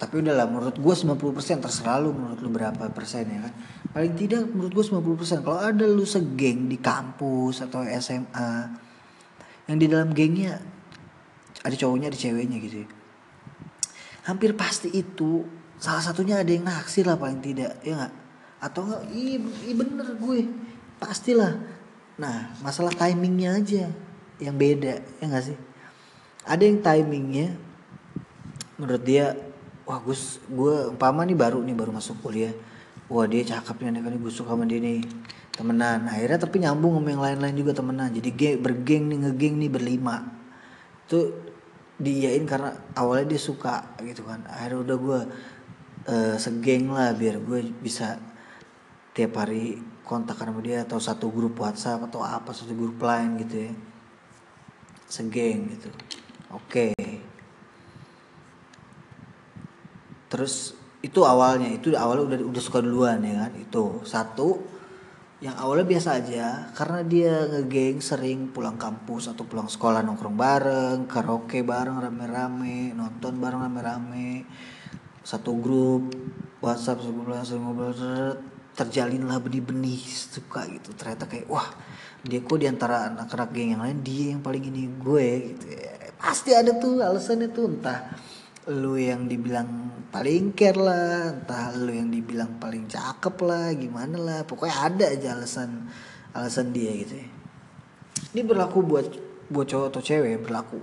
tapi 0.03 0.18
udahlah 0.18 0.50
menurut 0.50 0.76
gue 0.82 0.94
90% 0.98 1.62
terserah 1.62 2.03
lu 2.03 2.11
menurut 2.11 2.42
lu 2.42 2.50
berapa 2.50 2.90
persen 2.90 3.22
ya 3.30 3.38
kan. 3.46 3.55
Paling 3.94 4.14
tidak 4.18 4.50
menurut 4.50 4.72
gue 4.74 4.84
90% 4.98 5.46
kalau 5.46 5.62
ada 5.62 5.86
lu 5.86 6.03
segeng 6.03 6.66
di 6.66 6.82
kampus 6.82 7.62
atau 7.62 7.86
SMA 7.86 8.82
yang 9.70 9.78
di 9.78 9.86
dalam 9.86 10.10
gengnya 10.10 10.58
ada 11.62 11.74
cowoknya 11.76 12.10
ada 12.10 12.18
ceweknya 12.18 12.58
gitu 12.58 12.76
ya. 12.82 12.88
hampir 14.26 14.54
pasti 14.54 14.90
itu 14.90 15.46
salah 15.82 16.02
satunya 16.02 16.38
ada 16.38 16.50
yang 16.50 16.62
naksir 16.66 17.06
lah 17.06 17.18
paling 17.18 17.42
tidak 17.42 17.78
ya 17.82 17.98
nggak? 17.98 18.14
Atau 18.62 18.86
enggak 18.86 19.02
iya 19.10 19.74
bener 19.74 20.08
gue. 20.14 20.40
Pastilah. 21.02 21.58
Nah 22.18 22.54
masalah 22.62 22.94
timingnya 22.94 23.58
aja 23.58 23.90
yang 24.38 24.54
beda 24.54 25.02
ya 25.18 25.24
nggak 25.26 25.44
sih? 25.50 25.58
Ada 26.46 26.62
yang 26.62 26.78
timingnya 26.78 27.58
menurut 28.78 29.02
dia 29.02 29.34
wah 29.86 29.98
gus 30.02 30.38
gue 30.46 30.94
umpama 30.94 31.26
nih 31.26 31.38
baru 31.38 31.58
nih 31.62 31.74
baru 31.74 31.90
masuk 31.90 32.18
kuliah 32.22 32.54
wah 33.09 33.26
dia 33.26 33.42
cakep 33.42 33.76
nih 33.82 33.98
nih 33.98 34.20
gue 34.20 34.32
suka 34.32 34.55
sama 34.55 34.66
dia 34.66 34.78
nih. 34.78 35.03
Temenan. 35.53 36.09
Akhirnya 36.09 36.38
tapi 36.40 36.62
nyambung 36.64 36.98
sama 36.98 37.09
yang 37.12 37.22
lain-lain 37.22 37.57
juga 37.57 37.72
temenan. 37.76 38.11
Jadi 38.14 38.30
geng, 38.32 38.57
bergeng 38.62 39.05
nih 39.11 39.18
ngegeng 39.26 39.55
nih 39.59 39.70
berlima. 39.70 40.16
Itu 41.07 41.34
diiyain 42.00 42.44
karena 42.48 42.72
awalnya 42.96 43.36
dia 43.36 43.40
suka 43.42 43.96
gitu 44.03 44.26
kan. 44.26 44.46
Akhirnya 44.48 44.78
udah 44.80 44.96
gue 44.96 45.20
uh, 46.09 46.36
segeng 46.40 46.90
lah 46.90 47.12
biar 47.14 47.42
gue 47.42 47.68
bisa 47.82 48.16
tiap 49.12 49.36
hari 49.36 49.76
kontak 50.03 50.40
sama 50.40 50.59
dia 50.64 50.82
atau 50.82 50.98
satu 50.98 51.28
grup 51.28 51.61
WhatsApp 51.61 52.09
atau 52.09 52.24
apa 52.24 52.50
satu 52.57 52.72
grup 52.72 52.98
lain 53.03 53.36
gitu 53.44 53.68
ya. 53.68 53.72
Segeng 55.09 55.68
gitu. 55.68 55.88
Oke. 56.53 56.96
Okay. 56.96 57.32
terus 60.32 60.72
itu 61.03 61.20
awalnya 61.26 61.68
itu 61.68 61.90
awalnya 61.98 62.24
udah 62.30 62.38
udah 62.48 62.62
suka 62.62 62.78
duluan 62.78 63.20
ya 63.26 63.46
kan? 63.46 63.53
Itu 63.59 64.00
satu. 64.07 64.62
Yang 65.42 65.57
awalnya 65.59 65.86
biasa 65.90 66.09
aja 66.22 66.46
karena 66.70 67.00
dia 67.03 67.34
ngegeng 67.50 67.98
sering 67.98 68.55
pulang 68.55 68.78
kampus 68.78 69.26
atau 69.26 69.42
pulang 69.42 69.66
sekolah 69.66 69.98
nongkrong 70.07 70.38
bareng 70.38 71.11
karaoke 71.11 71.66
bareng 71.66 71.98
rame-rame 71.98 72.94
nonton 72.94 73.42
bareng 73.42 73.66
rame-rame 73.66 74.46
satu 75.26 75.59
grup 75.59 76.14
WhatsApp 76.62 77.03
satu 77.03 77.26
sering 77.42 77.66
ngobrol 77.66 78.38
terjalinlah 78.78 79.42
benih-benih 79.42 79.98
suka 80.07 80.62
gitu. 80.70 80.94
Ternyata 80.94 81.26
kayak 81.26 81.50
wah 81.50 81.66
dia 82.22 82.38
kok 82.38 82.59
di 82.62 82.70
antara 82.70 83.11
anak-anak 83.11 83.50
geng 83.50 83.74
yang 83.74 83.82
lain 83.82 83.98
dia 84.07 84.38
yang 84.38 84.42
paling 84.46 84.62
ini 84.62 84.86
gue 84.94 85.26
gitu. 85.53 85.66
Ya. 85.74 85.90
pasti 86.22 86.55
ada 86.55 86.70
tuh 86.78 87.03
alasannya 87.03 87.50
tuh 87.50 87.66
entah 87.66 88.14
lu 88.70 88.94
yang 88.94 89.26
dibilang 89.26 89.90
paling 90.14 90.54
care 90.54 90.78
lah 90.78 91.34
entah 91.34 91.74
lu 91.74 91.90
yang 91.90 92.12
dibilang 92.12 92.60
paling 92.62 92.86
cakep 92.86 93.34
lah 93.42 93.74
gimana 93.74 94.16
lah. 94.20 94.40
Pokoknya 94.46 94.76
ada 94.86 95.06
aja 95.10 95.34
alasan 95.34 95.90
alasan 96.36 96.70
dia 96.70 96.92
gitu 96.94 97.18
ya. 97.18 97.28
Ini 98.36 98.42
berlaku 98.46 98.84
buat 98.86 99.06
buat 99.50 99.66
cowok 99.66 99.86
atau 99.90 100.02
cewek 100.04 100.46
berlaku. 100.46 100.78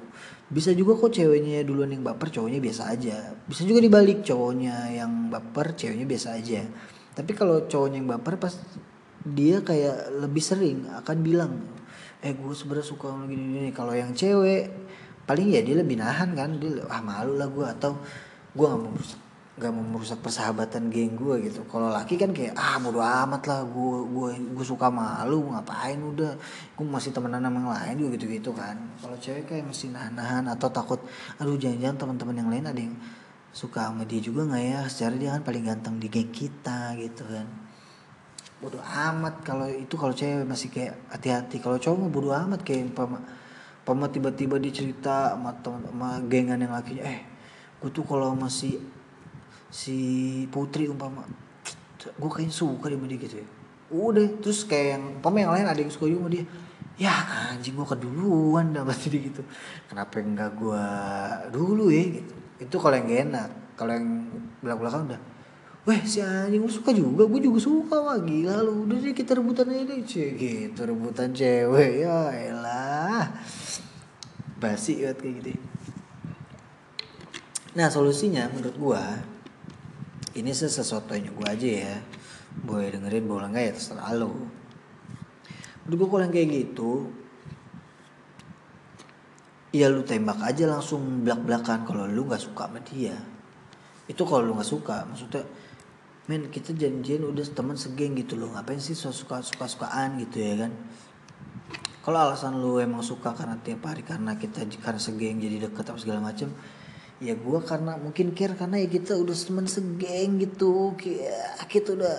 Bisa 0.49 0.73
juga 0.73 0.97
kok 0.97 1.13
ceweknya 1.13 1.61
duluan 1.61 1.93
yang 1.93 2.01
baper 2.01 2.34
cowoknya 2.34 2.59
biasa 2.59 2.84
aja. 2.89 3.38
Bisa 3.45 3.63
juga 3.63 3.80
dibalik 3.80 4.25
cowoknya 4.25 4.89
yang 4.91 5.30
baper 5.30 5.77
ceweknya 5.77 6.09
biasa 6.09 6.36
aja. 6.36 6.65
Tapi 7.13 7.32
kalau 7.38 7.69
cowoknya 7.69 8.01
yang 8.01 8.09
baper 8.09 8.36
pas 8.41 8.53
dia 9.23 9.61
kayak 9.61 10.09
lebih 10.19 10.41
sering 10.41 10.89
akan 10.89 11.17
bilang 11.21 11.53
eh 12.19 12.36
gue 12.36 12.53
sebenarnya 12.55 12.88
suka 12.88 13.15
gini 13.27 13.43
gini 13.55 13.69
kalau 13.71 13.95
yang 13.95 14.11
cewek 14.11 14.71
paling 15.30 15.53
ya 15.53 15.61
dia 15.61 15.77
lebih 15.77 16.01
nahan 16.01 16.34
kan 16.34 16.57
dia 16.57 16.82
ah 16.89 17.05
malu 17.05 17.38
lah 17.38 17.45
gue 17.45 17.61
atau 17.61 17.93
gue 18.57 18.65
nggak 18.65 18.82
mau 18.82 18.89
merusak 18.89 19.21
nggak 19.59 19.71
mau 19.75 19.86
merusak 19.91 20.19
persahabatan 20.23 20.88
geng 20.88 21.19
gue 21.19 21.51
gitu. 21.51 21.67
Kalau 21.67 21.91
laki 21.91 22.15
kan 22.15 22.32
kayak 22.32 22.55
ah 22.55 22.80
bodo 22.80 23.03
amat 23.03 23.43
lah 23.43 23.61
gue 23.67 23.97
gue 24.07 24.30
gue 24.55 24.65
suka 24.65 24.88
malu 24.88 25.51
ngapain 25.51 25.99
udah 25.99 26.32
gue 26.80 26.86
masih 26.88 27.11
temenan 27.11 27.43
sama 27.43 27.59
yang 27.59 27.69
lain 27.69 27.95
juga 27.99 28.09
gitu 28.15 28.25
gitu 28.32 28.51
kan. 28.55 28.80
Kalau 29.03 29.19
cewek 29.19 29.51
kayak 29.51 29.67
masih 29.67 29.91
nahan 29.91 30.15
nahan 30.15 30.43
atau 30.47 30.71
takut 30.71 31.03
aduh 31.38 31.59
jangan-jangan 31.59 31.97
teman-teman 31.99 32.36
yang 32.39 32.49
lain 32.49 32.65
ada 32.71 32.80
yang 32.80 32.95
suka 33.51 33.91
sama 33.91 34.07
dia 34.07 34.23
juga 34.23 34.47
nggak 34.47 34.63
ya? 34.63 34.80
Secara 34.88 35.13
dia 35.19 35.30
kan 35.36 35.43
paling 35.43 35.63
ganteng 35.67 35.95
di 35.99 36.07
geng 36.07 36.32
kita 36.32 36.95
gitu 36.95 37.27
kan. 37.27 37.47
Bodoh 38.63 38.82
amat 38.82 39.43
kalau 39.43 39.67
itu 39.67 39.99
kalau 39.99 40.15
cewek 40.15 40.47
masih 40.47 40.71
kayak 40.71 41.03
hati-hati. 41.11 41.59
Kalau 41.59 41.75
cowok 41.75 42.07
mah 42.07 42.09
bodoh 42.09 42.32
amat 42.32 42.63
kayak 42.63 42.95
pama 43.90 44.06
tiba-tiba 44.06 44.62
dia 44.62 44.70
cerita 44.70 45.34
sama 45.34 45.58
teman 45.66 45.82
sama 45.90 46.22
gengan 46.30 46.62
yang 46.62 46.78
lakinya 46.78 47.10
eh 47.10 47.26
gue 47.82 47.90
tuh 47.90 48.06
kalau 48.06 48.38
masih 48.38 48.78
si 49.74 49.98
putri 50.54 50.86
umpama 50.86 51.26
gue 52.00 52.32
kayak 52.32 52.54
suka 52.54 52.88
sama 52.88 53.06
dia 53.10 53.20
gitu 53.20 53.36
ya. 53.44 53.48
Udah 53.90 54.26
terus 54.40 54.64
kayak 54.64 54.88
yang 54.96 55.04
umpama 55.20 55.38
yang 55.44 55.52
lain 55.52 55.68
ada 55.68 55.80
yang 55.82 55.92
suka 55.92 56.08
juga 56.08 56.24
sama 56.24 56.32
dia. 56.32 56.46
Ya 57.00 57.16
anjing 57.52 57.76
gue 57.76 57.88
keduluan 57.88 58.72
dah 58.72 58.84
berarti 58.88 59.08
dia 59.12 59.22
gitu. 59.28 59.42
Kenapa 59.88 60.20
enggak 60.20 60.52
gue 60.56 60.86
dulu 61.52 61.92
ya 61.92 62.04
gitu. 62.22 62.34
Itu 62.60 62.76
kalau 62.80 62.96
yang 62.96 63.08
gak 63.08 63.22
enak. 63.28 63.50
Kalau 63.76 63.92
yang 63.96 64.08
belakang 64.60 64.80
belakang 64.80 65.04
udah 65.12 65.22
Weh 65.88 66.02
si 66.04 66.20
anjing 66.20 66.62
lu 66.62 66.72
suka 66.72 66.92
juga? 66.92 67.24
Gue 67.26 67.40
juga 67.40 67.60
suka 67.64 67.96
wah 67.98 68.20
gila 68.20 68.62
lu. 68.64 68.86
Udah 68.86 68.98
deh 69.00 69.16
kita 69.16 69.40
rebutan 69.40 69.72
aja 69.72 69.84
deh 69.88 70.00
Cek. 70.04 70.32
Gitu 70.38 70.80
rebutan 70.84 71.32
cewek. 71.32 72.04
Ya 72.04 72.32
elah 72.32 73.32
Basi 74.60 74.99
kayak 74.99 75.18
gitu. 75.39 75.55
Nah 77.80 77.88
solusinya 77.88 78.51
menurut 78.51 78.76
gue 78.76 79.03
Ini 80.36 80.51
sesuatunya 80.51 81.32
gue 81.32 81.47
aja 81.47 81.70
ya. 81.89 81.95
Boleh 82.64 82.91
dengerin 82.91 83.26
boleh 83.26 83.47
enggak 83.47 83.64
ya 83.66 83.74
terserah 83.74 84.14
lo 84.20 84.32
Menurut 85.88 85.97
gue 85.97 86.07
kalau 86.12 86.24
yang 86.28 86.34
kayak 86.36 86.49
gitu 86.53 86.91
ya 89.70 89.86
lu 89.86 90.01
tembak 90.01 90.41
aja 90.41 90.66
langsung 90.66 91.22
belak-belakan 91.22 91.86
kalau 91.86 92.10
lu 92.10 92.26
nggak 92.26 92.41
suka 92.41 92.68
sama 92.68 92.82
dia. 92.84 93.16
Itu 94.10 94.26
kalau 94.26 94.43
lu 94.49 94.53
nggak 94.57 94.70
suka 94.70 95.05
maksudnya 95.07 95.45
men 96.30 96.45
kita 96.53 96.78
janjian 96.78 97.26
udah 97.26 97.41
teman 97.57 97.74
segeng 97.74 98.14
gitu 98.14 98.38
loh 98.38 98.53
ngapain 98.53 98.78
sih 98.78 98.93
suka 98.93 99.41
suka 99.41 99.66
sukaan 99.66 100.22
gitu 100.22 100.38
ya 100.38 100.62
kan 100.62 100.72
kalau 102.10 102.26
alasan 102.26 102.57
lu 102.57 102.82
emang 102.82 103.05
suka 103.05 103.38
karena 103.38 103.62
tiap 103.62 103.86
hari 103.86 104.01
karena 104.01 104.34
kita 104.34 104.66
karena 104.82 104.97
segeng 104.97 105.38
jadi 105.38 105.70
deket 105.70 105.93
apa 105.93 106.01
segala 106.01 106.26
macem 106.26 106.49
ya 107.22 107.38
gua 107.38 107.62
karena 107.62 108.01
mungkin 108.01 108.34
care 108.34 108.57
karena 108.57 108.82
ya 108.82 108.89
kita 108.89 109.14
udah 109.14 109.38
teman 109.38 109.70
segeng 109.70 110.41
gitu 110.41 110.97
kita 111.70 111.93
udah 111.93 112.18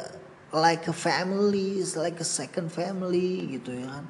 like 0.55 0.87
a 0.87 0.95
family 0.95 1.83
like 1.99 2.23
a 2.23 2.27
second 2.27 2.71
family 2.71 3.51
gitu 3.51 3.75
ya 3.75 3.87
kan. 3.87 4.07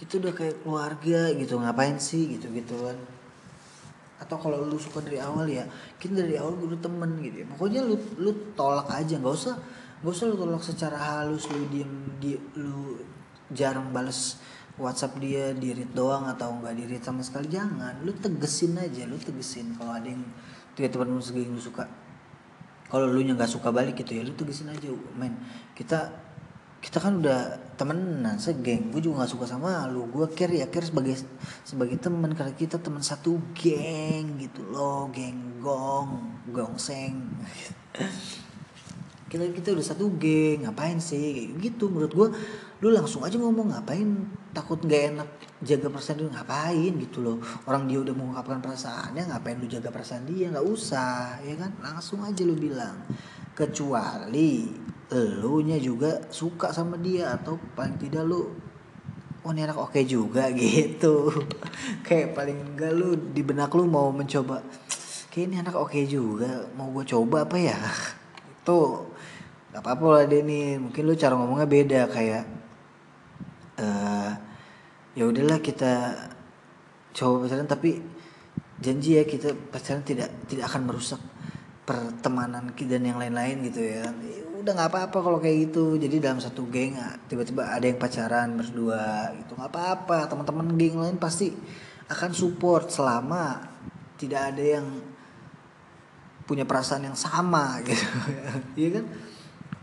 Itu 0.00 0.24
udah 0.24 0.32
kayak 0.32 0.64
keluarga 0.64 1.32
gitu 1.36 1.60
ngapain 1.60 2.00
sih 2.00 2.36
gitu 2.36 2.48
gitu 2.52 2.80
kan. 2.80 2.96
Atau 4.20 4.40
kalau 4.40 4.64
lu 4.64 4.80
suka 4.80 5.04
dari 5.04 5.20
awal 5.20 5.48
ya 5.48 5.68
kita 6.00 6.16
dari 6.24 6.40
awal 6.40 6.56
udah 6.64 6.80
temen 6.80 7.20
gitu 7.20 7.44
ya. 7.44 7.46
Pokoknya 7.52 7.80
lu 7.84 7.96
lu 8.16 8.32
tolak 8.56 8.88
aja 8.88 9.20
nggak 9.20 9.36
usah 9.36 9.56
nggak 10.00 10.12
usah 10.12 10.24
lu 10.28 10.36
tolak 10.36 10.64
secara 10.64 10.96
halus 10.96 11.48
lu 11.52 11.64
diem 11.72 11.92
di 12.20 12.36
lu 12.56 13.00
jarang 13.52 13.94
bales 13.94 14.40
WhatsApp 14.76 15.16
dia 15.16 15.56
di 15.56 15.72
doang 15.96 16.28
atau 16.28 16.52
nggak 16.60 16.74
di 16.76 16.98
sama 17.00 17.24
sekali. 17.24 17.48
Jangan 17.48 18.04
lu 18.04 18.12
tegesin 18.12 18.76
aja 18.76 19.08
lu 19.08 19.16
tegesin. 19.16 19.72
Kalau 19.76 19.96
ada 19.96 20.08
yang 20.08 20.22
tiba-tiba 20.76 21.08
lu 21.08 21.20
segi 21.20 21.48
lu 21.48 21.60
suka 21.60 21.88
kalau 22.86 23.10
lu 23.10 23.18
nya 23.26 23.34
nggak 23.34 23.50
suka 23.50 23.74
balik 23.74 23.98
gitu 23.98 24.14
ya 24.14 24.22
lu 24.22 24.36
tegesin 24.36 24.70
aja. 24.70 24.92
Men 25.16 25.34
kita 25.72 26.12
kita 26.84 27.02
kan 27.02 27.18
udah 27.18 27.74
temenan 27.74 28.38
segeng. 28.38 28.94
Gue 28.94 29.02
juga 29.02 29.24
nggak 29.24 29.32
suka 29.32 29.44
sama 29.48 29.88
lu. 29.90 30.06
Gue 30.06 30.30
care 30.30 30.54
ya 30.54 30.68
care 30.70 30.86
sebagai 30.86 31.18
sebagai 31.66 31.98
teman 31.98 32.30
karena 32.36 32.54
kita 32.54 32.78
teman 32.78 33.02
satu 33.02 33.40
geng 33.58 34.38
gitu 34.38 34.62
loh. 34.70 35.10
Geng 35.10 35.58
gong 35.58 36.36
gongseng 36.46 37.26
kita 39.32 39.50
kita 39.50 39.74
udah 39.74 39.82
satu 39.82 40.14
geng. 40.14 40.62
Ngapain 40.62 41.02
sih? 41.02 41.58
Gitu 41.58 41.90
menurut 41.90 42.12
gue 42.14 42.28
lu 42.84 42.92
langsung 42.92 43.24
aja 43.24 43.40
ngomong 43.40 43.72
ngapain? 43.72 44.28
Takut 44.52 44.80
nggak 44.80 45.02
enak 45.12 45.28
jaga 45.64 45.88
perasaan 45.88 46.20
dia 46.20 46.28
ngapain? 46.28 46.92
Gitu 47.00 47.24
loh. 47.24 47.40
Orang 47.64 47.88
dia 47.88 48.00
udah 48.00 48.12
mengungkapkan 48.12 48.60
perasaannya 48.60 49.32
ngapain 49.32 49.56
lu 49.56 49.68
jaga 49.68 49.88
perasaan 49.88 50.28
dia? 50.28 50.52
Nggak 50.52 50.66
usah 50.66 51.40
ya 51.40 51.54
kan? 51.56 51.72
Langsung 51.80 52.20
aja 52.20 52.42
lu 52.44 52.56
bilang. 52.56 53.00
Kecuali 53.56 54.68
lu 55.14 55.62
nya 55.62 55.78
juga 55.78 56.18
suka 56.28 56.74
sama 56.74 56.98
dia 56.98 57.38
atau 57.38 57.56
paling 57.78 57.94
tidak 57.96 58.26
lu 58.26 58.50
oh 59.46 59.54
ini 59.54 59.62
anak 59.62 59.78
oke 59.78 60.02
juga 60.04 60.50
gitu. 60.58 61.30
Kayak 62.02 62.34
paling 62.34 62.74
enggak 62.74 62.92
lu 62.92 63.14
di 63.14 63.40
benak 63.46 63.70
lu 63.72 63.86
mau 63.86 64.10
mencoba 64.10 64.60
kayak 65.30 65.52
ini 65.52 65.56
anak 65.60 65.76
oke 65.76 66.00
juga 66.08 66.64
mau 66.74 66.90
gue 66.90 67.04
coba 67.06 67.46
apa 67.46 67.56
ya? 67.56 67.78
Itu 68.60 69.08
nggak 69.70 69.82
apa-apa 69.84 70.06
lah 70.08 70.24
Denny 70.24 70.80
mungkin 70.80 71.04
lu 71.04 71.12
cara 71.12 71.36
ngomongnya 71.36 71.68
beda 71.68 72.00
kayak 72.08 72.55
uh, 73.80 74.30
ya 75.16 75.24
udahlah 75.24 75.60
kita 75.60 76.12
coba 77.16 77.48
pacaran 77.48 77.68
tapi 77.68 78.02
janji 78.76 79.16
ya 79.16 79.24
kita 79.24 79.56
pacaran 79.72 80.04
tidak 80.04 80.28
tidak 80.48 80.68
akan 80.68 80.82
merusak 80.84 81.20
pertemanan 81.86 82.74
kita 82.76 82.98
dan 82.98 83.14
yang 83.14 83.18
lain-lain 83.22 83.62
gitu 83.70 83.80
ya 83.80 84.10
udah 84.66 84.74
nggak 84.74 84.90
apa-apa 84.90 85.18
kalau 85.22 85.38
kayak 85.38 85.70
gitu. 85.70 85.94
Jadi 85.94 86.18
dalam 86.18 86.42
satu 86.42 86.66
geng 86.66 86.98
ah, 86.98 87.14
tiba-tiba 87.30 87.70
ada 87.70 87.86
yang 87.86 88.02
pacaran 88.02 88.58
berdua 88.58 89.30
gitu 89.38 89.54
nggak 89.54 89.70
apa-apa. 89.70 90.26
Teman-teman 90.26 90.74
geng 90.74 90.98
lain 90.98 91.16
pasti 91.22 91.54
akan 92.10 92.30
support 92.34 92.90
selama 92.90 93.62
tidak 94.18 94.50
ada 94.50 94.82
yang 94.82 94.86
punya 96.50 96.66
perasaan 96.66 97.06
yang 97.06 97.14
sama 97.14 97.78
gitu. 97.86 98.02
Iya 98.74 98.88
kan 98.98 99.04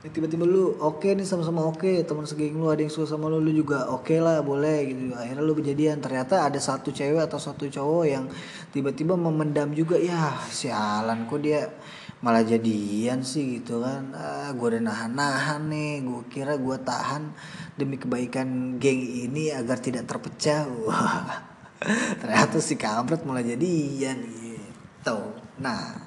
ya, 0.03 0.09
tiba-tiba 0.11 0.43
lu 0.43 0.75
oke 0.83 0.99
okay 0.99 1.15
nih 1.15 1.23
sama-sama 1.23 1.63
oke 1.63 1.79
okay. 1.79 2.03
teman 2.03 2.27
segeng 2.27 2.59
lu 2.59 2.67
ada 2.67 2.83
yang 2.83 2.91
suka 2.91 3.15
sama 3.15 3.31
lu 3.31 3.39
lu 3.39 3.55
juga 3.55 3.87
oke 3.87 4.11
okay 4.11 4.19
lah 4.19 4.43
boleh 4.43 4.77
gitu. 4.91 5.15
Akhirnya 5.15 5.43
lu 5.43 5.55
kejadian 5.55 6.03
ternyata 6.03 6.43
ada 6.43 6.59
satu 6.59 6.91
cewek 6.91 7.23
atau 7.23 7.39
satu 7.39 7.71
cowok 7.71 8.05
yang 8.05 8.27
tiba-tiba 8.75 9.15
memendam 9.15 9.71
juga. 9.71 9.95
Ya 9.95 10.35
sialan 10.51 11.23
kok 11.31 11.39
dia 11.39 11.71
malah 12.19 12.43
jadian 12.43 13.23
sih 13.23 13.63
gitu 13.63 13.79
kan. 13.79 14.11
Ah, 14.11 14.51
gue 14.51 14.67
udah 14.75 14.83
nahan-nahan 14.83 15.71
nih 15.71 16.03
gue 16.03 16.23
kira 16.27 16.59
gue 16.59 16.77
tahan 16.83 17.31
demi 17.79 17.95
kebaikan 17.95 18.75
geng 18.83 18.99
ini 18.99 19.55
agar 19.55 19.79
tidak 19.79 20.03
terpecah. 20.03 20.67
Wah 20.83 21.47
ternyata 22.19 22.59
si 22.59 22.75
kampret 22.75 23.23
malah 23.23 23.43
jadian 23.43 24.19
gitu. 24.19 25.19
Nah 25.63 26.02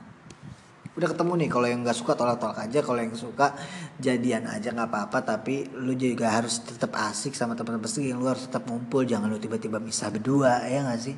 udah 0.96 1.12
ketemu 1.12 1.32
nih 1.44 1.48
kalau 1.52 1.68
yang 1.68 1.80
nggak 1.84 1.98
suka 2.00 2.16
tolak-tolak 2.16 2.56
aja 2.56 2.80
kalau 2.80 2.96
yang 3.04 3.12
suka 3.12 3.52
jadian 4.00 4.48
aja 4.48 4.72
nggak 4.72 4.88
apa-apa 4.88 5.18
tapi 5.28 5.68
lu 5.76 5.92
juga 5.92 6.32
harus 6.32 6.64
tetap 6.64 6.96
asik 6.96 7.36
sama 7.36 7.52
teman-teman 7.52 7.84
yang 8.00 8.16
lu 8.16 8.32
harus 8.32 8.48
tetap 8.48 8.64
ngumpul 8.64 9.04
jangan 9.04 9.28
lu 9.28 9.36
tiba-tiba 9.36 9.76
misah 9.76 10.08
berdua 10.08 10.64
ya 10.64 10.88
nggak 10.88 11.00
sih? 11.00 11.12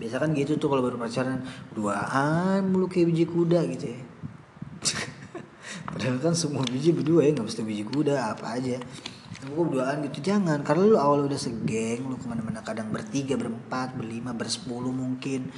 Biasa 0.00 0.16
kan 0.24 0.32
gitu 0.32 0.56
tuh 0.56 0.72
kalau 0.72 0.80
baru 0.80 0.96
pacaran 0.96 1.44
duaan 1.76 2.64
mulu 2.72 2.88
kayak 2.88 3.12
biji 3.12 3.28
kuda 3.28 3.60
gitu 3.76 3.92
ya. 3.92 4.00
Padahal 5.92 6.16
kan 6.24 6.32
semua 6.32 6.64
biji 6.64 6.96
berdua 6.96 7.28
ya 7.28 7.36
nggak 7.36 7.52
mesti 7.52 7.60
biji 7.68 7.84
kuda 7.84 8.32
apa 8.32 8.56
aja. 8.56 8.80
Gue 9.52 9.64
berduaan 9.68 10.00
gitu 10.08 10.24
jangan 10.24 10.64
karena 10.64 10.82
lu 10.88 10.96
awal 10.96 11.28
udah 11.28 11.36
segeng 11.36 12.08
lu 12.08 12.16
ke 12.16 12.24
mana-mana 12.24 12.64
kadang 12.64 12.88
bertiga 12.88 13.36
berempat 13.36 13.92
berlima 14.00 14.32
bersepuluh 14.32 14.94
mungkin 14.94 15.52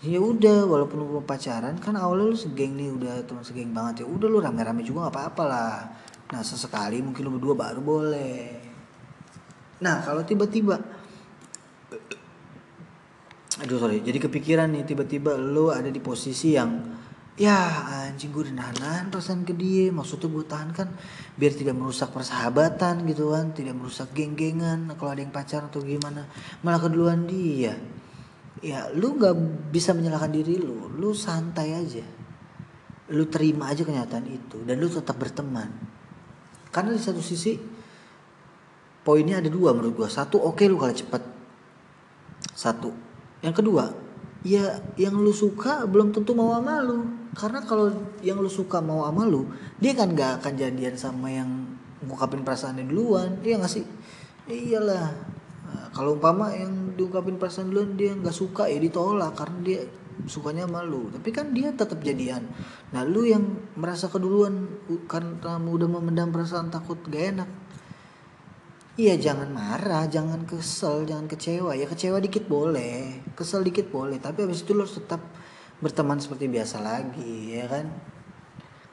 ya 0.00 0.16
udah 0.16 0.64
walaupun 0.64 0.96
lu 1.04 1.20
pacaran 1.28 1.76
kan 1.76 1.92
awalnya 1.92 2.32
lu 2.32 2.36
segeng 2.36 2.72
nih 2.72 2.88
udah 2.88 3.20
teman 3.28 3.44
segeng 3.44 3.72
banget. 3.76 4.04
Ya 4.04 4.06
udah 4.08 4.28
lu 4.28 4.38
rame-rame 4.40 4.80
juga 4.80 5.08
nggak 5.08 5.14
apa-apa 5.16 5.42
lah. 5.44 5.76
Nah 6.32 6.40
sesekali 6.40 7.04
mungkin 7.04 7.28
lu 7.28 7.36
berdua 7.36 7.54
baru 7.56 7.80
boleh. 7.84 8.44
Nah 9.84 10.00
kalau 10.00 10.24
tiba-tiba 10.24 10.80
aduh 13.60 13.76
sorry 13.76 14.00
jadi 14.00 14.16
kepikiran 14.24 14.72
nih 14.72 14.88
tiba-tiba 14.88 15.36
lu 15.36 15.68
ada 15.68 15.92
di 15.92 16.00
posisi 16.00 16.56
yang 16.56 16.80
ya 17.36 17.56
anjing 18.08 18.32
gue 18.32 18.48
udah 18.48 18.56
nahan 18.56 19.12
perasaan 19.12 19.44
ke 19.44 19.52
dia 19.52 19.92
maksudnya 19.92 20.32
gue 20.32 20.44
tahan 20.48 20.70
kan 20.72 20.88
biar 21.36 21.52
tidak 21.52 21.76
merusak 21.76 22.08
persahabatan 22.08 23.04
gitu 23.04 23.36
kan 23.36 23.52
tidak 23.52 23.76
merusak 23.76 24.12
geng-gengan 24.16 24.88
kalau 24.96 25.12
ada 25.12 25.20
yang 25.20 25.32
pacaran 25.32 25.68
atau 25.68 25.84
gimana 25.84 26.24
malah 26.64 26.80
keduluan 26.80 27.28
dia 27.28 27.76
ya 28.60 28.92
lu 28.92 29.16
nggak 29.16 29.34
bisa 29.72 29.96
menyalahkan 29.96 30.32
diri 30.32 30.60
lu. 30.60 30.92
Lu 30.96 31.16
santai 31.16 31.74
aja. 31.74 32.04
Lu 33.10 33.26
terima 33.26 33.72
aja 33.72 33.82
kenyataan 33.82 34.26
itu 34.30 34.62
dan 34.62 34.78
lu 34.78 34.86
tetap 34.86 35.18
berteman. 35.18 35.68
Karena 36.70 36.94
di 36.94 37.02
satu 37.02 37.18
sisi 37.18 37.58
poinnya 39.02 39.42
ada 39.42 39.50
dua 39.50 39.74
menurut 39.74 40.04
gua. 40.04 40.08
Satu 40.08 40.38
oke 40.38 40.62
okay, 40.62 40.66
lu 40.70 40.78
kalau 40.78 40.94
cepet. 40.94 41.22
Satu. 42.54 42.92
Yang 43.40 43.64
kedua 43.64 43.84
ya 44.40 44.80
yang 44.96 45.20
lu 45.20 45.36
suka 45.36 45.84
belum 45.88 46.14
tentu 46.14 46.36
mau 46.36 46.54
sama 46.54 46.84
lu. 46.84 47.04
Karena 47.34 47.62
kalau 47.64 47.90
yang 48.20 48.38
lu 48.38 48.50
suka 48.50 48.78
mau 48.82 49.06
sama 49.06 49.22
lu 49.26 49.46
dia 49.78 49.94
kan 49.94 50.10
gak 50.12 50.42
akan 50.42 50.52
jadian 50.58 50.98
sama 50.98 51.30
yang 51.30 51.48
ngungkapin 52.04 52.44
perasaannya 52.44 52.86
duluan. 52.86 53.40
Dia 53.42 53.58
nggak 53.58 53.72
sih? 53.72 53.84
Iyalah 54.50 55.29
nah, 55.70 55.88
kalau 55.94 56.18
umpama 56.18 56.50
yang 56.52 56.98
diungkapin 56.98 57.38
perasaan 57.38 57.70
duluan 57.70 57.94
dia 57.94 58.12
nggak 58.12 58.34
suka 58.34 58.66
ya 58.66 58.82
ditolak 58.82 59.38
karena 59.38 59.58
dia 59.62 59.80
sukanya 60.28 60.68
malu 60.68 61.08
tapi 61.08 61.32
kan 61.32 61.56
dia 61.56 61.72
tetap 61.72 62.02
jadian 62.04 62.44
nah 62.92 63.06
lu 63.06 63.24
yang 63.24 63.40
merasa 63.78 64.12
keduluan 64.12 64.68
karena 65.08 65.56
udah 65.56 65.88
memendam 65.88 66.28
perasaan 66.28 66.68
takut 66.68 67.00
gak 67.08 67.24
enak 67.36 67.50
Iya 69.00 69.16
jangan 69.16 69.48
marah, 69.48 70.04
jangan 70.12 70.44
kesel, 70.44 71.08
jangan 71.08 71.24
kecewa. 71.24 71.72
Ya 71.72 71.88
kecewa 71.88 72.20
dikit 72.20 72.44
boleh, 72.44 73.24
kesel 73.32 73.64
dikit 73.64 73.88
boleh. 73.88 74.20
Tapi 74.20 74.44
habis 74.44 74.60
itu 74.60 74.76
lo 74.76 74.84
harus 74.84 75.00
tetap 75.00 75.24
berteman 75.80 76.20
seperti 76.20 76.52
biasa 76.52 76.84
lagi, 76.84 77.56
ya 77.56 77.64
kan? 77.64 77.88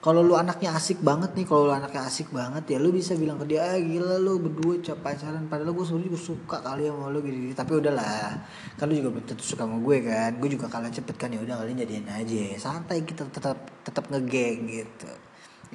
Kalau 0.07 0.23
lu 0.23 0.39
anaknya 0.39 0.71
asik 0.71 1.03
banget 1.03 1.35
nih, 1.35 1.43
kalau 1.43 1.67
lu 1.67 1.73
anaknya 1.75 2.07
asik 2.07 2.31
banget 2.31 2.63
ya 2.63 2.79
lu 2.79 2.95
bisa 2.95 3.11
bilang 3.19 3.35
ke 3.43 3.51
dia, 3.51 3.59
ah 3.59 3.75
gila 3.75 4.15
lu 4.15 4.39
berdua 4.39 4.79
cap 4.79 5.03
pacaran. 5.03 5.51
Padahal 5.51 5.75
gue 5.75 5.83
sebenarnya 5.83 6.07
juga 6.15 6.19
suka 6.23 6.57
kali 6.63 6.87
sama 6.87 7.11
lu 7.11 7.19
gitu, 7.27 7.51
Tapi 7.51 7.71
udahlah, 7.75 8.39
kan 8.79 8.87
lu 8.87 8.95
juga 8.95 9.19
belum 9.19 9.25
tentu 9.27 9.43
suka 9.43 9.67
sama 9.67 9.83
gue 9.83 9.97
kan. 10.07 10.31
Gue 10.39 10.49
juga 10.55 10.71
kalah 10.71 10.87
cepet 10.87 11.15
kan 11.19 11.27
ya 11.27 11.43
udah 11.43 11.59
kalian 11.59 11.83
jadian 11.83 12.07
aja. 12.07 12.39
Santai 12.55 13.03
kita 13.03 13.27
tetap 13.27 13.59
tetap 13.83 14.07
ngegeng 14.07 14.71
gitu. 14.71 15.11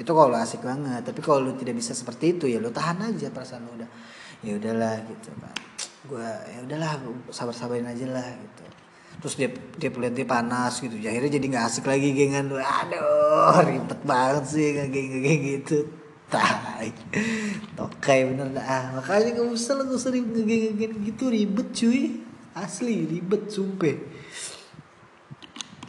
Itu 0.00 0.16
kalau 0.16 0.32
asik 0.32 0.64
banget. 0.64 1.04
Tapi 1.04 1.20
kalau 1.20 1.44
lu 1.44 1.52
tidak 1.52 1.76
bisa 1.76 1.92
seperti 1.92 2.40
itu 2.40 2.48
ya 2.48 2.56
lu 2.56 2.72
tahan 2.72 3.12
aja 3.12 3.28
perasaan 3.28 3.68
lu 3.68 3.84
udah 3.84 3.90
ya 4.42 4.58
udahlah 4.58 4.96
gitu 5.06 5.30
kan 5.38 5.54
gue 6.02 6.28
ya 6.50 6.58
udahlah 6.66 6.98
sabar 7.30 7.54
sabarin 7.54 7.86
aja 7.86 8.10
lah 8.10 8.26
gitu 8.26 8.61
terus 9.22 9.38
dia 9.38 9.54
dia 9.78 9.88
lihat 9.94 10.18
dia 10.18 10.26
panas 10.26 10.82
gitu. 10.82 10.98
Ya, 10.98 11.14
akhirnya 11.14 11.38
jadi 11.38 11.46
nggak 11.46 11.64
asik 11.70 11.86
lagi 11.86 12.10
gengan 12.10 12.50
aduh 12.50 13.62
ribet 13.62 14.00
banget 14.02 14.44
sih 14.50 14.74
geng 14.74 14.90
geng 14.90 15.42
gitu. 15.62 15.86
Tai. 16.32 16.88
Tokai 17.76 18.24
bener 18.24 18.56
dah. 18.56 18.64
Ah, 18.64 18.84
makanya 18.96 19.36
gak 19.36 19.52
usah 19.52 19.76
lah 19.76 19.84
gak 19.84 20.00
usah 20.00 20.10
ngegeng 20.16 20.80
geng 20.80 20.94
gitu. 21.04 21.28
Ribet 21.28 21.68
cuy. 21.76 22.24
Asli 22.56 23.04
ribet 23.04 23.52
sumpah. 23.52 23.96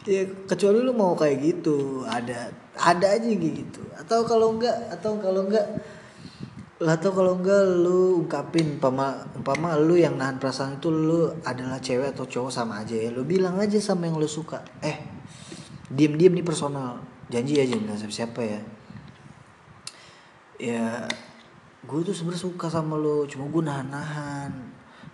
Ya 0.04 0.28
kecuali 0.44 0.84
lu 0.84 0.92
mau 0.92 1.16
kayak 1.16 1.36
gitu 1.40 2.04
ada 2.04 2.52
ada 2.76 3.06
aja 3.16 3.24
gitu. 3.24 3.80
Atau 3.96 4.28
kalau 4.28 4.60
enggak 4.60 4.76
atau 4.92 5.16
kalau 5.16 5.48
enggak 5.48 5.64
lah 6.82 6.98
tau 6.98 7.14
kalau 7.14 7.38
enggak 7.38 7.62
lu 7.86 8.26
ungkapin 8.26 8.82
umpama 8.82 9.14
umpama 9.38 9.78
lu 9.78 9.94
yang 9.94 10.18
nahan 10.18 10.42
perasaan 10.42 10.82
itu 10.82 10.90
lu 10.90 11.30
adalah 11.46 11.78
cewek 11.78 12.10
atau 12.10 12.26
cowok 12.26 12.50
sama 12.50 12.82
aja 12.82 12.98
ya. 12.98 13.14
Lu 13.14 13.22
bilang 13.22 13.54
aja 13.62 13.78
sama 13.78 14.10
yang 14.10 14.18
lu 14.18 14.26
suka. 14.26 14.58
Eh 14.82 14.98
diem 15.86 16.18
diem 16.18 16.34
nih 16.34 16.42
personal. 16.42 16.98
Janji 17.30 17.62
aja 17.62 17.78
bilang 17.78 17.94
siapa 17.94 18.10
siapa 18.10 18.40
ya. 18.42 18.60
Ya 20.58 20.86
gue 21.86 22.00
tuh 22.02 22.16
sebenarnya 22.16 22.42
suka 22.42 22.66
sama 22.66 22.98
lu 22.98 23.22
cuma 23.30 23.46
gue 23.46 23.62
nahan 23.62 23.88
nahan 23.92 24.52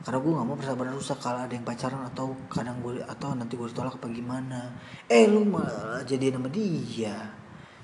karena 0.01 0.17
gue 0.17 0.33
nggak 0.33 0.47
mau 0.49 0.57
persahabatan 0.57 0.97
rusak 0.97 1.19
kalau 1.21 1.45
ada 1.45 1.53
yang 1.53 1.67
pacaran 1.67 2.09
atau 2.09 2.33
kadang 2.49 2.81
gue 2.81 3.05
atau 3.05 3.37
nanti 3.37 3.61
gue 3.61 3.69
ditolak 3.69 4.01
apa 4.01 4.09
gimana. 4.09 4.73
Eh 5.13 5.29
lu 5.29 5.45
malah 5.45 6.01
jadi 6.09 6.33
nama 6.33 6.49
dia 6.49 7.40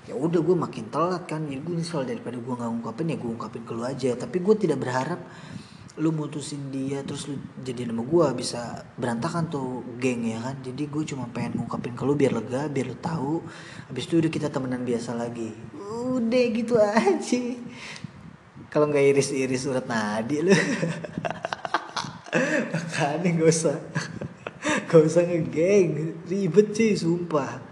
ya 0.07 0.15
udah 0.15 0.39
gue 0.39 0.55
makin 0.55 0.87
telat 0.87 1.27
kan. 1.27 1.43
Ya 1.51 1.59
gue 1.59 1.73
nyesel 1.75 2.07
daripada 2.07 2.39
gue 2.39 2.53
nggak 2.55 2.71
ungkapin 2.71 3.11
ya 3.11 3.17
gue 3.19 3.29
ungkapin 3.29 3.63
ke 3.67 3.73
lu 3.75 3.83
aja. 3.83 4.15
Tapi 4.15 4.37
gue 4.39 4.55
tidak 4.55 4.79
berharap 4.79 5.19
lu 5.97 6.13
mutusin 6.13 6.69
dia 6.69 7.01
terus 7.01 7.25
lu 7.25 7.41
jadi 7.65 7.89
nama 7.89 8.05
gue 8.05 8.25
bisa 8.37 8.85
berantakan 8.95 9.51
tuh 9.51 9.83
geng 9.99 10.23
ya 10.23 10.39
kan? 10.39 10.55
Jadi 10.63 10.87
gue 10.87 11.03
cuma 11.03 11.27
pengen 11.27 11.59
ngungkapin 11.59 11.93
ke 11.93 12.03
lu 12.07 12.15
biar 12.15 12.31
lega 12.31 12.71
biar 12.71 12.87
lu 12.87 12.97
tahu. 12.97 13.43
Habis 13.91 14.07
itu 14.07 14.23
udah 14.23 14.31
kita 14.31 14.47
temenan 14.47 14.87
biasa 14.87 15.11
lagi. 15.11 15.51
Udah 15.75 16.43
gitu 16.55 16.79
aja. 16.79 17.39
Kalau 18.71 18.87
nggak 18.87 19.05
iris-iris 19.11 19.67
urat 19.67 19.85
nadi 19.85 20.39
lu. 20.39 20.55
Makanya 22.71 23.29
gak 23.39 23.49
usah. 23.49 23.77
Gak 24.87 25.01
usah 25.01 25.23
ngegeng. 25.25 26.21
Ribet 26.27 26.75
sih 26.75 26.93
sumpah 26.93 27.66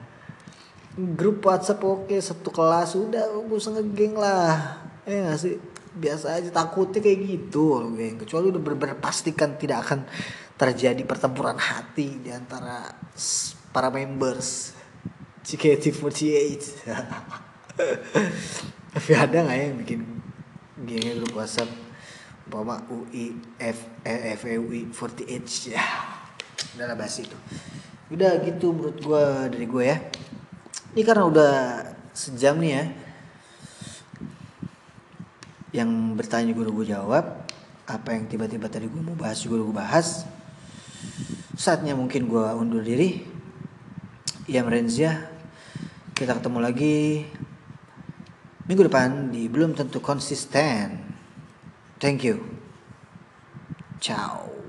grup 0.96 1.44
WhatsApp 1.44 1.84
oke 1.84 2.16
satu 2.24 2.50
kelas 2.56 2.96
udah 2.96 3.24
gak 3.44 3.60
usah 3.60 3.72
ngegeng 3.76 4.16
lah. 4.16 4.80
Eh 5.04 5.20
gak 5.28 5.40
sih? 5.40 5.56
Biasa 5.96 6.40
aja 6.40 6.50
takutnya 6.52 7.04
kayak 7.04 7.20
gitu 7.24 7.84
geng. 7.96 8.16
Kecuali 8.20 8.52
udah 8.52 8.62
bener-bener 8.64 8.98
pastikan 9.00 9.60
tidak 9.60 9.84
akan 9.88 10.08
terjadi 10.56 11.04
pertempuran 11.04 11.60
hati 11.60 12.24
di 12.24 12.32
antara 12.32 12.96
para 13.76 13.92
members. 13.92 14.72
CKT48 15.46 16.90
tapi 18.98 19.12
ada 19.14 19.46
nggak 19.46 19.58
ya 19.62 19.64
yang 19.70 19.78
bikin 19.78 20.02
geng 20.90 21.22
grup 21.22 21.38
WhatsApp? 21.38 21.70
Bawa 22.46 22.82
UI 22.90 23.34
F 23.58 24.06
eh, 24.06 24.38
FEUI 24.38 24.90
48 24.94 25.74
ya 25.74 25.82
udah 26.78 26.86
lah 26.88 26.96
bahas 26.98 27.18
itu. 27.20 27.38
Udah 28.10 28.38
gitu 28.46 28.70
menurut 28.74 28.98
gue 29.02 29.24
dari 29.50 29.66
gue 29.66 29.84
ya 29.86 29.98
ini 30.96 31.04
karena 31.04 31.28
udah 31.28 31.54
sejam 32.16 32.56
nih 32.64 32.72
ya. 32.72 32.84
Yang 35.84 35.90
bertanya 36.16 36.56
udah 36.56 36.72
gue 36.72 36.86
jawab. 36.88 37.26
Apa 37.84 38.16
yang 38.16 38.32
tiba-tiba 38.32 38.72
tadi 38.72 38.88
gue 38.88 39.04
mau 39.04 39.14
bahas 39.14 39.44
juga 39.44 39.60
gue 39.60 39.76
bahas. 39.76 40.24
Saatnya 41.60 42.00
mungkin 42.00 42.32
gue 42.32 42.48
undur 42.56 42.80
diri. 42.80 43.28
Ya 44.48 44.64
Merenzia. 44.64 45.28
Kita 46.16 46.40
ketemu 46.40 46.64
lagi 46.64 47.28
minggu 48.72 48.88
depan 48.88 49.36
di 49.36 49.52
belum 49.52 49.76
tentu 49.76 50.00
konsisten. 50.00 50.96
Thank 52.00 52.24
you. 52.24 52.40
Ciao. 54.00 54.65